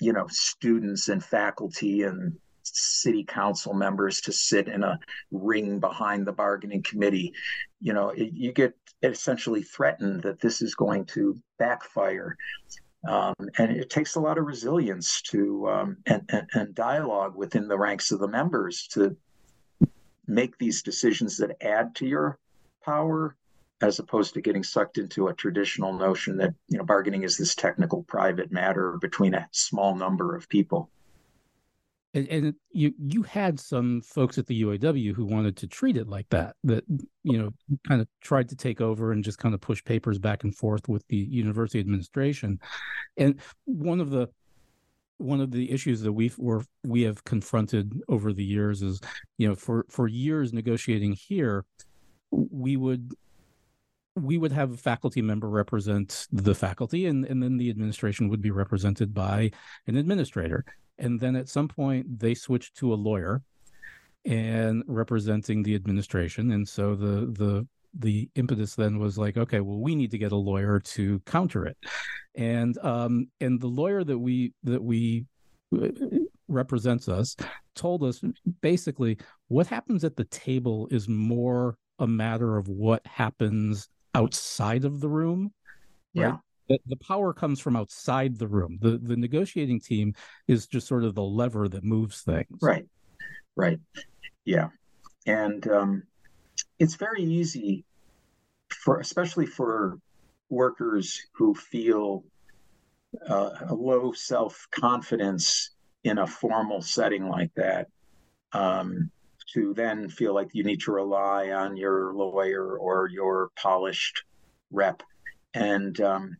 you 0.00 0.12
know, 0.12 0.26
students 0.28 1.08
and 1.08 1.24
faculty 1.24 2.02
and 2.02 2.36
city 2.62 3.24
council 3.24 3.72
members 3.72 4.20
to 4.20 4.32
sit 4.32 4.68
in 4.68 4.82
a 4.82 4.98
ring 5.30 5.80
behind 5.80 6.26
the 6.26 6.32
bargaining 6.32 6.82
committee? 6.82 7.32
You 7.80 7.94
know, 7.94 8.10
it, 8.10 8.32
you 8.32 8.52
get 8.52 8.74
essentially 9.02 9.62
threatened 9.62 10.22
that 10.22 10.40
this 10.40 10.60
is 10.60 10.74
going 10.74 11.06
to 11.06 11.36
backfire. 11.58 12.36
Um, 13.06 13.34
and 13.58 13.70
it 13.70 13.90
takes 13.90 14.16
a 14.16 14.20
lot 14.20 14.38
of 14.38 14.46
resilience 14.46 15.22
to 15.22 15.68
um, 15.68 15.96
and, 16.06 16.24
and, 16.30 16.48
and, 16.52 16.74
dialogue 16.74 17.36
within 17.36 17.68
the 17.68 17.78
ranks 17.78 18.10
of 18.10 18.18
the 18.18 18.26
members 18.26 18.88
to 18.88 19.16
make 20.26 20.58
these 20.58 20.82
decisions 20.82 21.36
that 21.36 21.56
add 21.62 21.94
to 21.96 22.06
your 22.06 22.38
power 22.84 23.36
as 23.80 24.00
opposed 24.00 24.34
to 24.34 24.40
getting 24.40 24.64
sucked 24.64 24.98
into 24.98 25.28
a 25.28 25.34
traditional 25.34 25.92
notion 25.92 26.36
that 26.38 26.54
you 26.68 26.76
know 26.76 26.84
bargaining 26.84 27.22
is 27.22 27.36
this 27.36 27.54
technical 27.54 28.02
private 28.02 28.50
matter 28.50 28.98
between 29.00 29.34
a 29.34 29.48
small 29.52 29.94
number 29.94 30.34
of 30.34 30.48
people 30.48 30.90
and, 32.14 32.28
and, 32.28 32.54
you 32.70 32.92
you 32.98 33.22
had 33.22 33.58
some 33.58 34.00
folks 34.02 34.38
at 34.38 34.46
the 34.46 34.62
UAW 34.62 35.14
who 35.14 35.24
wanted 35.24 35.56
to 35.58 35.66
treat 35.66 35.96
it 35.96 36.08
like 36.08 36.28
that 36.30 36.56
that 36.64 36.84
you 37.22 37.38
know 37.38 37.50
kind 37.86 38.00
of 38.00 38.08
tried 38.20 38.48
to 38.48 38.56
take 38.56 38.80
over 38.80 39.12
and 39.12 39.24
just 39.24 39.38
kind 39.38 39.54
of 39.54 39.60
push 39.60 39.82
papers 39.84 40.18
back 40.18 40.44
and 40.44 40.54
forth 40.54 40.88
with 40.88 41.06
the 41.08 41.16
university 41.16 41.80
administration. 41.80 42.58
And 43.16 43.40
one 43.64 44.00
of 44.00 44.10
the 44.10 44.28
one 45.18 45.40
of 45.40 45.50
the 45.50 45.70
issues 45.70 46.00
that 46.02 46.12
we've 46.12 46.38
were 46.38 46.64
we 46.84 47.02
have 47.02 47.24
confronted 47.24 48.00
over 48.08 48.32
the 48.32 48.44
years 48.44 48.82
is 48.82 49.00
you 49.36 49.48
know 49.48 49.54
for 49.54 49.84
for 49.90 50.06
years 50.06 50.52
negotiating 50.52 51.12
here 51.12 51.64
we 52.30 52.76
would 52.76 53.12
we 54.14 54.38
would 54.38 54.52
have 54.52 54.72
a 54.72 54.76
faculty 54.76 55.22
member 55.22 55.48
represent 55.48 56.26
the 56.32 56.54
faculty 56.54 57.06
and, 57.06 57.24
and 57.24 57.42
then 57.42 57.56
the 57.56 57.70
administration 57.70 58.28
would 58.28 58.40
be 58.40 58.50
represented 58.50 59.14
by 59.14 59.50
an 59.86 59.96
administrator 59.96 60.64
and 60.98 61.20
then 61.20 61.36
at 61.36 61.48
some 61.48 61.68
point 61.68 62.18
they 62.18 62.34
switched 62.34 62.76
to 62.76 62.92
a 62.92 62.96
lawyer 62.96 63.42
and 64.24 64.82
representing 64.86 65.62
the 65.62 65.74
administration. 65.74 66.52
And 66.52 66.68
so 66.68 66.94
the 66.94 67.26
the 67.26 67.66
the 67.98 68.28
impetus 68.34 68.74
then 68.74 68.98
was 68.98 69.16
like 69.16 69.38
okay 69.38 69.60
well 69.60 69.80
we 69.80 69.94
need 69.94 70.10
to 70.10 70.18
get 70.18 70.32
a 70.32 70.36
lawyer 70.36 70.78
to 70.80 71.20
counter 71.20 71.66
it. 71.66 71.76
And 72.34 72.76
um 72.78 73.28
and 73.40 73.60
the 73.60 73.68
lawyer 73.68 74.04
that 74.04 74.18
we 74.18 74.52
that 74.64 74.82
we 74.82 75.26
uh, 75.76 75.88
represents 76.48 77.08
us 77.08 77.36
told 77.74 78.02
us 78.02 78.22
basically 78.60 79.18
what 79.48 79.66
happens 79.66 80.04
at 80.04 80.16
the 80.16 80.24
table 80.24 80.88
is 80.90 81.08
more 81.08 81.76
a 81.98 82.06
matter 82.06 82.56
of 82.56 82.68
what 82.68 83.06
happens 83.06 83.88
outside 84.14 84.84
of 84.84 85.00
the 85.00 85.08
room 85.08 85.52
right? 86.14 86.28
yeah 86.28 86.36
the, 86.68 86.78
the 86.86 86.96
power 86.96 87.32
comes 87.32 87.60
from 87.60 87.76
outside 87.76 88.38
the 88.38 88.46
room. 88.46 88.78
The 88.80 88.98
the 88.98 89.16
negotiating 89.16 89.80
team 89.80 90.14
is 90.46 90.66
just 90.66 90.86
sort 90.86 91.04
of 91.04 91.14
the 91.14 91.22
lever 91.22 91.68
that 91.68 91.84
moves 91.84 92.22
things. 92.22 92.58
Right. 92.60 92.86
Right. 93.56 93.80
Yeah. 94.44 94.68
And 95.26 95.66
um, 95.68 96.02
it's 96.78 96.94
very 96.94 97.22
easy 97.22 97.84
for 98.70 99.00
especially 99.00 99.46
for 99.46 99.98
workers 100.50 101.20
who 101.34 101.54
feel 101.54 102.24
uh, 103.28 103.50
a 103.68 103.74
low 103.74 104.12
self 104.12 104.66
confidence 104.70 105.70
in 106.04 106.18
a 106.18 106.26
formal 106.26 106.80
setting 106.80 107.28
like 107.28 107.52
that 107.54 107.88
um, 108.52 109.10
to 109.52 109.74
then 109.74 110.08
feel 110.08 110.34
like 110.34 110.48
you 110.52 110.62
need 110.62 110.80
to 110.80 110.92
rely 110.92 111.50
on 111.50 111.76
your 111.76 112.14
lawyer 112.14 112.78
or 112.78 113.08
your 113.08 113.50
polished 113.56 114.22
rep 114.70 115.02
and 115.54 116.00
um, 116.00 116.36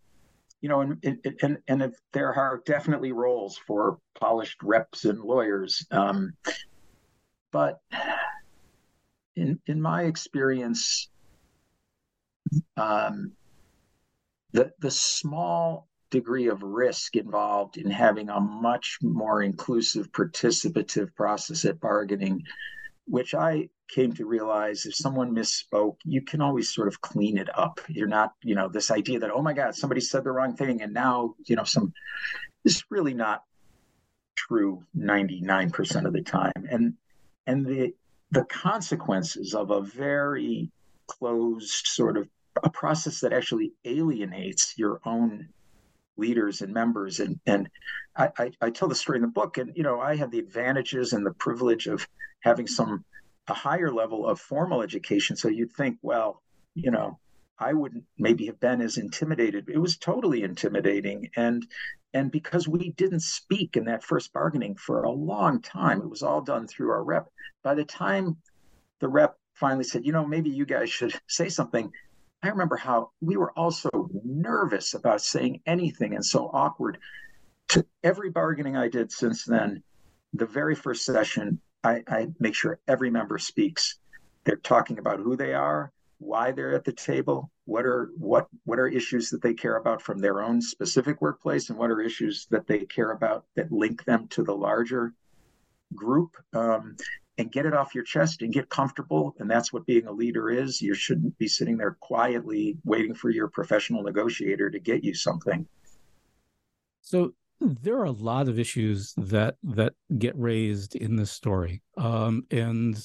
you 0.60 0.68
know, 0.68 0.80
and 0.80 1.04
and 1.42 1.58
and 1.68 1.82
if 1.82 1.94
there 2.12 2.34
are 2.34 2.62
definitely 2.66 3.12
roles 3.12 3.58
for 3.66 3.98
polished 4.18 4.62
reps 4.62 5.04
and 5.04 5.20
lawyers, 5.20 5.86
um, 5.90 6.32
but 7.52 7.80
in 9.36 9.60
in 9.66 9.80
my 9.80 10.04
experience, 10.04 11.08
um, 12.76 13.32
the 14.52 14.72
the 14.80 14.90
small 14.90 15.88
degree 16.10 16.48
of 16.48 16.62
risk 16.62 17.16
involved 17.16 17.76
in 17.76 17.90
having 17.90 18.30
a 18.30 18.40
much 18.40 18.98
more 19.02 19.42
inclusive, 19.42 20.10
participative 20.10 21.14
process 21.14 21.64
at 21.64 21.80
bargaining, 21.80 22.42
which 23.06 23.34
I 23.34 23.68
came 23.88 24.12
to 24.12 24.26
realize 24.26 24.86
if 24.86 24.94
someone 24.94 25.34
misspoke, 25.34 25.96
you 26.04 26.22
can 26.22 26.40
always 26.40 26.72
sort 26.72 26.88
of 26.88 27.00
clean 27.00 27.38
it 27.38 27.48
up. 27.58 27.80
You're 27.88 28.08
not, 28.08 28.34
you 28.42 28.54
know, 28.54 28.68
this 28.68 28.90
idea 28.90 29.18
that, 29.20 29.30
oh 29.30 29.42
my 29.42 29.52
God, 29.52 29.74
somebody 29.74 30.00
said 30.00 30.24
the 30.24 30.32
wrong 30.32 30.54
thing 30.54 30.82
and 30.82 30.92
now, 30.92 31.34
you 31.46 31.56
know, 31.56 31.64
some 31.64 31.92
is 32.64 32.84
really 32.90 33.14
not 33.14 33.44
true 34.36 34.84
99% 34.96 36.06
of 36.06 36.12
the 36.12 36.22
time. 36.22 36.52
And 36.70 36.94
and 37.46 37.66
the 37.66 37.94
the 38.30 38.44
consequences 38.44 39.54
of 39.54 39.70
a 39.70 39.80
very 39.80 40.70
closed 41.06 41.86
sort 41.86 42.16
of 42.16 42.28
a 42.62 42.70
process 42.70 43.20
that 43.20 43.32
actually 43.32 43.72
alienates 43.84 44.74
your 44.76 45.00
own 45.04 45.48
leaders 46.16 46.60
and 46.60 46.74
members 46.74 47.20
and 47.20 47.38
and 47.46 47.70
I, 48.16 48.30
I, 48.36 48.50
I 48.60 48.70
tell 48.70 48.88
the 48.88 48.94
story 48.94 49.16
in 49.18 49.22
the 49.22 49.28
book 49.28 49.56
and 49.56 49.72
you 49.76 49.82
know 49.82 50.00
I 50.00 50.16
had 50.16 50.30
the 50.30 50.40
advantages 50.40 51.12
and 51.12 51.24
the 51.24 51.32
privilege 51.34 51.86
of 51.86 52.06
having 52.40 52.66
some 52.66 53.04
a 53.48 53.54
higher 53.54 53.90
level 53.90 54.26
of 54.26 54.40
formal 54.40 54.82
education. 54.82 55.36
So 55.36 55.48
you'd 55.48 55.72
think, 55.72 55.98
well, 56.02 56.42
you 56.74 56.90
know, 56.90 57.18
I 57.58 57.72
wouldn't 57.72 58.04
maybe 58.18 58.46
have 58.46 58.60
been 58.60 58.80
as 58.80 58.98
intimidated. 58.98 59.68
It 59.68 59.78
was 59.78 59.96
totally 59.96 60.42
intimidating. 60.42 61.30
And 61.36 61.66
and 62.14 62.30
because 62.30 62.66
we 62.66 62.90
didn't 62.90 63.20
speak 63.20 63.76
in 63.76 63.84
that 63.84 64.02
first 64.02 64.32
bargaining 64.32 64.76
for 64.76 65.02
a 65.02 65.10
long 65.10 65.60
time, 65.60 66.00
it 66.00 66.08
was 66.08 66.22
all 66.22 66.40
done 66.40 66.66
through 66.66 66.90
our 66.90 67.04
rep. 67.04 67.28
By 67.62 67.74
the 67.74 67.84
time 67.84 68.38
the 69.00 69.08
rep 69.08 69.36
finally 69.54 69.84
said, 69.84 70.06
you 70.06 70.12
know, 70.12 70.24
maybe 70.24 70.50
you 70.50 70.64
guys 70.64 70.88
should 70.88 71.14
say 71.26 71.48
something, 71.48 71.92
I 72.42 72.48
remember 72.48 72.76
how 72.76 73.10
we 73.20 73.36
were 73.36 73.52
all 73.58 73.72
so 73.72 73.90
nervous 74.24 74.94
about 74.94 75.20
saying 75.20 75.60
anything 75.66 76.14
and 76.14 76.24
so 76.24 76.48
awkward. 76.52 76.98
To 77.68 77.84
every 78.02 78.30
bargaining 78.30 78.76
I 78.76 78.88
did 78.88 79.12
since 79.12 79.44
then, 79.44 79.82
the 80.32 80.46
very 80.46 80.74
first 80.74 81.04
session, 81.04 81.60
I, 81.84 82.02
I 82.08 82.28
make 82.38 82.54
sure 82.54 82.80
every 82.88 83.10
member 83.10 83.38
speaks. 83.38 83.98
They're 84.44 84.56
talking 84.56 84.98
about 84.98 85.20
who 85.20 85.36
they 85.36 85.54
are, 85.54 85.92
why 86.18 86.52
they're 86.52 86.74
at 86.74 86.84
the 86.84 86.92
table, 86.92 87.50
what 87.64 87.84
are 87.84 88.10
what 88.16 88.48
what 88.64 88.78
are 88.78 88.88
issues 88.88 89.30
that 89.30 89.42
they 89.42 89.54
care 89.54 89.76
about 89.76 90.02
from 90.02 90.18
their 90.18 90.42
own 90.42 90.60
specific 90.60 91.20
workplace, 91.20 91.68
and 91.68 91.78
what 91.78 91.90
are 91.90 92.00
issues 92.00 92.46
that 92.50 92.66
they 92.66 92.80
care 92.86 93.12
about 93.12 93.44
that 93.56 93.70
link 93.70 94.04
them 94.04 94.26
to 94.28 94.42
the 94.42 94.54
larger 94.54 95.12
group. 95.94 96.36
Um, 96.54 96.96
and 97.38 97.52
get 97.52 97.66
it 97.66 97.72
off 97.72 97.94
your 97.94 98.04
chest 98.04 98.42
and 98.42 98.52
get 98.52 98.68
comfortable. 98.68 99.34
And 99.38 99.48
that's 99.48 99.72
what 99.72 99.86
being 99.86 100.06
a 100.06 100.12
leader 100.12 100.50
is. 100.50 100.82
You 100.82 100.92
shouldn't 100.92 101.38
be 101.38 101.46
sitting 101.46 101.76
there 101.76 101.96
quietly 102.00 102.76
waiting 102.84 103.14
for 103.14 103.30
your 103.30 103.48
professional 103.48 104.02
negotiator 104.02 104.70
to 104.70 104.80
get 104.80 105.04
you 105.04 105.14
something. 105.14 105.66
So 107.00 107.32
there 107.60 107.98
are 107.98 108.04
a 108.04 108.10
lot 108.10 108.48
of 108.48 108.58
issues 108.58 109.14
that 109.16 109.56
that 109.62 109.94
get 110.18 110.38
raised 110.38 110.94
in 110.94 111.16
this 111.16 111.30
story, 111.30 111.82
um, 111.96 112.44
and 112.50 112.96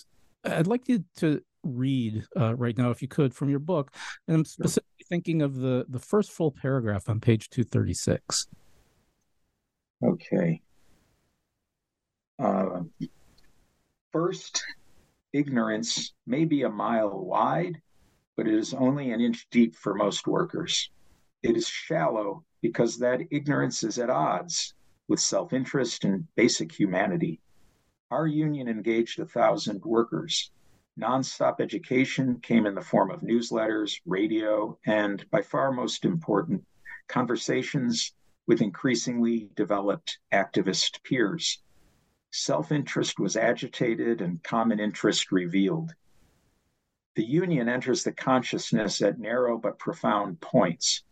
I'd 0.44 0.68
like 0.68 0.88
you 0.88 1.04
to 1.18 1.42
read 1.64 2.26
uh, 2.38 2.56
right 2.56 2.78
now, 2.78 2.92
if 2.92 3.02
you 3.02 3.08
could, 3.08 3.34
from 3.34 3.50
your 3.50 3.60
book. 3.60 3.92
And 4.28 4.38
I'm 4.38 4.46
specifically 4.46 5.06
thinking 5.10 5.42
of 5.42 5.56
the 5.56 5.86
the 5.90 6.00
first 6.00 6.32
full 6.32 6.52
paragraph 6.52 7.10
on 7.10 7.20
page 7.20 7.50
two 7.50 7.64
thirty 7.64 7.94
six. 7.94 8.48
Okay. 10.04 10.62
Uh, 12.40 12.82
first, 14.12 14.64
ignorance 15.32 16.14
may 16.28 16.46
be 16.46 16.64
a 16.64 16.70
mile 16.70 17.24
wide, 17.24 17.82
but 18.36 18.48
it 18.48 18.54
is 18.54 18.74
only 18.74 19.12
an 19.12 19.22
inch 19.22 19.48
deep 19.50 19.76
for 19.76 19.94
most 19.94 20.28
workers. 20.28 20.90
It 21.44 21.58
is 21.58 21.68
shallow 21.68 22.46
because 22.62 22.98
that 23.00 23.20
ignorance 23.30 23.84
is 23.84 24.00
at 24.00 24.10
odds 24.10 24.74
with 25.10 25.20
self 25.20 25.52
interest 25.52 26.06
and 26.06 26.26
basic 26.36 26.72
humanity. 26.72 27.42
Our 28.12 28.28
union 28.28 28.70
engaged 28.70 29.20
a 29.20 29.26
thousand 29.26 29.84
workers. 29.84 30.52
Nonstop 30.98 31.60
education 31.60 32.40
came 32.40 32.66
in 32.66 32.76
the 32.76 32.82
form 32.82 33.12
of 33.12 33.24
newsletters, 33.24 34.00
radio, 34.06 34.80
and 34.86 35.30
by 35.32 35.42
far 35.42 35.74
most 35.74 36.06
important, 36.06 36.66
conversations 37.10 38.16
with 38.48 38.62
increasingly 38.62 39.50
developed 39.54 40.20
activist 40.32 41.04
peers. 41.04 41.62
Self 42.32 42.72
interest 42.72 43.20
was 43.20 43.36
agitated 43.36 44.22
and 44.22 44.42
common 44.44 44.80
interest 44.80 45.30
revealed. 45.30 45.94
The 47.16 47.26
union 47.26 47.68
enters 47.68 48.06
the 48.06 48.14
consciousness 48.14 49.02
at 49.02 49.20
narrow 49.20 49.58
but 49.58 49.78
profound 49.78 50.40
points 50.40 51.04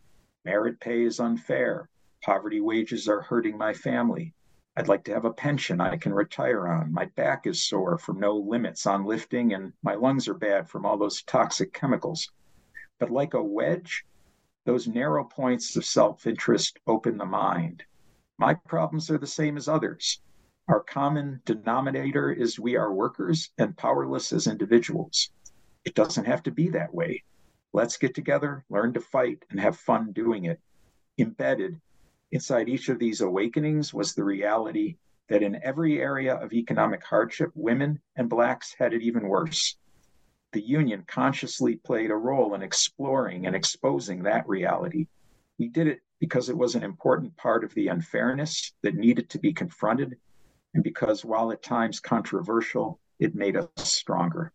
Merit 0.44 0.80
pay 0.80 1.04
is 1.04 1.20
unfair. 1.20 1.88
Poverty 2.24 2.62
wages 2.62 3.08
are 3.08 3.22
hurting 3.22 3.58
my 3.58 3.74
family. 3.74 4.34
I'd 4.76 4.88
like 4.88 5.04
to 5.04 5.14
have 5.14 5.26
a 5.26 5.34
pension 5.34 5.80
I 5.80 5.98
can 5.98 6.14
retire 6.14 6.68
on. 6.68 6.92
My 6.92 7.06
back 7.06 7.46
is 7.46 7.64
sore 7.64 8.00
from 8.00 8.20
no 8.20 8.38
limits 8.38 8.88
on 8.88 9.06
lifting, 9.06 9.54
and 9.54 9.74
my 9.84 9.94
lungs 9.94 10.28
are 10.28 10.34
bad 10.34 10.68
from 10.68 10.84
all 10.84 10.98
those 10.98 11.22
toxic 11.22 11.74
chemicals. 11.74 12.32
But 12.98 13.12
like 13.12 13.36
a 13.36 13.44
wedge, 13.44 14.04
those 14.66 14.88
narrow 14.88 15.26
points 15.26 15.76
of 15.76 15.86
self 15.86 16.26
interest 16.26 16.80
open 16.88 17.18
the 17.18 17.26
mind. 17.26 17.84
My 18.39 18.56
problems 18.56 19.12
are 19.12 19.20
the 19.20 19.28
same 19.28 19.58
as 19.58 19.68
others. 19.68 20.22
Our 20.68 20.82
common 20.82 21.42
denominator 21.46 22.32
is 22.32 22.60
we 22.60 22.76
are 22.76 22.92
workers 22.92 23.52
and 23.60 23.78
powerless 23.78 24.34
as 24.34 24.48
individuals. 24.48 25.30
It 25.84 25.94
doesn't 25.94 26.26
have 26.26 26.42
to 26.44 26.52
be 26.52 26.70
that 26.70 26.94
way. 26.94 27.24
Let's 27.74 27.98
get 27.98 28.14
together, 28.14 28.66
learn 28.70 28.94
to 28.94 29.02
fight, 29.02 29.44
and 29.50 29.60
have 29.60 29.78
fun 29.78 30.12
doing 30.12 30.46
it. 30.46 30.60
Embedded 31.18 31.80
inside 32.32 32.70
each 32.70 32.90
of 32.90 33.00
these 33.00 33.22
awakenings 33.22 33.94
was 33.94 34.14
the 34.14 34.24
reality 34.24 34.98
that 35.30 35.44
in 35.44 35.64
every 35.64 36.02
area 36.02 36.36
of 36.36 36.52
economic 36.52 37.04
hardship, 37.04 37.52
women 37.56 38.02
and 38.16 38.30
Blacks 38.30 38.76
had 38.78 38.94
it 38.94 39.02
even 39.02 39.28
worse. 39.28 39.78
The 40.52 40.62
union 40.62 41.06
consciously 41.08 41.78
played 41.78 42.12
a 42.12 42.16
role 42.16 42.54
in 42.56 42.62
exploring 42.62 43.48
and 43.48 43.56
exposing 43.56 44.24
that 44.24 44.48
reality. 44.48 45.08
We 45.58 45.70
did 45.70 45.88
it 45.88 46.02
because 46.20 46.50
it 46.50 46.58
was 46.58 46.76
an 46.76 46.84
important 46.84 47.38
part 47.38 47.64
of 47.64 47.74
the 47.74 47.88
unfairness 47.88 48.74
that 48.84 48.96
needed 48.96 49.30
to 49.30 49.40
be 49.40 49.54
confronted, 49.54 50.18
and 50.74 50.84
because, 50.84 51.24
while 51.24 51.52
at 51.52 51.64
times 51.64 52.02
controversial, 52.02 53.00
it 53.20 53.36
made 53.36 53.56
us 53.56 53.70
stronger. 53.76 54.52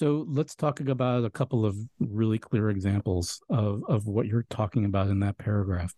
So 0.00 0.24
let's 0.30 0.54
talk 0.54 0.80
about 0.80 1.26
a 1.26 1.30
couple 1.30 1.66
of 1.66 1.76
really 1.98 2.38
clear 2.38 2.70
examples 2.70 3.42
of, 3.50 3.82
of 3.86 4.06
what 4.06 4.26
you're 4.26 4.46
talking 4.48 4.86
about 4.86 5.08
in 5.08 5.20
that 5.20 5.36
paragraph. 5.36 5.94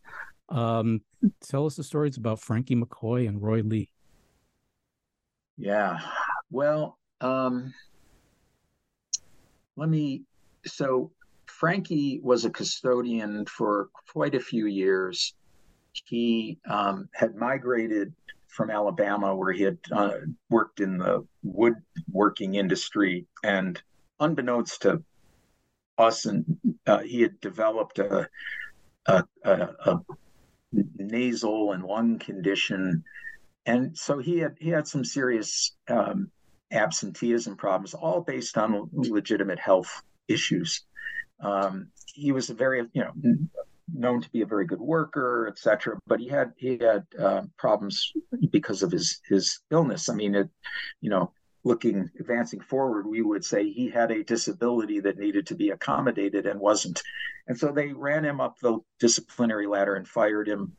Um, 0.48 1.02
tell 1.40 1.66
us 1.66 1.76
the 1.76 1.84
stories 1.84 2.16
about 2.16 2.40
Frankie 2.40 2.74
McCoy 2.74 3.28
and 3.28 3.40
Roy 3.40 3.62
Lee. 3.62 3.92
Yeah. 5.56 6.00
Well, 6.50 6.98
um, 7.20 7.72
let 9.76 9.88
me. 9.88 10.24
So 10.66 11.12
Frankie 11.46 12.18
was 12.24 12.44
a 12.44 12.50
custodian 12.50 13.46
for 13.46 13.88
quite 14.12 14.34
a 14.34 14.40
few 14.40 14.66
years. 14.66 15.34
He 15.92 16.58
um, 16.68 17.08
had 17.14 17.36
migrated 17.36 18.12
from 18.48 18.68
Alabama, 18.68 19.36
where 19.36 19.52
he 19.52 19.62
had 19.62 19.78
uh, 19.92 20.10
worked 20.50 20.80
in 20.80 20.98
the 20.98 21.24
woodworking 21.44 22.56
industry, 22.56 23.26
and 23.44 23.80
unbeknownst 24.22 24.82
to 24.82 25.02
us, 25.98 26.26
and 26.26 26.44
uh, 26.86 27.00
he 27.00 27.22
had 27.22 27.40
developed 27.40 27.98
a, 27.98 28.28
a, 29.06 29.24
a, 29.44 29.52
a, 29.86 30.00
nasal 30.72 31.72
and 31.72 31.84
lung 31.84 32.18
condition, 32.18 33.04
and 33.66 33.96
so 33.96 34.18
he 34.18 34.38
had 34.38 34.56
he 34.58 34.70
had 34.70 34.86
some 34.86 35.04
serious 35.04 35.76
um, 35.88 36.30
absenteeism 36.70 37.56
problems, 37.56 37.94
all 37.94 38.20
based 38.22 38.56
on 38.56 38.88
legitimate 38.92 39.58
health 39.58 40.02
issues. 40.28 40.84
Um, 41.40 41.88
he 42.06 42.32
was 42.32 42.48
a 42.50 42.54
very 42.54 42.86
you 42.92 43.04
know 43.04 43.12
known 43.92 44.22
to 44.22 44.30
be 44.30 44.42
a 44.42 44.46
very 44.46 44.66
good 44.66 44.80
worker, 44.80 45.48
etc. 45.48 45.98
But 46.06 46.20
he 46.20 46.28
had 46.28 46.52
he 46.56 46.78
had 46.78 47.04
uh, 47.18 47.42
problems 47.58 48.12
because 48.50 48.82
of 48.82 48.92
his 48.92 49.20
his 49.28 49.60
illness. 49.70 50.08
I 50.08 50.14
mean, 50.14 50.34
it, 50.34 50.48
you 51.00 51.10
know, 51.10 51.32
looking 51.64 52.10
advancing 52.18 52.60
forward, 52.60 53.06
we 53.06 53.22
would 53.22 53.44
say 53.44 53.68
he 53.68 53.88
had 53.88 54.10
a 54.10 54.24
disability 54.24 55.00
that 55.00 55.18
needed 55.18 55.46
to 55.46 55.54
be 55.54 55.70
accommodated 55.70 56.46
and 56.46 56.58
wasn't. 56.58 57.02
And 57.46 57.58
so 57.58 57.72
they 57.72 57.92
ran 57.92 58.24
him 58.24 58.40
up 58.40 58.58
the 58.58 58.78
disciplinary 58.98 59.66
ladder 59.66 59.94
and 59.94 60.06
fired 60.06 60.48
him. 60.48 60.72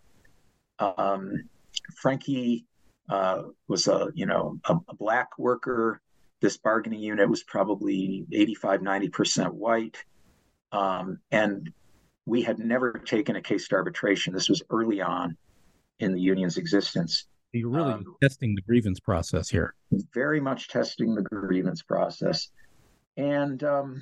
Um, 0.80 1.50
Frankie 1.96 2.66
uh, 3.10 3.44
was 3.68 3.88
a 3.88 4.10
you 4.14 4.26
know 4.26 4.60
a, 4.66 4.76
a, 4.88 4.96
black 4.96 5.38
worker. 5.38 6.02
This 6.42 6.58
bargaining 6.58 7.00
unit 7.00 7.30
was 7.30 7.44
probably 7.44 8.26
85, 8.32 8.82
90% 8.82 9.52
white. 9.52 10.04
Um, 10.74 11.20
and 11.32 11.72
we 12.26 12.42
had 12.42 12.60
never 12.60 12.94
taken 12.94 13.36
a 13.36 13.42
case 13.42 13.68
to 13.70 13.76
arbitration. 13.76 14.34
This 14.34 14.50
was 14.50 14.62
early 14.70 15.02
on 15.02 15.38
in 16.00 16.14
the 16.14 16.22
union's 16.22 16.58
existence. 16.58 17.28
You're 17.54 17.70
really 17.70 17.94
um, 17.94 18.16
testing 18.22 18.56
the 18.56 18.62
grievance 18.62 19.00
process 19.00 19.48
here. 19.48 19.76
Very 20.14 20.40
much 20.40 20.70
testing 20.70 21.14
the 21.14 21.22
grievance 21.22 21.84
process. 21.84 22.50
And 23.16 23.64
um, 23.64 24.02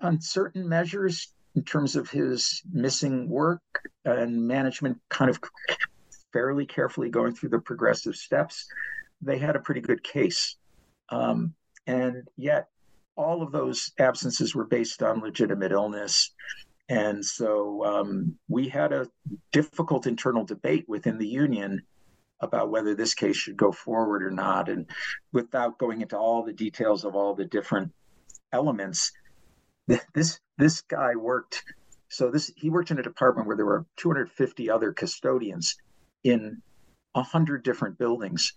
on 0.00 0.20
certain 0.20 0.68
measures, 0.68 1.34
in 1.56 1.64
terms 1.64 1.96
of 1.96 2.08
his 2.08 2.62
missing 2.72 3.28
work 3.28 3.60
and 4.04 4.46
management 4.46 5.00
kind 5.08 5.28
of 5.28 5.40
fairly 6.32 6.64
carefully 6.64 7.10
going 7.10 7.34
through 7.34 7.48
the 7.48 7.58
progressive 7.58 8.14
steps, 8.14 8.68
they 9.20 9.38
had 9.38 9.56
a 9.56 9.60
pretty 9.60 9.80
good 9.80 10.02
case. 10.04 10.56
Um, 11.08 11.54
and 11.88 12.28
yet, 12.36 12.68
all 13.16 13.42
of 13.42 13.50
those 13.50 13.90
absences 13.98 14.54
were 14.54 14.66
based 14.66 15.02
on 15.02 15.20
legitimate 15.20 15.72
illness. 15.72 16.32
And 16.88 17.24
so 17.24 17.84
um, 17.84 18.38
we 18.48 18.68
had 18.68 18.92
a 18.92 19.08
difficult 19.52 20.06
internal 20.06 20.44
debate 20.44 20.86
within 20.88 21.18
the 21.18 21.28
union 21.28 21.82
about 22.40 22.70
whether 22.70 22.94
this 22.94 23.14
case 23.14 23.36
should 23.36 23.56
go 23.56 23.72
forward 23.72 24.22
or 24.22 24.30
not. 24.30 24.68
And 24.68 24.86
without 25.32 25.78
going 25.78 26.00
into 26.00 26.16
all 26.16 26.44
the 26.44 26.52
details 26.52 27.04
of 27.04 27.14
all 27.14 27.34
the 27.34 27.44
different 27.44 27.92
elements, 28.52 29.12
this 30.14 30.40
this 30.56 30.80
guy 30.82 31.14
worked. 31.16 31.64
So 32.08 32.30
this 32.30 32.50
he 32.56 32.70
worked 32.70 32.90
in 32.90 32.98
a 32.98 33.02
department 33.02 33.46
where 33.46 33.56
there 33.56 33.66
were 33.66 33.86
250 33.96 34.70
other 34.70 34.92
custodians 34.92 35.76
in 36.24 36.62
a 37.14 37.22
hundred 37.22 37.64
different 37.64 37.98
buildings, 37.98 38.54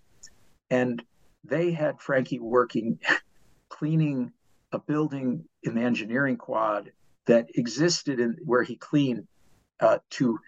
and 0.70 1.02
they 1.44 1.72
had 1.72 2.00
Frankie 2.00 2.38
working 2.38 2.98
cleaning 3.68 4.32
a 4.72 4.78
building 4.78 5.44
in 5.62 5.74
the 5.74 5.82
engineering 5.82 6.36
quad 6.36 6.92
that 7.26 7.46
existed 7.54 8.20
in 8.20 8.36
where 8.44 8.62
he 8.62 8.76
cleaned 8.76 9.26
uh, 9.80 9.98
to 10.10 10.38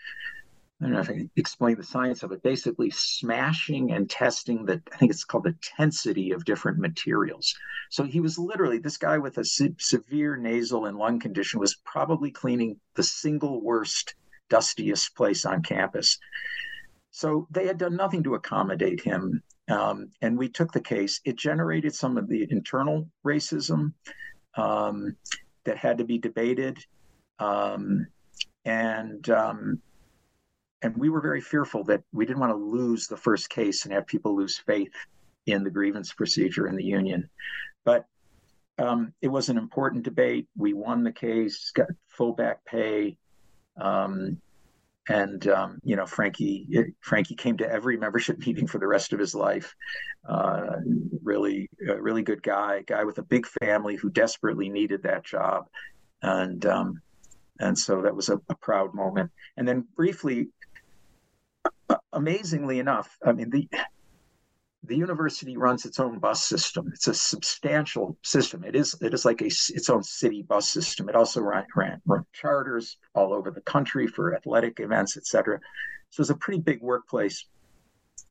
I 0.81 0.87
don't 0.87 0.95
know 0.95 1.01
if 1.01 1.09
I 1.09 1.15
can 1.15 1.31
explain 1.37 1.77
the 1.77 1.85
science 1.85 2.23
of 2.23 2.33
it. 2.33 2.43
Basically, 2.43 2.91
smashing 2.91 3.93
and 3.93 4.11
testing 4.11 4.67
the, 4.67 4.83
I 4.93 4.97
think 4.97 5.13
it's 5.13 5.25
called 5.25 5.45
the 5.45 5.57
tensity 5.63 6.33
of 6.35 6.45
different 6.45 6.79
materials. 6.79 7.55
So 7.91 8.03
he 8.05 8.21
was 8.21 8.39
literally, 8.39 8.79
this 8.79 8.97
guy 8.97 9.19
with 9.19 9.39
a 9.39 9.45
se- 9.45 9.77
severe 9.79 10.37
nasal 10.37 10.87
and 10.87 10.99
lung 10.99 11.21
condition 11.21 11.61
was 11.61 11.77
probably 11.87 12.31
cleaning 12.31 12.81
the 12.97 13.03
single 13.03 13.63
worst, 13.63 14.15
dustiest 14.51 15.15
place 15.15 15.47
on 15.47 15.63
campus. 15.63 16.19
So 17.13 17.47
they 17.51 17.67
had 17.67 17.79
done 17.79 17.97
nothing 17.97 18.25
to 18.25 18.35
accommodate 18.35 19.01
him. 19.01 19.43
Um, 19.69 20.11
and 20.21 20.37
we 20.37 20.49
took 20.49 20.73
the 20.73 20.81
case. 20.81 21.21
It 21.25 21.37
generated 21.37 21.95
some 21.95 22.19
of 22.19 22.29
the 22.29 22.47
internal 22.51 23.09
racism 23.25 23.95
um, 24.57 25.17
that 25.65 25.77
had 25.77 25.99
to 25.99 26.05
be 26.05 26.19
debated. 26.19 26.79
Um, 27.39 28.07
and 28.65 29.29
um, 29.31 29.81
and 30.83 30.97
we 30.97 31.09
were 31.09 31.21
very 31.21 31.41
fearful 31.41 31.85
that 31.85 32.03
we 32.13 32.27
didn't 32.27 32.41
want 32.41 32.53
to 32.53 32.57
lose 32.57 33.07
the 33.07 33.17
first 33.17 33.49
case 33.49 33.85
and 33.85 33.95
have 33.95 34.07
people 34.07 34.37
lose 34.37 34.59
faith 34.59 34.93
in 35.47 35.65
the 35.65 35.71
grievance 35.71 36.13
procedure 36.13 36.67
in 36.67 36.77
the 36.77 36.85
union. 36.85 37.29
But 37.85 38.07
um, 38.79 39.13
it 39.23 39.29
was 39.29 39.49
an 39.49 39.57
important 39.57 40.05
debate. 40.05 40.47
We 40.57 40.75
won 40.75 41.05
the 41.05 41.13
case, 41.13 41.71
got 41.75 41.89
full 42.09 42.33
back 42.33 42.65
pay, 42.65 43.17
um, 43.81 44.41
and 45.09 45.47
um, 45.49 45.79
you 45.83 45.97
know 45.97 46.07
Frankie 46.07 46.69
Frankie 47.01 47.35
came 47.35 47.57
to 47.59 47.71
every 47.71 47.97
membership 47.97 48.39
meeting 48.47 48.67
for 48.67 48.79
the 48.79 48.87
rest 48.87 49.13
of 49.13 49.19
his 49.19 49.35
life. 49.35 49.75
Uh, 50.29 50.77
really, 51.23 51.69
really 51.79 52.23
good 52.23 52.43
guy, 52.43 52.83
guy 52.87 53.05
with 53.05 53.19
a 53.19 53.23
big 53.23 53.47
family 53.47 53.97
who 53.97 54.09
desperately 54.11 54.71
needed 54.71 55.03
that 55.03 55.25
job, 55.25 55.67
and 56.23 56.65
um, 56.67 57.01
and 57.61 57.79
so 57.79 58.03
that 58.03 58.15
was 58.15 58.29
a, 58.29 58.41
a 58.49 58.55
proud 58.57 58.95
moment. 58.95 59.31
And 59.57 59.69
then 59.69 59.87
briefly, 59.97 60.49
amazingly 62.13 62.79
enough, 62.79 63.17
I 63.25 63.33
mean 63.33 63.51
the 63.51 63.69
the 64.87 64.97
university 64.97 65.57
runs 65.57 65.85
its 65.85 65.99
own 65.99 66.19
bus 66.19 66.43
system. 66.43 66.91
It's 66.93 67.09
a 67.09 67.15
substantial 67.15 68.17
system. 68.23 68.65
It 68.65 68.77
is 68.77 68.95
it 69.01 69.15
is 69.15 69.25
like 69.25 69.41
a 69.41 69.47
its 69.47 69.89
own 69.89 70.03
city 70.03 70.43
bus 70.43 70.71
system. 70.71 71.09
It 71.09 71.15
also 71.15 71.41
ran, 71.41 71.65
ran, 71.75 72.01
ran 72.05 72.25
charters 72.33 72.99
all 73.15 73.33
over 73.33 73.51
the 73.51 73.61
country 73.63 74.07
for 74.07 74.35
athletic 74.35 74.81
events, 74.81 75.17
etc. 75.17 75.61
So 76.11 76.21
it's 76.21 76.31
a 76.31 76.37
pretty 76.37 76.61
big 76.61 76.83
workplace. 76.83 77.47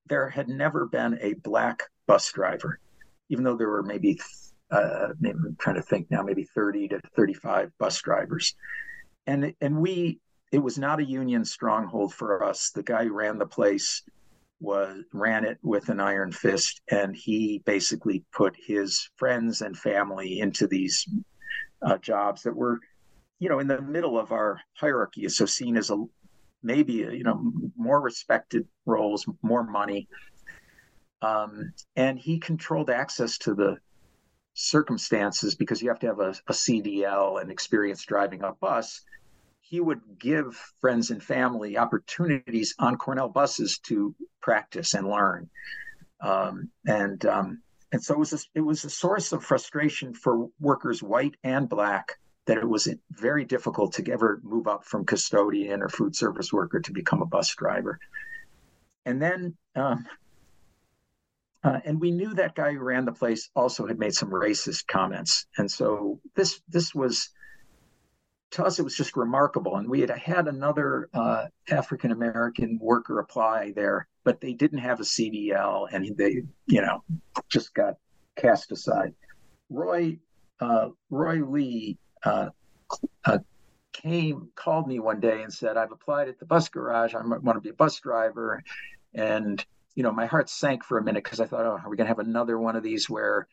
There 0.07 0.29
had 0.29 0.47
never 0.47 0.85
been 0.85 1.17
a 1.21 1.33
black 1.33 1.83
bus 2.07 2.31
driver, 2.31 2.79
even 3.29 3.43
though 3.43 3.55
there 3.55 3.69
were 3.69 3.83
maybe, 3.83 4.19
uh, 4.69 5.09
maybe 5.19 5.37
I'm 5.45 5.55
trying 5.57 5.75
to 5.75 5.81
think 5.81 6.11
now, 6.11 6.21
maybe 6.21 6.43
30 6.43 6.89
to 6.89 7.01
35 7.15 7.71
bus 7.79 8.01
drivers, 8.01 8.55
and 9.25 9.53
and 9.59 9.77
we 9.77 10.19
it 10.51 10.59
was 10.59 10.77
not 10.77 10.99
a 10.99 11.03
union 11.03 11.45
stronghold 11.45 12.13
for 12.13 12.43
us. 12.43 12.69
The 12.69 12.83
guy 12.83 13.05
who 13.05 13.13
ran 13.13 13.39
the 13.39 13.47
place 13.47 14.03
was 14.63 15.03
ran 15.11 15.43
it 15.43 15.57
with 15.61 15.89
an 15.89 15.99
iron 15.99 16.31
fist, 16.31 16.81
and 16.89 17.15
he 17.15 17.61
basically 17.65 18.23
put 18.31 18.55
his 18.55 19.09
friends 19.17 19.61
and 19.61 19.77
family 19.77 20.39
into 20.39 20.67
these 20.67 21.05
uh, 21.81 21.97
jobs 21.97 22.43
that 22.43 22.55
were, 22.55 22.79
you 23.39 23.49
know, 23.49 23.59
in 23.59 23.67
the 23.67 23.81
middle 23.81 24.17
of 24.17 24.31
our 24.31 24.61
hierarchy, 24.73 25.27
so 25.27 25.45
seen 25.45 25.75
as 25.75 25.91
a 25.91 25.97
maybe 26.63 26.93
you 26.93 27.23
know 27.23 27.51
more 27.75 27.99
respected 27.99 28.65
roles, 28.85 29.25
more 29.41 29.63
money, 29.63 30.07
um, 31.21 31.73
and 31.97 32.17
he 32.17 32.39
controlled 32.39 32.89
access 32.89 33.37
to 33.39 33.53
the 33.53 33.77
circumstances 34.53 35.55
because 35.55 35.81
you 35.81 35.89
have 35.89 35.99
to 35.99 36.07
have 36.07 36.19
a, 36.19 36.29
a 36.47 36.53
CDL 36.53 37.41
and 37.41 37.51
experience 37.51 38.05
driving 38.05 38.43
a 38.43 38.53
bus 38.53 39.01
he 39.73 39.81
would 39.81 40.01
give 40.19 40.53
friends 40.81 41.09
and 41.09 41.23
family 41.23 41.79
opportunities 41.79 42.75
on 42.77 42.95
Cornell 42.95 43.27
buses 43.27 43.79
to 43.79 44.13
practice 44.39 44.93
and 44.93 45.09
learn. 45.09 45.49
Um, 46.21 46.69
and 46.85 47.25
um, 47.25 47.63
and 47.91 48.03
so 48.03 48.13
it 48.13 48.19
was 48.19 48.33
a, 48.33 48.37
it 48.53 48.61
was 48.61 48.85
a 48.85 48.89
source 48.91 49.31
of 49.31 49.43
frustration 49.43 50.13
for 50.13 50.49
workers, 50.59 51.01
white 51.01 51.37
and 51.43 51.67
black, 51.67 52.19
that 52.45 52.59
it 52.59 52.69
was 52.69 52.87
very 53.09 53.45
difficult 53.45 53.93
to 53.93 54.11
ever 54.11 54.39
move 54.43 54.67
up 54.67 54.85
from 54.85 55.07
custodian 55.07 55.81
or 55.81 55.89
food 55.89 56.15
service 56.15 56.53
worker 56.53 56.79
to 56.79 56.91
become 56.91 57.23
a 57.23 57.25
bus 57.25 57.55
driver. 57.55 57.97
And 59.07 59.19
then, 59.19 59.57
um, 59.75 60.05
uh, 61.63 61.79
and 61.83 61.99
we 61.99 62.11
knew 62.11 62.35
that 62.35 62.53
guy 62.53 62.73
who 62.73 62.79
ran 62.79 63.05
the 63.05 63.11
place 63.11 63.49
also 63.55 63.87
had 63.87 63.97
made 63.97 64.13
some 64.13 64.29
racist 64.29 64.85
comments, 64.85 65.47
and 65.57 65.71
so 65.71 66.19
this 66.35 66.61
this 66.69 66.93
was 66.93 67.31
to 68.53 68.63
us, 68.63 68.79
it 68.79 68.83
was 68.83 68.95
just 68.95 69.17
remarkable. 69.17 69.77
And 69.77 69.89
we 69.89 69.99
had 69.99 70.11
had 70.11 70.47
another 70.47 71.09
uh, 71.13 71.45
African 71.69 72.11
American 72.11 72.77
worker 72.79 73.19
apply 73.19 73.73
there, 73.75 74.07
but 74.23 74.39
they 74.41 74.53
didn't 74.53 74.79
have 74.79 74.99
a 74.99 75.03
CDL, 75.03 75.87
and 75.91 76.15
they, 76.17 76.43
you 76.67 76.81
know, 76.81 77.03
just 77.49 77.73
got 77.73 77.95
cast 78.35 78.71
aside. 78.71 79.13
Roy 79.69 80.19
uh, 80.59 80.89
Roy 81.09 81.43
Lee 81.43 81.97
uh, 82.23 82.49
uh 83.25 83.39
came, 83.91 84.49
called 84.55 84.87
me 84.87 84.99
one 84.99 85.19
day 85.19 85.41
and 85.41 85.51
said, 85.51 85.75
"I've 85.75 85.91
applied 85.91 86.29
at 86.29 86.37
the 86.37 86.45
bus 86.45 86.69
garage. 86.69 87.15
I 87.15 87.21
want 87.25 87.57
to 87.57 87.61
be 87.61 87.69
a 87.69 87.73
bus 87.73 87.99
driver," 87.99 88.63
and 89.15 89.63
you 89.95 90.03
know, 90.03 90.11
my 90.11 90.27
heart 90.27 90.49
sank 90.49 90.83
for 90.83 90.99
a 90.99 91.03
minute 91.03 91.23
because 91.23 91.39
I 91.39 91.45
thought, 91.45 91.65
"Oh, 91.65 91.79
are 91.83 91.89
we 91.89 91.97
going 91.97 92.05
to 92.05 92.09
have 92.15 92.19
another 92.19 92.59
one 92.59 92.75
of 92.75 92.83
these 92.83 93.09
where 93.09 93.47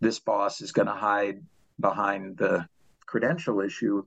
this 0.00 0.20
boss 0.20 0.60
is 0.60 0.70
going 0.70 0.86
to 0.86 0.94
hide 0.94 1.42
behind 1.80 2.36
the 2.36 2.68
credential 3.10 3.60
issue. 3.60 4.04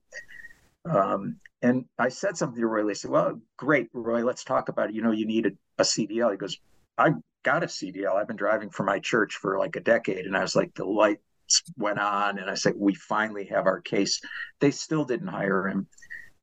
Um, 0.85 1.37
and 1.61 1.85
I 1.99 2.09
said 2.09 2.37
something 2.37 2.59
to 2.59 2.67
Roy. 2.67 2.85
They 2.85 2.93
said, 2.93 3.11
"Well, 3.11 3.39
great, 3.57 3.89
Roy. 3.93 4.23
Let's 4.23 4.43
talk 4.43 4.69
about 4.69 4.89
it. 4.89 4.95
You 4.95 5.01
know, 5.01 5.11
you 5.11 5.25
need 5.25 5.45
a, 5.45 5.51
a 5.77 5.83
CDL." 5.83 6.31
He 6.31 6.37
goes, 6.37 6.57
"I 6.97 7.11
got 7.43 7.63
a 7.63 7.67
CDL. 7.67 8.15
I've 8.15 8.27
been 8.27 8.37
driving 8.37 8.69
for 8.69 8.83
my 8.83 8.99
church 8.99 9.35
for 9.35 9.59
like 9.59 9.75
a 9.75 9.81
decade." 9.81 10.25
And 10.25 10.35
I 10.35 10.41
was 10.41 10.55
like, 10.55 10.73
the 10.75 10.85
lights 10.85 11.63
went 11.77 11.99
on, 11.99 12.39
and 12.39 12.49
I 12.49 12.55
said, 12.55 12.73
"We 12.77 12.95
finally 12.95 13.45
have 13.45 13.65
our 13.65 13.81
case." 13.81 14.21
They 14.59 14.71
still 14.71 15.05
didn't 15.05 15.27
hire 15.27 15.67
him, 15.67 15.87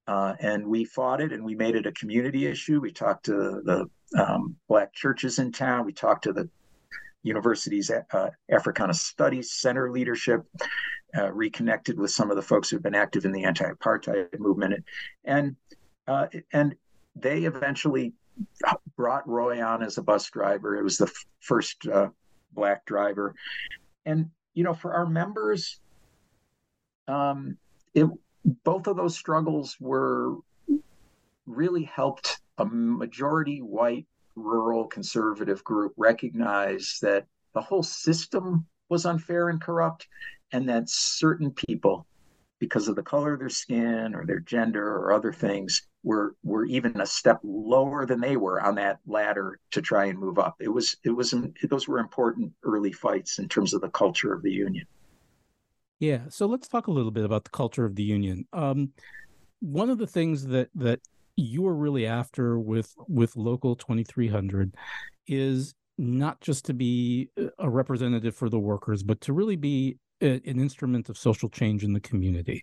uh, 0.07 0.35
and 0.41 0.67
we 0.67 0.85
fought 0.85 1.21
it, 1.21 1.33
and 1.33 1.45
we 1.45 1.55
made 1.55 1.77
it 1.77 1.87
a 1.87 1.93
community 1.93 2.47
issue. 2.47 2.81
We 2.81 2.93
talked 2.93 3.27
to 3.27 3.63
the 3.65 3.91
um, 4.19 4.57
black 4.69 4.95
churches 4.95 5.39
in 5.39 5.53
town. 5.53 5.85
We 5.85 5.93
talked 5.93 6.25
to 6.25 6.33
the 6.33 6.49
university's 7.23 7.91
uh, 7.91 8.31
Africana 8.51 8.95
Studies 8.95 9.53
Center 9.53 9.91
leadership 9.91 10.47
uh, 11.17 11.33
reconnected 11.33 11.99
with 11.99 12.11
some 12.11 12.31
of 12.31 12.37
the 12.37 12.43
folks 12.43 12.69
who've 12.69 12.83
been 12.83 12.95
active 12.95 13.25
in 13.25 13.33
the 13.33 13.45
anti-apartheid 13.45 14.39
movement, 14.39 14.85
and 15.25 15.57
uh, 16.07 16.27
and 16.53 16.75
they 17.17 17.45
eventually 17.45 18.13
brought 18.97 19.29
Roy 19.29 19.63
on 19.63 19.83
as 19.83 19.99
a 19.99 20.03
bus 20.03 20.29
driver. 20.31 20.77
It 20.77 20.83
was 20.83 20.99
the 20.99 21.07
f- 21.07 21.27
first 21.41 21.87
uh, 21.87 22.09
black 22.53 22.85
driver, 22.87 23.35
and 24.07 24.31
you 24.55 24.65
know, 24.65 24.75
for 24.75 24.95
our 24.95 25.07
members, 25.07 25.81
um, 27.09 27.57
it 27.95 28.07
both 28.65 28.87
of 28.87 28.97
those 28.97 29.17
struggles 29.17 29.77
were 29.81 30.37
really 31.47 31.85
helped 31.85 32.41
a 32.59 32.65
majority 32.65 33.59
white 33.59 34.07
rural 34.37 34.87
conservative 34.87 35.63
group 35.65 35.93
recognize 35.97 36.99
that 37.03 37.27
the 37.55 37.61
whole 37.61 37.83
system 37.83 38.67
was 38.89 39.07
unfair 39.07 39.49
and 39.49 39.61
corrupt 39.61 40.09
and 40.53 40.69
that 40.69 40.89
certain 40.89 41.51
people 41.51 42.07
because 42.61 42.89
of 42.89 42.95
the 42.95 43.03
color 43.03 43.33
of 43.33 43.39
their 43.41 43.49
skin 43.49 44.15
or 44.15 44.27
their 44.27 44.39
gender 44.39 44.87
or 44.87 45.13
other 45.13 45.33
things 45.33 45.89
were 46.05 46.37
were 46.45 46.67
even 46.67 47.01
a 47.01 47.07
step 47.07 47.41
lower 47.43 48.07
than 48.07 48.21
they 48.21 48.37
were 48.37 48.61
on 48.61 48.75
that 48.75 48.99
ladder 49.07 49.59
to 49.71 49.83
try 49.83 50.05
and 50.07 50.19
move 50.19 50.39
up. 50.39 50.57
It 50.61 50.69
was 50.69 50.97
it 51.03 51.11
was 51.11 51.35
those 51.69 51.89
were 51.89 51.99
important 51.99 52.53
early 52.63 52.93
fights 52.93 53.39
in 53.39 53.49
terms 53.49 53.75
of 53.75 53.81
the 53.81 53.89
culture 53.91 54.33
of 54.33 54.43
the 54.43 54.53
union. 54.53 54.87
Yeah 55.99 56.21
so 56.29 56.47
let's 56.47 56.69
talk 56.69 56.87
a 56.87 56.93
little 56.93 57.11
bit 57.11 57.25
about 57.25 57.45
the 57.45 57.51
culture 57.51 57.85
of 57.85 57.97
the 57.97 58.05
union. 58.05 58.47
Um, 58.53 58.93
one 59.61 59.91
of 59.91 59.99
the 59.99 60.07
things 60.07 60.47
that 60.47 60.69
that 60.75 61.01
you 61.37 61.67
are 61.67 61.75
really 61.75 62.07
after 62.07 62.59
with 62.59 62.95
with 63.09 63.37
local 63.37 63.75
2300 63.75 64.75
is 65.27 65.75
not 65.97 66.41
just 66.41 66.65
to 66.67 66.75
be 66.75 67.29
a 67.59 67.69
representative 67.69 68.35
for 68.35 68.49
the 68.49 68.59
workers 68.59 69.03
but 69.03 69.21
to 69.21 69.33
really 69.33 69.57
be 69.57 69.97
an 70.21 70.41
instrument 70.45 71.09
of 71.09 71.19
social 71.19 71.49
change 71.49 71.85
in 71.85 71.93
the 71.93 72.01
community 72.01 72.63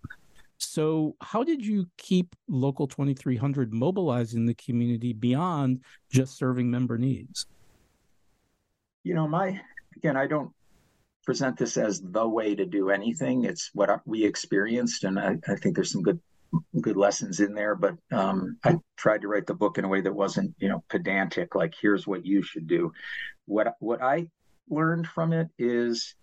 so 0.58 1.16
how 1.22 1.44
did 1.44 1.64
you 1.64 1.88
keep 1.98 2.36
local 2.48 2.88
2300 2.88 3.74
mobilizing 3.74 4.46
the 4.46 4.56
community 4.56 5.14
beyond 5.14 5.82
just 6.12 6.38
serving 6.38 6.70
member 6.70 6.98
needs 6.98 7.46
you 9.04 9.14
know 9.14 9.28
my 9.28 9.60
again 9.96 10.18
i 10.18 10.26
don't 10.26 10.52
present 11.26 11.58
this 11.58 11.76
as 11.76 12.02
the 12.02 12.28
way 12.28 12.56
to 12.56 12.66
do 12.66 12.90
anything 12.90 13.44
it's 13.44 13.70
what 13.74 13.90
we 14.06 14.24
experienced 14.24 15.04
and 15.04 15.20
i, 15.20 15.36
I 15.48 15.56
think 15.56 15.76
there's 15.76 15.92
some 15.92 16.04
good 16.04 16.20
good 16.82 16.98
lessons 16.98 17.40
in 17.40 17.54
there, 17.54 17.76
but 17.76 17.96
um, 18.12 18.58
I 18.64 18.78
tried 18.96 19.22
to 19.22 19.28
write 19.28 19.48
the 19.48 19.54
book 19.54 19.78
in 19.78 19.86
a 19.86 19.88
way 19.88 20.02
that 20.02 20.14
wasn't, 20.14 20.56
you 20.60 20.70
know, 20.70 20.84
pedantic. 20.90 21.56
Like, 21.56 21.74
here's 21.80 22.08
what 22.08 22.26
you 22.26 22.42
should 22.42 22.68
do. 22.68 22.92
What 23.46 23.76
what 23.80 24.02
I 24.02 24.28
learned 24.70 25.08
from 25.08 25.34
it 25.34 25.48
is 25.58 26.16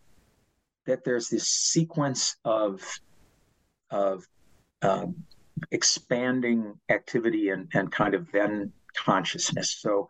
that 0.86 1.04
there's 1.04 1.28
this 1.28 1.48
sequence 1.48 2.36
of 2.44 2.82
of 3.90 4.24
um, 4.82 5.24
expanding 5.70 6.74
activity 6.88 7.50
and 7.50 7.68
and 7.74 7.90
kind 7.90 8.14
of 8.14 8.30
then 8.32 8.72
consciousness. 8.96 9.76
So 9.80 10.08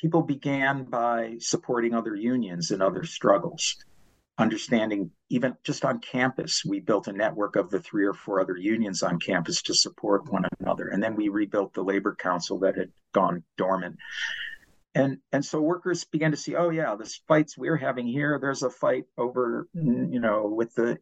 people 0.00 0.22
began 0.22 0.84
by 0.84 1.36
supporting 1.38 1.94
other 1.94 2.14
unions 2.14 2.70
and 2.70 2.82
other 2.82 3.04
struggles 3.04 3.76
understanding 4.38 5.10
even 5.30 5.54
just 5.62 5.84
on 5.84 6.00
campus 6.00 6.64
we 6.64 6.80
built 6.80 7.06
a 7.06 7.12
network 7.12 7.54
of 7.54 7.70
the 7.70 7.78
three 7.78 8.04
or 8.04 8.12
four 8.12 8.40
other 8.40 8.56
unions 8.56 9.02
on 9.02 9.18
campus 9.20 9.62
to 9.62 9.72
support 9.72 10.30
one 10.30 10.44
another 10.60 10.88
and 10.88 11.02
then 11.02 11.14
we 11.14 11.28
rebuilt 11.28 11.72
the 11.72 11.82
labor 11.82 12.16
council 12.18 12.58
that 12.58 12.76
had 12.76 12.90
gone 13.12 13.44
dormant 13.56 13.96
and 14.94 15.18
and 15.32 15.44
so 15.44 15.60
workers 15.60 16.04
began 16.04 16.30
to 16.30 16.36
see 16.36 16.54
oh 16.54 16.70
yeah 16.70 16.94
this 16.94 17.20
fights 17.28 17.58
we're 17.58 17.76
having 17.76 18.06
here 18.06 18.38
there's 18.40 18.62
a 18.62 18.70
fight 18.70 19.04
over 19.18 19.68
you 19.74 20.20
know 20.20 20.46
with 20.46 20.74
the 20.74 20.98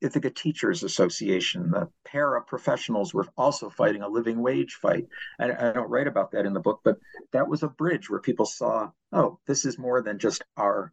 Ithaca 0.00 0.30
Teachers 0.30 0.84
Association, 0.84 1.70
the 1.70 1.88
paraprofessionals 2.06 3.12
were 3.12 3.26
also 3.36 3.68
fighting 3.68 4.02
a 4.02 4.08
living 4.08 4.40
wage 4.40 4.74
fight. 4.74 5.08
I, 5.40 5.46
I 5.46 5.72
don't 5.72 5.90
write 5.90 6.06
about 6.06 6.30
that 6.30 6.46
in 6.46 6.52
the 6.52 6.60
book, 6.60 6.80
but 6.84 6.98
that 7.32 7.48
was 7.48 7.64
a 7.64 7.68
bridge 7.68 8.08
where 8.08 8.20
people 8.20 8.46
saw, 8.46 8.90
oh, 9.12 9.40
this 9.46 9.64
is 9.64 9.76
more 9.76 10.00
than 10.00 10.18
just 10.18 10.42
our 10.56 10.92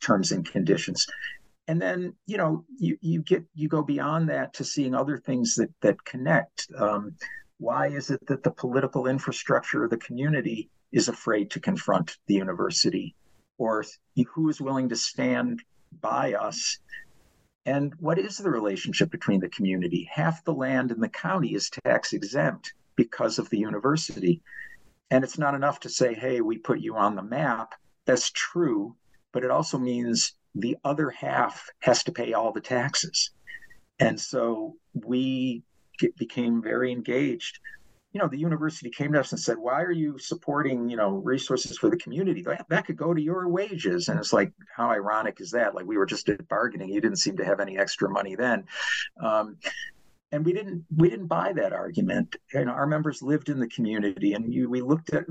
terms 0.00 0.32
and 0.32 0.44
conditions 0.44 1.06
and 1.68 1.80
then 1.80 2.14
you 2.26 2.36
know 2.36 2.64
you 2.78 2.96
you 3.00 3.22
get 3.22 3.44
you 3.54 3.68
go 3.68 3.82
beyond 3.82 4.28
that 4.28 4.52
to 4.54 4.64
seeing 4.64 4.94
other 4.94 5.16
things 5.16 5.54
that 5.54 5.70
that 5.80 6.04
connect 6.04 6.66
um, 6.76 7.14
why 7.58 7.86
is 7.86 8.10
it 8.10 8.24
that 8.26 8.42
the 8.42 8.50
political 8.50 9.06
infrastructure 9.06 9.84
of 9.84 9.90
the 9.90 9.96
community 9.96 10.70
is 10.92 11.08
afraid 11.08 11.50
to 11.50 11.60
confront 11.60 12.16
the 12.26 12.34
university 12.34 13.14
or 13.58 13.84
who 14.34 14.48
is 14.48 14.60
willing 14.60 14.88
to 14.88 14.96
stand 14.96 15.62
by 16.00 16.34
us 16.34 16.78
and 17.64 17.94
what 18.00 18.18
is 18.18 18.38
the 18.38 18.50
relationship 18.50 19.10
between 19.10 19.40
the 19.40 19.48
community 19.48 20.08
half 20.12 20.44
the 20.44 20.54
land 20.54 20.90
in 20.90 21.00
the 21.00 21.08
county 21.08 21.54
is 21.54 21.70
tax 21.70 22.12
exempt 22.12 22.72
because 22.96 23.38
of 23.38 23.48
the 23.50 23.58
university 23.58 24.42
and 25.10 25.22
it's 25.22 25.38
not 25.38 25.54
enough 25.54 25.80
to 25.80 25.88
say 25.88 26.14
hey 26.14 26.40
we 26.40 26.58
put 26.58 26.80
you 26.80 26.96
on 26.96 27.14
the 27.14 27.22
map 27.22 27.74
that's 28.06 28.30
true 28.30 28.96
but 29.32 29.44
it 29.44 29.50
also 29.50 29.78
means 29.78 30.34
the 30.54 30.76
other 30.84 31.10
half 31.10 31.70
has 31.80 32.04
to 32.04 32.12
pay 32.12 32.32
all 32.32 32.52
the 32.52 32.60
taxes. 32.60 33.30
And 33.98 34.20
so 34.20 34.74
we 34.92 35.62
became 36.18 36.62
very 36.62 36.92
engaged. 36.92 37.58
You 38.12 38.20
know, 38.20 38.28
the 38.28 38.38
university 38.38 38.90
came 38.90 39.12
to 39.12 39.20
us 39.20 39.32
and 39.32 39.40
said, 39.40 39.56
"Why 39.58 39.82
are 39.82 39.92
you 39.92 40.18
supporting, 40.18 40.88
you 40.88 40.96
know, 40.96 41.16
resources 41.16 41.78
for 41.78 41.88
the 41.88 41.96
community? 41.96 42.44
That, 42.68 42.86
could 42.86 42.96
go 42.96 43.14
to 43.14 43.22
your 43.22 43.48
wages." 43.48 44.08
And 44.08 44.18
it's 44.18 44.32
like, 44.32 44.52
how 44.76 44.90
ironic 44.90 45.40
is 45.40 45.50
that? 45.52 45.74
Like 45.74 45.86
we 45.86 45.96
were 45.96 46.06
just 46.06 46.28
at 46.28 46.46
bargaining. 46.48 46.90
You 46.90 47.00
didn't 47.00 47.18
seem 47.18 47.36
to 47.38 47.44
have 47.44 47.60
any 47.60 47.78
extra 47.78 48.10
money 48.10 48.34
then. 48.34 48.64
Um, 49.20 49.56
and 50.30 50.44
we 50.44 50.52
didn't 50.52 50.84
we 50.96 51.08
didn't 51.10 51.26
buy 51.26 51.52
that 51.52 51.72
argument 51.72 52.36
and 52.54 52.70
our 52.70 52.86
members 52.86 53.22
lived 53.22 53.50
in 53.50 53.60
the 53.60 53.68
community 53.68 54.32
and 54.32 54.52
you, 54.52 54.68
we 54.68 54.80
looked 54.80 55.12
at 55.12 55.26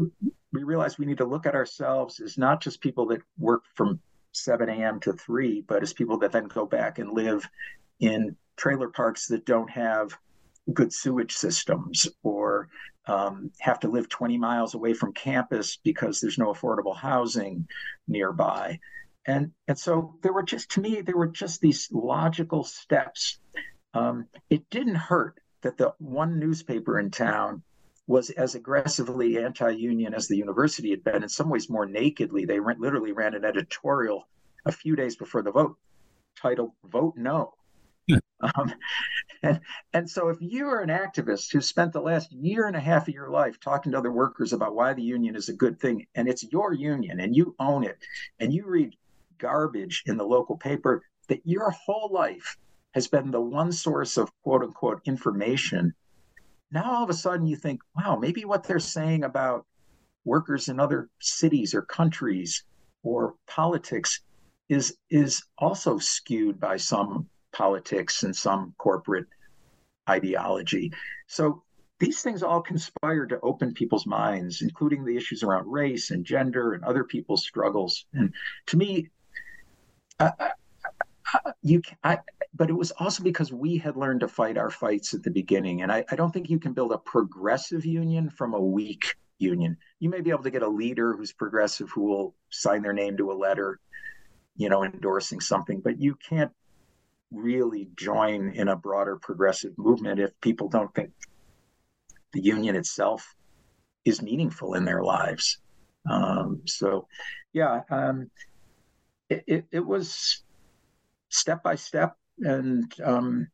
we 0.54 0.64
realized 0.64 1.00
we 1.00 1.06
need 1.06 1.18
to 1.18 1.26
look 1.26 1.46
at 1.46 1.56
ourselves 1.56 2.20
as 2.20 2.38
not 2.38 2.62
just 2.62 2.82
people 2.82 3.08
that 3.08 3.22
work 3.40 3.64
from 3.74 4.00
7 4.34 4.70
a.m. 4.70 5.00
to 5.02 5.14
3, 5.14 5.62
but 5.62 5.84
as 5.84 5.94
people 5.94 6.18
that 6.20 6.32
then 6.32 6.46
go 6.46 6.66
back 6.66 7.00
and 7.00 7.12
live 7.12 7.48
in 8.00 8.36
trailer 8.58 8.90
parks 8.90 9.28
that 9.28 9.46
don't 9.46 9.70
have 9.70 10.18
good 10.74 10.94
sewage 10.94 11.34
systems 11.34 12.08
or 12.24 12.70
um, 13.08 13.52
have 13.60 13.80
to 13.80 13.88
live 13.88 14.10
20 14.10 14.38
miles 14.38 14.74
away 14.76 14.94
from 14.94 15.14
campus 15.14 15.78
because 15.78 16.20
there's 16.20 16.38
no 16.38 16.54
affordable 16.54 16.96
housing 16.96 17.68
nearby. 18.08 18.80
And, 19.26 19.52
and 19.68 19.78
so 19.78 20.16
there 20.22 20.34
were 20.34 20.44
just, 20.44 20.72
to 20.72 20.82
me, 20.82 21.02
there 21.02 21.18
were 21.18 21.28
just 21.28 21.62
these 21.62 21.90
logical 21.92 22.64
steps. 22.64 23.40
Um, 23.94 24.28
it 24.50 24.70
didn't 24.70 24.96
hurt 24.96 25.40
that 25.62 25.78
the 25.78 25.94
one 26.00 26.40
newspaper 26.40 27.00
in 27.00 27.12
town 27.12 27.64
was 28.08 28.30
as 28.32 28.56
aggressively 28.56 29.38
anti-union 29.38 30.14
as 30.14 30.28
the 30.28 30.38
university 30.38 30.90
had 30.90 31.04
been. 31.04 31.24
In 31.24 31.30
some 31.30 31.50
ways, 31.50 31.70
more 31.70 31.86
nakedly. 31.86 32.46
They 32.46 32.60
literally 32.60 33.12
ran 33.12 33.36
an 33.36 33.46
editorial 33.46 34.28
a 34.66 34.72
few 34.72 34.96
days 34.96 35.16
before 35.16 35.44
the 35.44 35.52
vote 35.52 35.78
titled 36.36 36.72
"Vote 36.84 37.16
No." 37.16 37.54
Hmm. 38.10 38.18
um, 38.56 38.74
and, 39.44 39.60
and 39.94 40.10
so, 40.10 40.30
if 40.30 40.38
you 40.40 40.68
are 40.68 40.82
an 40.82 40.90
activist 40.90 41.52
who 41.52 41.62
spent 41.62 41.94
the 41.94 42.02
last 42.02 42.32
year 42.32 42.68
and 42.68 42.76
a 42.76 42.80
half 42.80 43.08
of 43.08 43.14
your 43.14 43.30
life 43.30 43.60
talking 43.60 43.92
to 43.92 43.98
other 43.98 44.12
workers 44.12 44.54
about 44.54 44.76
why 44.76 44.94
the 44.94 45.02
union 45.02 45.36
is 45.36 45.50
a 45.50 45.54
good 45.54 45.80
thing, 45.80 46.06
and 46.16 46.28
it's 46.28 46.44
your 46.52 46.74
union 46.74 47.20
and 47.20 47.36
you 47.36 47.56
own 47.60 47.84
it, 47.84 47.98
and 48.40 48.54
you 48.54 48.66
read 48.66 48.96
garbage 49.38 50.04
in 50.06 50.18
the 50.18 50.24
local 50.24 50.58
paper 50.58 51.02
that 51.28 51.42
your 51.46 51.72
whole 51.72 52.10
life 52.12 52.58
has 52.94 53.08
been 53.08 53.32
the 53.32 53.42
one 53.42 53.72
source 53.72 54.18
of 54.18 54.30
quote 54.44 54.64
unquote 54.64 55.02
information 55.06 55.94
now 56.72 56.96
all 56.96 57.04
of 57.04 57.10
a 57.10 57.14
sudden 57.14 57.46
you 57.46 57.58
think, 57.58 57.82
wow, 57.96 58.16
maybe 58.16 58.46
what 58.46 58.64
they're 58.64 58.80
saying 58.80 59.24
about 59.24 59.66
workers 60.24 60.70
in 60.70 60.80
other 60.80 61.10
cities 61.20 61.74
or 61.76 61.82
countries 61.82 62.64
or 63.04 63.36
politics 63.48 64.22
is 64.70 64.98
is 65.10 65.44
also 65.58 65.98
skewed 65.98 66.60
by 66.60 66.78
some 66.78 67.28
politics 67.54 68.24
and 68.24 68.36
some 68.36 68.74
corporate 68.78 69.28
ideology. 70.10 70.92
So 71.28 71.64
these 72.00 72.22
things 72.22 72.42
all 72.42 72.62
conspire 72.62 73.28
to 73.28 73.40
open 73.42 73.74
people's 73.74 74.08
minds, 74.08 74.62
including 74.62 75.06
the 75.06 75.16
issues 75.16 75.44
around 75.44 75.72
race 75.72 76.10
and 76.10 76.26
gender 76.26 76.74
and 76.74 76.84
other 76.84 77.04
people's 77.04 77.44
struggles. 77.44 78.06
And 78.14 78.34
to 78.68 78.78
me, 78.78 79.10
I, 80.20 80.52
you, 81.62 81.82
I, 82.04 82.20
but 82.54 82.70
it 82.70 82.74
was 82.74 82.92
also 82.92 83.24
because 83.24 83.54
we 83.54 83.78
had 83.78 83.96
learned 83.96 84.22
to 84.22 84.28
fight 84.28 84.58
our 84.58 84.72
fights 84.72 85.14
at 85.14 85.24
the 85.24 85.30
beginning. 85.30 85.84
And 85.84 85.92
I, 85.92 86.04
I 86.10 86.16
don't 86.16 86.32
think 86.32 86.50
you 86.50 86.60
can 86.60 86.74
build 86.74 86.92
a 86.92 86.98
progressive 86.98 87.86
union 87.86 88.30
from 88.30 88.54
a 88.54 88.60
weak 88.60 89.16
union. 89.38 89.78
You 90.00 90.10
may 90.10 90.22
be 90.22 90.32
able 90.32 90.44
to 90.44 90.52
get 90.52 90.64
a 90.64 90.68
leader 90.68 91.16
who's 91.16 91.34
progressive 91.34 91.90
who 91.92 92.04
will 92.04 92.36
sign 92.50 92.82
their 92.82 92.94
name 92.94 93.18
to 93.18 93.32
a 93.32 93.34
letter, 93.34 93.80
you 94.56 94.70
know, 94.70 94.84
endorsing 94.84 95.40
something, 95.40 95.82
but 95.82 96.00
you 96.00 96.16
can't 96.16 96.52
really 97.32 97.90
join 97.96 98.52
in 98.52 98.68
a 98.68 98.76
broader 98.76 99.18
progressive 99.18 99.78
movement 99.78 100.20
if 100.20 100.32
people 100.42 100.68
don't 100.68 100.94
think 100.94 101.12
the 102.34 102.42
union 102.42 102.76
itself 102.76 103.36
is 104.06 104.22
meaningful 104.22 104.74
in 104.74 104.86
their 104.86 105.04
lives. 105.04 105.60
Um, 106.10 106.62
so, 106.66 107.08
yeah, 107.54 107.82
um, 107.90 108.30
it, 109.30 109.44
it, 109.48 109.66
it 109.72 109.86
was 109.86 110.44
step 111.30 111.64
by 111.64 111.76
step 111.76 112.18
and 112.40 112.94
um, 113.04 113.48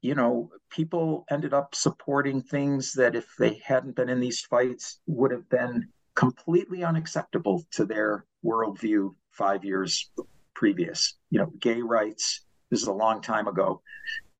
you 0.00 0.14
know 0.14 0.50
people 0.70 1.24
ended 1.30 1.52
up 1.52 1.74
supporting 1.74 2.40
things 2.40 2.92
that 2.92 3.14
if 3.14 3.26
they 3.38 3.60
hadn't 3.64 3.96
been 3.96 4.08
in 4.08 4.20
these 4.20 4.40
fights 4.40 5.00
would 5.06 5.30
have 5.30 5.48
been 5.48 5.88
completely 6.14 6.84
unacceptable 6.84 7.64
to 7.70 7.84
their 7.84 8.24
worldview 8.44 9.14
five 9.30 9.64
years 9.64 10.10
previous 10.54 11.16
you 11.30 11.38
know 11.38 11.52
gay 11.60 11.80
rights 11.80 12.44
this 12.70 12.82
is 12.82 12.88
a 12.88 12.92
long 12.92 13.20
time 13.20 13.48
ago 13.48 13.80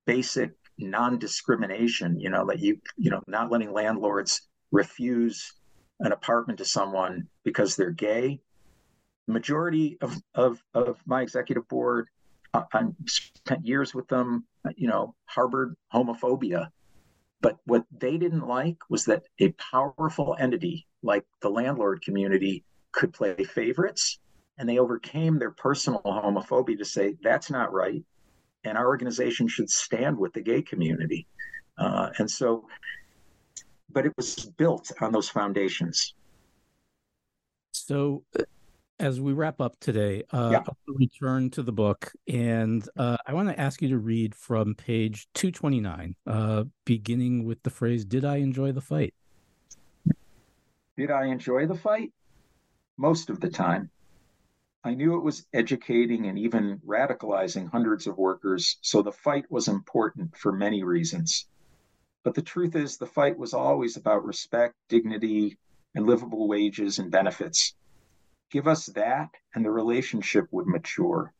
basic 0.06 0.52
non-discrimination 0.78 2.18
you 2.20 2.30
know 2.30 2.46
that 2.46 2.60
you 2.60 2.78
you 2.96 3.10
know 3.10 3.22
not 3.26 3.50
letting 3.50 3.72
landlords 3.72 4.42
refuse 4.70 5.52
an 6.00 6.12
apartment 6.12 6.58
to 6.58 6.64
someone 6.64 7.26
because 7.44 7.74
they're 7.74 7.90
gay 7.90 8.40
majority 9.26 9.98
of, 10.00 10.16
of, 10.34 10.62
of 10.74 10.98
my 11.06 11.20
executive 11.22 11.68
board 11.68 12.08
I 12.54 12.64
spent 13.06 13.66
years 13.66 13.94
with 13.94 14.08
them, 14.08 14.46
you 14.76 14.88
know, 14.88 15.14
harbored 15.26 15.76
homophobia. 15.92 16.68
But 17.40 17.58
what 17.66 17.84
they 17.92 18.16
didn't 18.16 18.46
like 18.46 18.78
was 18.88 19.04
that 19.04 19.24
a 19.38 19.52
powerful 19.52 20.34
entity 20.38 20.86
like 21.02 21.24
the 21.40 21.50
landlord 21.50 22.02
community 22.02 22.64
could 22.92 23.12
play 23.12 23.34
favorites. 23.44 24.18
And 24.56 24.68
they 24.68 24.78
overcame 24.78 25.38
their 25.38 25.52
personal 25.52 26.00
homophobia 26.04 26.78
to 26.78 26.84
say, 26.84 27.14
that's 27.22 27.50
not 27.50 27.72
right. 27.72 28.02
And 28.68 28.76
our 28.76 28.86
organization 28.86 29.48
should 29.48 29.70
stand 29.70 30.18
with 30.18 30.34
the 30.34 30.42
gay 30.42 30.60
community. 30.60 31.26
Uh, 31.78 32.10
and 32.18 32.30
so, 32.30 32.66
but 33.90 34.04
it 34.04 34.12
was 34.16 34.36
built 34.36 34.92
on 35.00 35.10
those 35.10 35.30
foundations. 35.30 36.14
So, 37.72 38.24
as 39.00 39.20
we 39.20 39.32
wrap 39.32 39.62
up 39.62 39.80
today, 39.80 40.24
uh, 40.32 40.50
yeah. 40.52 40.62
I'll 40.66 40.94
return 40.94 41.48
to 41.50 41.62
the 41.62 41.72
book, 41.72 42.12
and 42.26 42.86
uh, 42.98 43.16
I 43.26 43.32
want 43.32 43.48
to 43.48 43.58
ask 43.58 43.80
you 43.80 43.88
to 43.88 43.98
read 43.98 44.34
from 44.34 44.74
page 44.74 45.28
229, 45.34 46.14
uh, 46.26 46.64
beginning 46.84 47.44
with 47.44 47.62
the 47.62 47.70
phrase, 47.70 48.04
Did 48.04 48.26
I 48.26 48.36
enjoy 48.36 48.72
the 48.72 48.82
fight? 48.82 49.14
Did 50.98 51.10
I 51.10 51.26
enjoy 51.26 51.66
the 51.66 51.76
fight? 51.76 52.12
Most 52.98 53.30
of 53.30 53.40
the 53.40 53.48
time. 53.48 53.88
I 54.88 54.94
knew 54.94 55.18
it 55.18 55.22
was 55.22 55.46
educating 55.52 56.28
and 56.28 56.38
even 56.38 56.78
radicalizing 56.78 57.70
hundreds 57.70 58.06
of 58.06 58.16
workers, 58.16 58.78
so 58.80 59.02
the 59.02 59.12
fight 59.12 59.44
was 59.50 59.68
important 59.68 60.34
for 60.34 60.50
many 60.50 60.82
reasons. 60.82 61.46
But 62.24 62.34
the 62.34 62.40
truth 62.40 62.74
is, 62.74 62.96
the 62.96 63.04
fight 63.04 63.36
was 63.36 63.52
always 63.52 63.98
about 63.98 64.24
respect, 64.24 64.76
dignity, 64.88 65.58
and 65.94 66.06
livable 66.06 66.48
wages 66.48 66.98
and 66.98 67.10
benefits. 67.10 67.74
Give 68.50 68.66
us 68.66 68.86
that, 68.86 69.28
and 69.54 69.62
the 69.62 69.70
relationship 69.70 70.48
would 70.52 70.66
mature. 70.66 71.34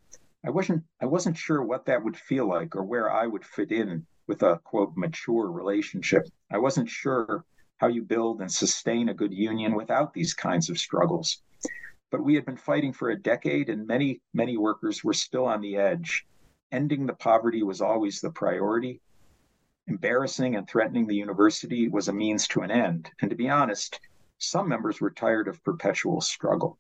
I 0.45 0.51
wasn't 0.51 0.85
I 1.01 1.07
wasn't 1.07 1.39
sure 1.39 1.63
what 1.63 1.87
that 1.87 2.05
would 2.05 2.19
feel 2.19 2.47
like 2.47 2.77
or 2.77 2.85
where 2.85 3.11
I 3.11 3.27
would 3.27 3.47
fit 3.47 3.73
in 3.73 4.07
with 4.27 4.43
a 4.43 4.59
quote 4.63 4.95
mature 4.95 5.51
relationship. 5.51 6.29
I 6.51 6.59
wasn't 6.59 6.91
sure 6.91 7.47
how 7.79 7.87
you 7.87 8.03
build 8.03 8.43
and 8.43 8.53
sustain 8.53 9.09
a 9.09 9.15
good 9.15 9.33
union 9.33 9.75
without 9.75 10.13
these 10.13 10.35
kinds 10.35 10.69
of 10.69 10.79
struggles. 10.79 11.41
But 12.11 12.25
we 12.25 12.35
had 12.35 12.47
been 12.47 12.57
fighting 12.57 12.93
for 12.93 13.11
a 13.11 13.21
decade, 13.21 13.69
and 13.69 13.87
many, 13.87 14.21
many 14.33 14.57
workers 14.57 15.05
were 15.05 15.13
still 15.13 15.45
on 15.45 15.61
the 15.61 15.77
edge. 15.77 16.27
Ending 16.73 17.07
the 17.07 17.15
poverty 17.15 17.63
was 17.63 17.81
always 17.81 18.21
the 18.21 18.31
priority. 18.31 19.01
Embarrassing 19.87 20.57
and 20.57 20.69
threatening 20.69 21.07
the 21.07 21.17
university 21.17 21.89
was 21.89 22.09
a 22.09 22.13
means 22.13 22.47
to 22.49 22.61
an 22.61 22.71
end. 22.71 23.11
And 23.21 23.31
to 23.31 23.37
be 23.37 23.49
honest, 23.49 24.01
some 24.39 24.69
members 24.69 25.01
were 25.01 25.11
tired 25.11 25.49
of 25.49 25.63
perpetual 25.65 26.21
struggle. 26.21 26.79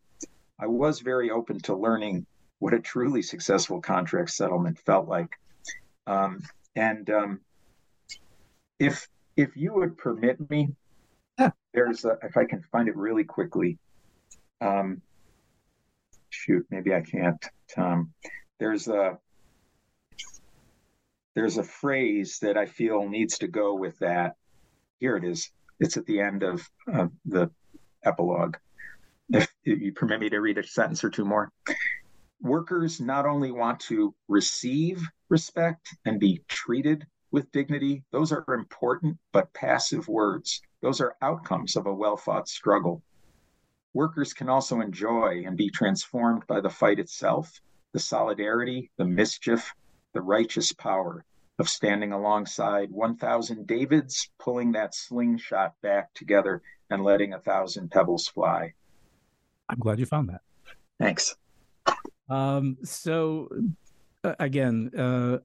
I 0.59 0.66
was 0.66 1.01
very 1.01 1.31
open 1.31 1.61
to 1.61 1.76
learning 1.76 2.26
what 2.59 2.74
a 2.74 2.81
truly 2.81 3.22
successful 3.22 3.81
contract 3.81 4.31
settlement 4.31 4.79
felt 4.79 5.09
like. 5.09 5.39
Um, 6.07 6.43
and 6.74 7.09
um, 7.11 7.41
if 8.79 9.09
if 9.37 9.57
you 9.57 9.72
would 9.74 9.97
permit 9.97 10.51
me, 10.51 10.74
there's 11.72 12.05
a, 12.05 12.18
if 12.22 12.37
I 12.37 12.45
can 12.45 12.62
find 12.72 12.89
it 12.89 12.97
really 12.97 13.24
quickly. 13.24 13.79
Um, 14.61 15.01
shoot, 16.49 16.66
maybe 16.70 16.94
I 16.94 17.03
can't. 17.03 17.44
Tom, 17.74 18.12
there's 18.59 18.88
a 18.88 19.18
there's 21.34 21.59
a 21.59 21.62
phrase 21.62 22.38
that 22.42 22.57
I 22.57 22.66
feel 22.66 23.09
needs 23.09 23.38
to 23.38 23.49
go 23.49 23.74
with 23.74 23.99
that. 23.99 24.36
Here 24.99 25.16
it 25.16 25.24
is. 25.24 25.51
It's 25.78 25.96
at 25.96 26.07
the 26.07 26.20
end 26.20 26.42
of 26.42 26.68
the 27.24 27.51
epilogue. 28.05 28.57
If 29.30 29.49
you 29.64 29.92
permit 29.92 30.20
me 30.20 30.30
to 30.30 30.40
read 30.40 30.59
a 30.59 30.66
sentence 30.66 31.05
or 31.05 31.11
two 31.11 31.24
more. 31.24 31.53
Workers 32.40 33.01
not 33.01 33.26
only 33.26 33.53
want 33.53 33.80
to 33.80 34.14
receive 34.26 35.07
respect 35.28 35.88
and 36.05 36.18
be 36.18 36.40
treated 36.49 37.07
with 37.30 37.53
dignity, 37.53 38.05
those 38.11 38.32
are 38.32 38.44
important 38.55 39.18
but 39.32 39.53
passive 39.53 40.09
words. 40.09 40.62
Those 40.80 41.01
are 41.01 41.16
outcomes 41.20 41.76
of 41.76 41.86
a 41.86 41.94
well 41.94 42.16
fought 42.16 42.49
struggle. 42.49 43.03
Workers 43.99 44.32
can 44.32 44.49
also 44.49 44.80
enjoy 44.80 45.42
and 45.44 45.57
be 45.57 45.70
transformed 45.70 46.46
by 46.46 46.61
the 46.61 46.70
fight 46.70 47.01
itself, 47.01 47.61
the 47.92 47.99
solidarity, 47.99 48.92
the 48.96 49.05
mischief, 49.05 49.74
the 50.14 50.20
righteous 50.20 50.72
power 50.72 51.24
of 51.59 51.68
standing 51.68 52.12
alongside 52.12 52.92
1,000 52.92 53.66
Davids, 53.66 54.30
pulling 54.38 54.70
that 54.70 54.94
slingshot 54.94 55.74
back 55.82 56.14
together 56.14 56.62
and 56.90 57.03
letting 57.03 57.32
a 57.32 57.40
thousand 57.40 57.90
pebbles 57.90 58.28
fly. 58.28 58.72
I'm 59.68 59.80
glad 59.80 59.99
you 59.99 60.07
found 60.07 60.28
that. 60.28 60.42
Thanks. 61.01 61.34
Um, 62.30 62.76
so, 62.84 63.49
uh, 64.22 64.36
again, 64.38 64.92
uh, 64.96 65.38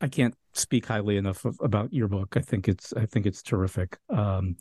I 0.00 0.08
can't 0.08 0.34
speak 0.54 0.86
highly 0.86 1.16
enough 1.16 1.44
of, 1.44 1.56
about 1.62 1.92
your 1.92 2.08
book. 2.08 2.36
I 2.36 2.40
think 2.40 2.68
it's 2.68 2.92
I 2.94 3.06
think 3.06 3.26
it's 3.26 3.42
terrific. 3.42 3.98
Um, 4.10 4.56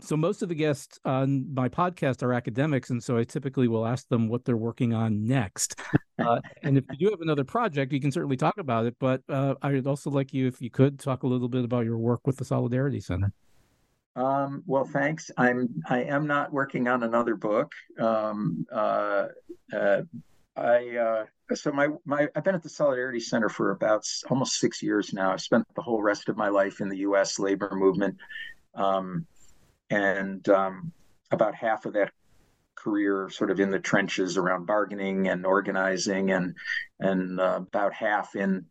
so 0.00 0.16
most 0.16 0.42
of 0.42 0.48
the 0.48 0.54
guests 0.54 0.98
on 1.04 1.52
my 1.54 1.68
podcast 1.68 2.22
are 2.22 2.32
academics, 2.32 2.90
and 2.90 3.02
so 3.02 3.16
I 3.16 3.24
typically 3.24 3.68
will 3.68 3.86
ask 3.86 4.08
them 4.08 4.28
what 4.28 4.44
they're 4.44 4.56
working 4.56 4.92
on 4.92 5.26
next. 5.26 5.80
Uh, 6.16 6.40
and 6.62 6.78
if 6.78 6.84
you 6.92 7.08
do 7.08 7.10
have 7.10 7.20
another 7.22 7.42
project, 7.42 7.92
you 7.92 8.00
can 8.00 8.12
certainly 8.12 8.36
talk 8.36 8.58
about 8.58 8.86
it. 8.86 8.94
But 9.00 9.22
uh, 9.28 9.56
I 9.62 9.72
would 9.72 9.86
also 9.86 10.10
like 10.10 10.32
you, 10.32 10.46
if 10.46 10.60
you 10.60 10.70
could, 10.70 10.98
talk 10.98 11.24
a 11.24 11.26
little 11.26 11.48
bit 11.48 11.64
about 11.64 11.84
your 11.84 11.98
work 11.98 12.20
with 12.24 12.36
the 12.36 12.44
Solidarity 12.44 13.00
Center. 13.00 13.32
Um, 14.16 14.62
well, 14.64 14.84
thanks. 14.84 15.30
I'm 15.36 15.68
I 15.88 16.04
am 16.04 16.26
not 16.26 16.52
working 16.52 16.86
on 16.86 17.02
another 17.02 17.34
book. 17.34 17.72
Um, 17.98 18.64
uh, 18.72 19.26
uh 19.72 20.02
I 20.56 20.96
uh, 20.96 21.24
so 21.54 21.72
my 21.72 21.88
my 22.04 22.28
I've 22.34 22.44
been 22.44 22.54
at 22.54 22.62
the 22.62 22.68
Solidarity 22.68 23.20
Center 23.20 23.48
for 23.48 23.72
about 23.72 24.06
almost 24.30 24.60
six 24.60 24.82
years 24.82 25.12
now. 25.12 25.32
I've 25.32 25.40
spent 25.40 25.66
the 25.74 25.82
whole 25.82 26.00
rest 26.00 26.28
of 26.28 26.36
my 26.36 26.48
life 26.48 26.80
in 26.80 26.88
the 26.88 26.98
U.S. 26.98 27.38
labor 27.38 27.70
movement, 27.74 28.16
um, 28.74 29.26
and 29.90 30.48
um, 30.48 30.92
about 31.32 31.54
half 31.54 31.86
of 31.86 31.94
that 31.94 32.12
career 32.76 33.30
sort 33.30 33.50
of 33.50 33.58
in 33.58 33.70
the 33.70 33.80
trenches 33.80 34.36
around 34.36 34.66
bargaining 34.66 35.28
and 35.28 35.44
organizing, 35.44 36.30
and 36.30 36.54
and 37.00 37.40
uh, 37.40 37.60
about 37.66 37.92
half 37.92 38.36
in 38.36 38.64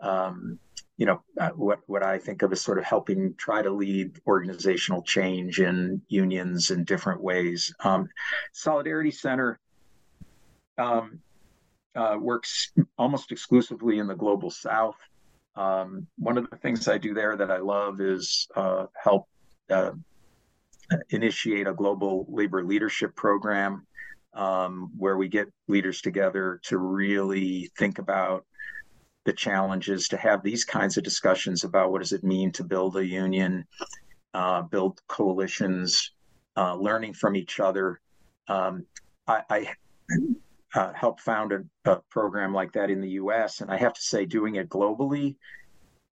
um, 0.00 0.58
you 0.96 1.04
know 1.04 1.20
uh, 1.38 1.50
what 1.50 1.80
what 1.86 2.02
I 2.02 2.18
think 2.18 2.40
of 2.40 2.52
as 2.52 2.62
sort 2.62 2.78
of 2.78 2.84
helping 2.84 3.34
try 3.34 3.60
to 3.60 3.70
lead 3.70 4.20
organizational 4.26 5.02
change 5.02 5.60
in 5.60 6.00
unions 6.08 6.70
in 6.70 6.84
different 6.84 7.20
ways. 7.20 7.74
Um, 7.80 8.08
Solidarity 8.52 9.10
Center 9.10 9.60
um, 10.78 11.20
uh, 11.96 12.16
works 12.20 12.72
almost 12.98 13.32
exclusively 13.32 13.98
in 13.98 14.06
the 14.06 14.14
global 14.14 14.50
south. 14.50 14.96
Um, 15.56 16.06
one 16.18 16.36
of 16.36 16.48
the 16.50 16.56
things 16.56 16.86
I 16.86 16.98
do 16.98 17.14
there 17.14 17.36
that 17.36 17.50
I 17.50 17.58
love 17.58 18.00
is 18.00 18.46
uh, 18.54 18.86
help 19.02 19.26
uh, 19.70 19.92
initiate 21.10 21.66
a 21.66 21.72
global 21.72 22.26
labor 22.28 22.62
leadership 22.64 23.16
program 23.16 23.86
um, 24.34 24.90
where 24.96 25.16
we 25.16 25.28
get 25.28 25.48
leaders 25.66 26.00
together 26.02 26.60
to 26.64 26.78
really 26.78 27.70
think 27.78 27.98
about 27.98 28.44
the 29.24 29.32
challenges 29.32 30.08
to 30.08 30.16
have 30.16 30.42
these 30.42 30.64
kinds 30.64 30.96
of 30.96 31.02
discussions 31.02 31.64
about 31.64 31.90
what 31.90 32.00
does 32.00 32.12
it 32.12 32.22
mean 32.22 32.52
to 32.52 32.62
build 32.62 32.96
a 32.96 33.04
union, 33.04 33.64
uh, 34.34 34.62
build 34.62 35.00
coalitions, 35.08 36.12
uh, 36.56 36.74
learning 36.76 37.14
from 37.14 37.34
each 37.34 37.58
other. 37.58 38.00
Um, 38.48 38.86
I, 39.26 39.42
I 39.50 39.74
uh, 40.74 40.92
helped 40.92 41.20
found 41.20 41.52
a, 41.52 41.64
a, 41.90 42.00
program 42.10 42.52
like 42.52 42.72
that 42.72 42.90
in 42.90 43.00
the 43.00 43.10
US. 43.10 43.60
And 43.60 43.70
I 43.70 43.76
have 43.78 43.94
to 43.94 44.00
say, 44.00 44.26
doing 44.26 44.56
it 44.56 44.68
globally 44.68 45.36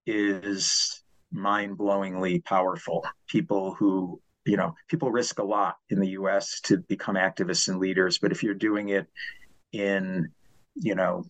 is 0.06 1.02
mind 1.32 1.76
blowingly 1.76 2.44
powerful. 2.44 3.04
People 3.26 3.74
who, 3.74 4.20
you 4.46 4.56
know, 4.56 4.74
people 4.88 5.10
risk 5.10 5.38
a 5.38 5.44
lot 5.44 5.76
in 5.90 6.00
the 6.00 6.10
US 6.10 6.60
to 6.62 6.78
become 6.78 7.16
activists 7.16 7.68
and 7.68 7.78
leaders. 7.78 8.18
But 8.18 8.32
if 8.32 8.42
you're 8.42 8.54
doing 8.54 8.90
it 8.90 9.06
in, 9.72 10.28
you 10.74 10.94
know, 10.94 11.24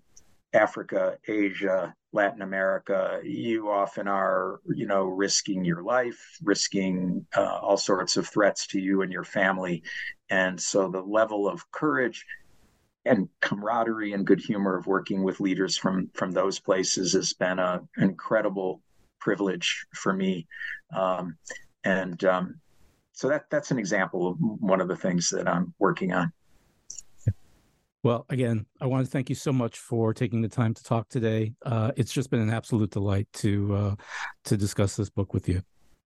Africa, 0.53 1.18
Asia, 1.27 1.95
Latin 2.12 2.43
America, 2.43 3.20
you 3.25 3.70
often 3.70 4.07
are, 4.07 4.61
you 4.72 4.87
know, 4.87 5.05
risking 5.05 5.64
your 5.64 5.83
life, 5.83 6.39
risking 6.43 7.27
uh, 7.37 7.59
all 7.61 7.77
sorts 7.77 8.16
of 8.16 8.29
threats 8.29 8.68
to 8.68 8.81
you 8.81 9.03
and 9.03 9.12
your 9.12 9.25
family. 9.25 9.83
And 10.31 10.61
so 10.61 10.89
the 10.89 11.03
level 11.03 11.49
of 11.49 11.68
courage 11.72 12.25
and 13.05 13.28
camaraderie 13.40 14.12
and 14.12 14.26
good 14.26 14.40
humor 14.40 14.76
of 14.76 14.86
working 14.86 15.22
with 15.22 15.40
leaders 15.40 15.76
from 15.76 16.11
from 16.14 16.32
those 16.32 16.59
places 16.59 17.12
has 17.12 17.32
been 17.34 17.59
a, 17.59 17.80
an 17.96 18.09
incredible 18.09 18.80
privilege 19.20 19.86
for 19.94 20.12
me. 20.12 20.46
Um, 20.94 21.36
and 21.84 22.22
um, 22.24 22.61
so 23.12 23.28
that 23.28 23.44
that's 23.50 23.70
an 23.70 23.78
example 23.78 24.28
of 24.28 24.36
one 24.38 24.80
of 24.80 24.88
the 24.88 24.96
things 24.96 25.30
that 25.30 25.48
i'm 25.48 25.72
working 25.78 26.12
on. 26.12 26.32
Well 28.02 28.26
again 28.28 28.66
i 28.80 28.86
want 28.86 29.05
to 29.07 29.11
thank 29.11 29.28
you 29.28 29.34
so 29.34 29.52
much 29.52 29.78
for 29.78 30.12
taking 30.12 30.42
the 30.42 30.48
time 30.48 30.74
to 30.74 30.82
talk 30.82 31.09
today. 31.09 31.55
Uh, 31.64 31.92
it's 31.96 32.12
just 32.12 32.30
been 32.30 32.40
an 32.40 32.50
absolute 32.50 32.90
delight 32.90 33.28
to 33.34 33.74
uh, 33.74 33.94
to 34.44 34.57
discuss 34.57 34.96
this 34.96 35.11
book 35.11 35.32
with 35.32 35.48
you. 35.48 35.62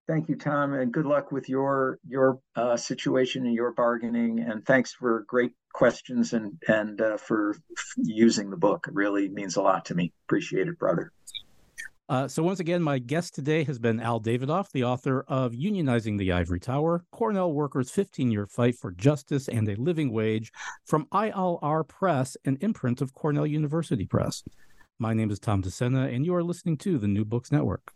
Thank 0.07 0.27
you, 0.27 0.35
Tom, 0.35 0.73
and 0.73 0.91
good 0.91 1.05
luck 1.05 1.31
with 1.31 1.49
your 1.49 1.99
your 2.07 2.39
uh, 2.55 2.77
situation 2.77 3.45
and 3.45 3.53
your 3.53 3.73
bargaining. 3.73 4.39
And 4.39 4.65
thanks 4.65 4.93
for 4.93 5.23
great 5.27 5.51
questions 5.73 6.33
and 6.33 6.61
and 6.67 7.01
uh, 7.01 7.17
for 7.17 7.55
using 7.97 8.49
the 8.49 8.57
book. 8.57 8.85
It 8.87 8.93
really 8.93 9.29
means 9.29 9.55
a 9.55 9.61
lot 9.61 9.85
to 9.85 9.95
me. 9.95 10.11
Appreciate 10.27 10.67
it, 10.67 10.77
brother. 10.79 11.11
Uh, 12.09 12.27
so 12.27 12.41
once 12.41 12.59
again, 12.59 12.81
my 12.81 12.97
guest 12.97 13.35
today 13.35 13.63
has 13.63 13.77
been 13.77 13.99
Al 13.99 14.19
Davidoff, 14.19 14.71
the 14.71 14.83
author 14.83 15.23
of 15.27 15.51
Unionizing 15.51 16.17
the 16.17 16.31
Ivory 16.31 16.59
Tower, 16.59 17.05
Cornell 17.11 17.53
Workers' 17.53 17.91
15-Year 17.91 18.47
Fight 18.47 18.75
for 18.75 18.91
Justice 18.91 19.47
and 19.47 19.69
a 19.69 19.75
Living 19.75 20.11
Wage 20.11 20.51
from 20.85 21.05
ILR 21.11 21.87
Press, 21.87 22.35
an 22.45 22.57
imprint 22.61 23.01
of 23.01 23.13
Cornell 23.13 23.45
University 23.45 24.07
Press. 24.07 24.43
My 24.97 25.13
name 25.13 25.29
is 25.29 25.37
Tom 25.37 25.61
Discenna, 25.61 26.07
and 26.07 26.25
you 26.25 26.33
are 26.33 26.43
listening 26.43 26.77
to 26.77 26.97
the 26.97 27.07
New 27.07 27.25
Books 27.25 27.51
Network. 27.51 27.93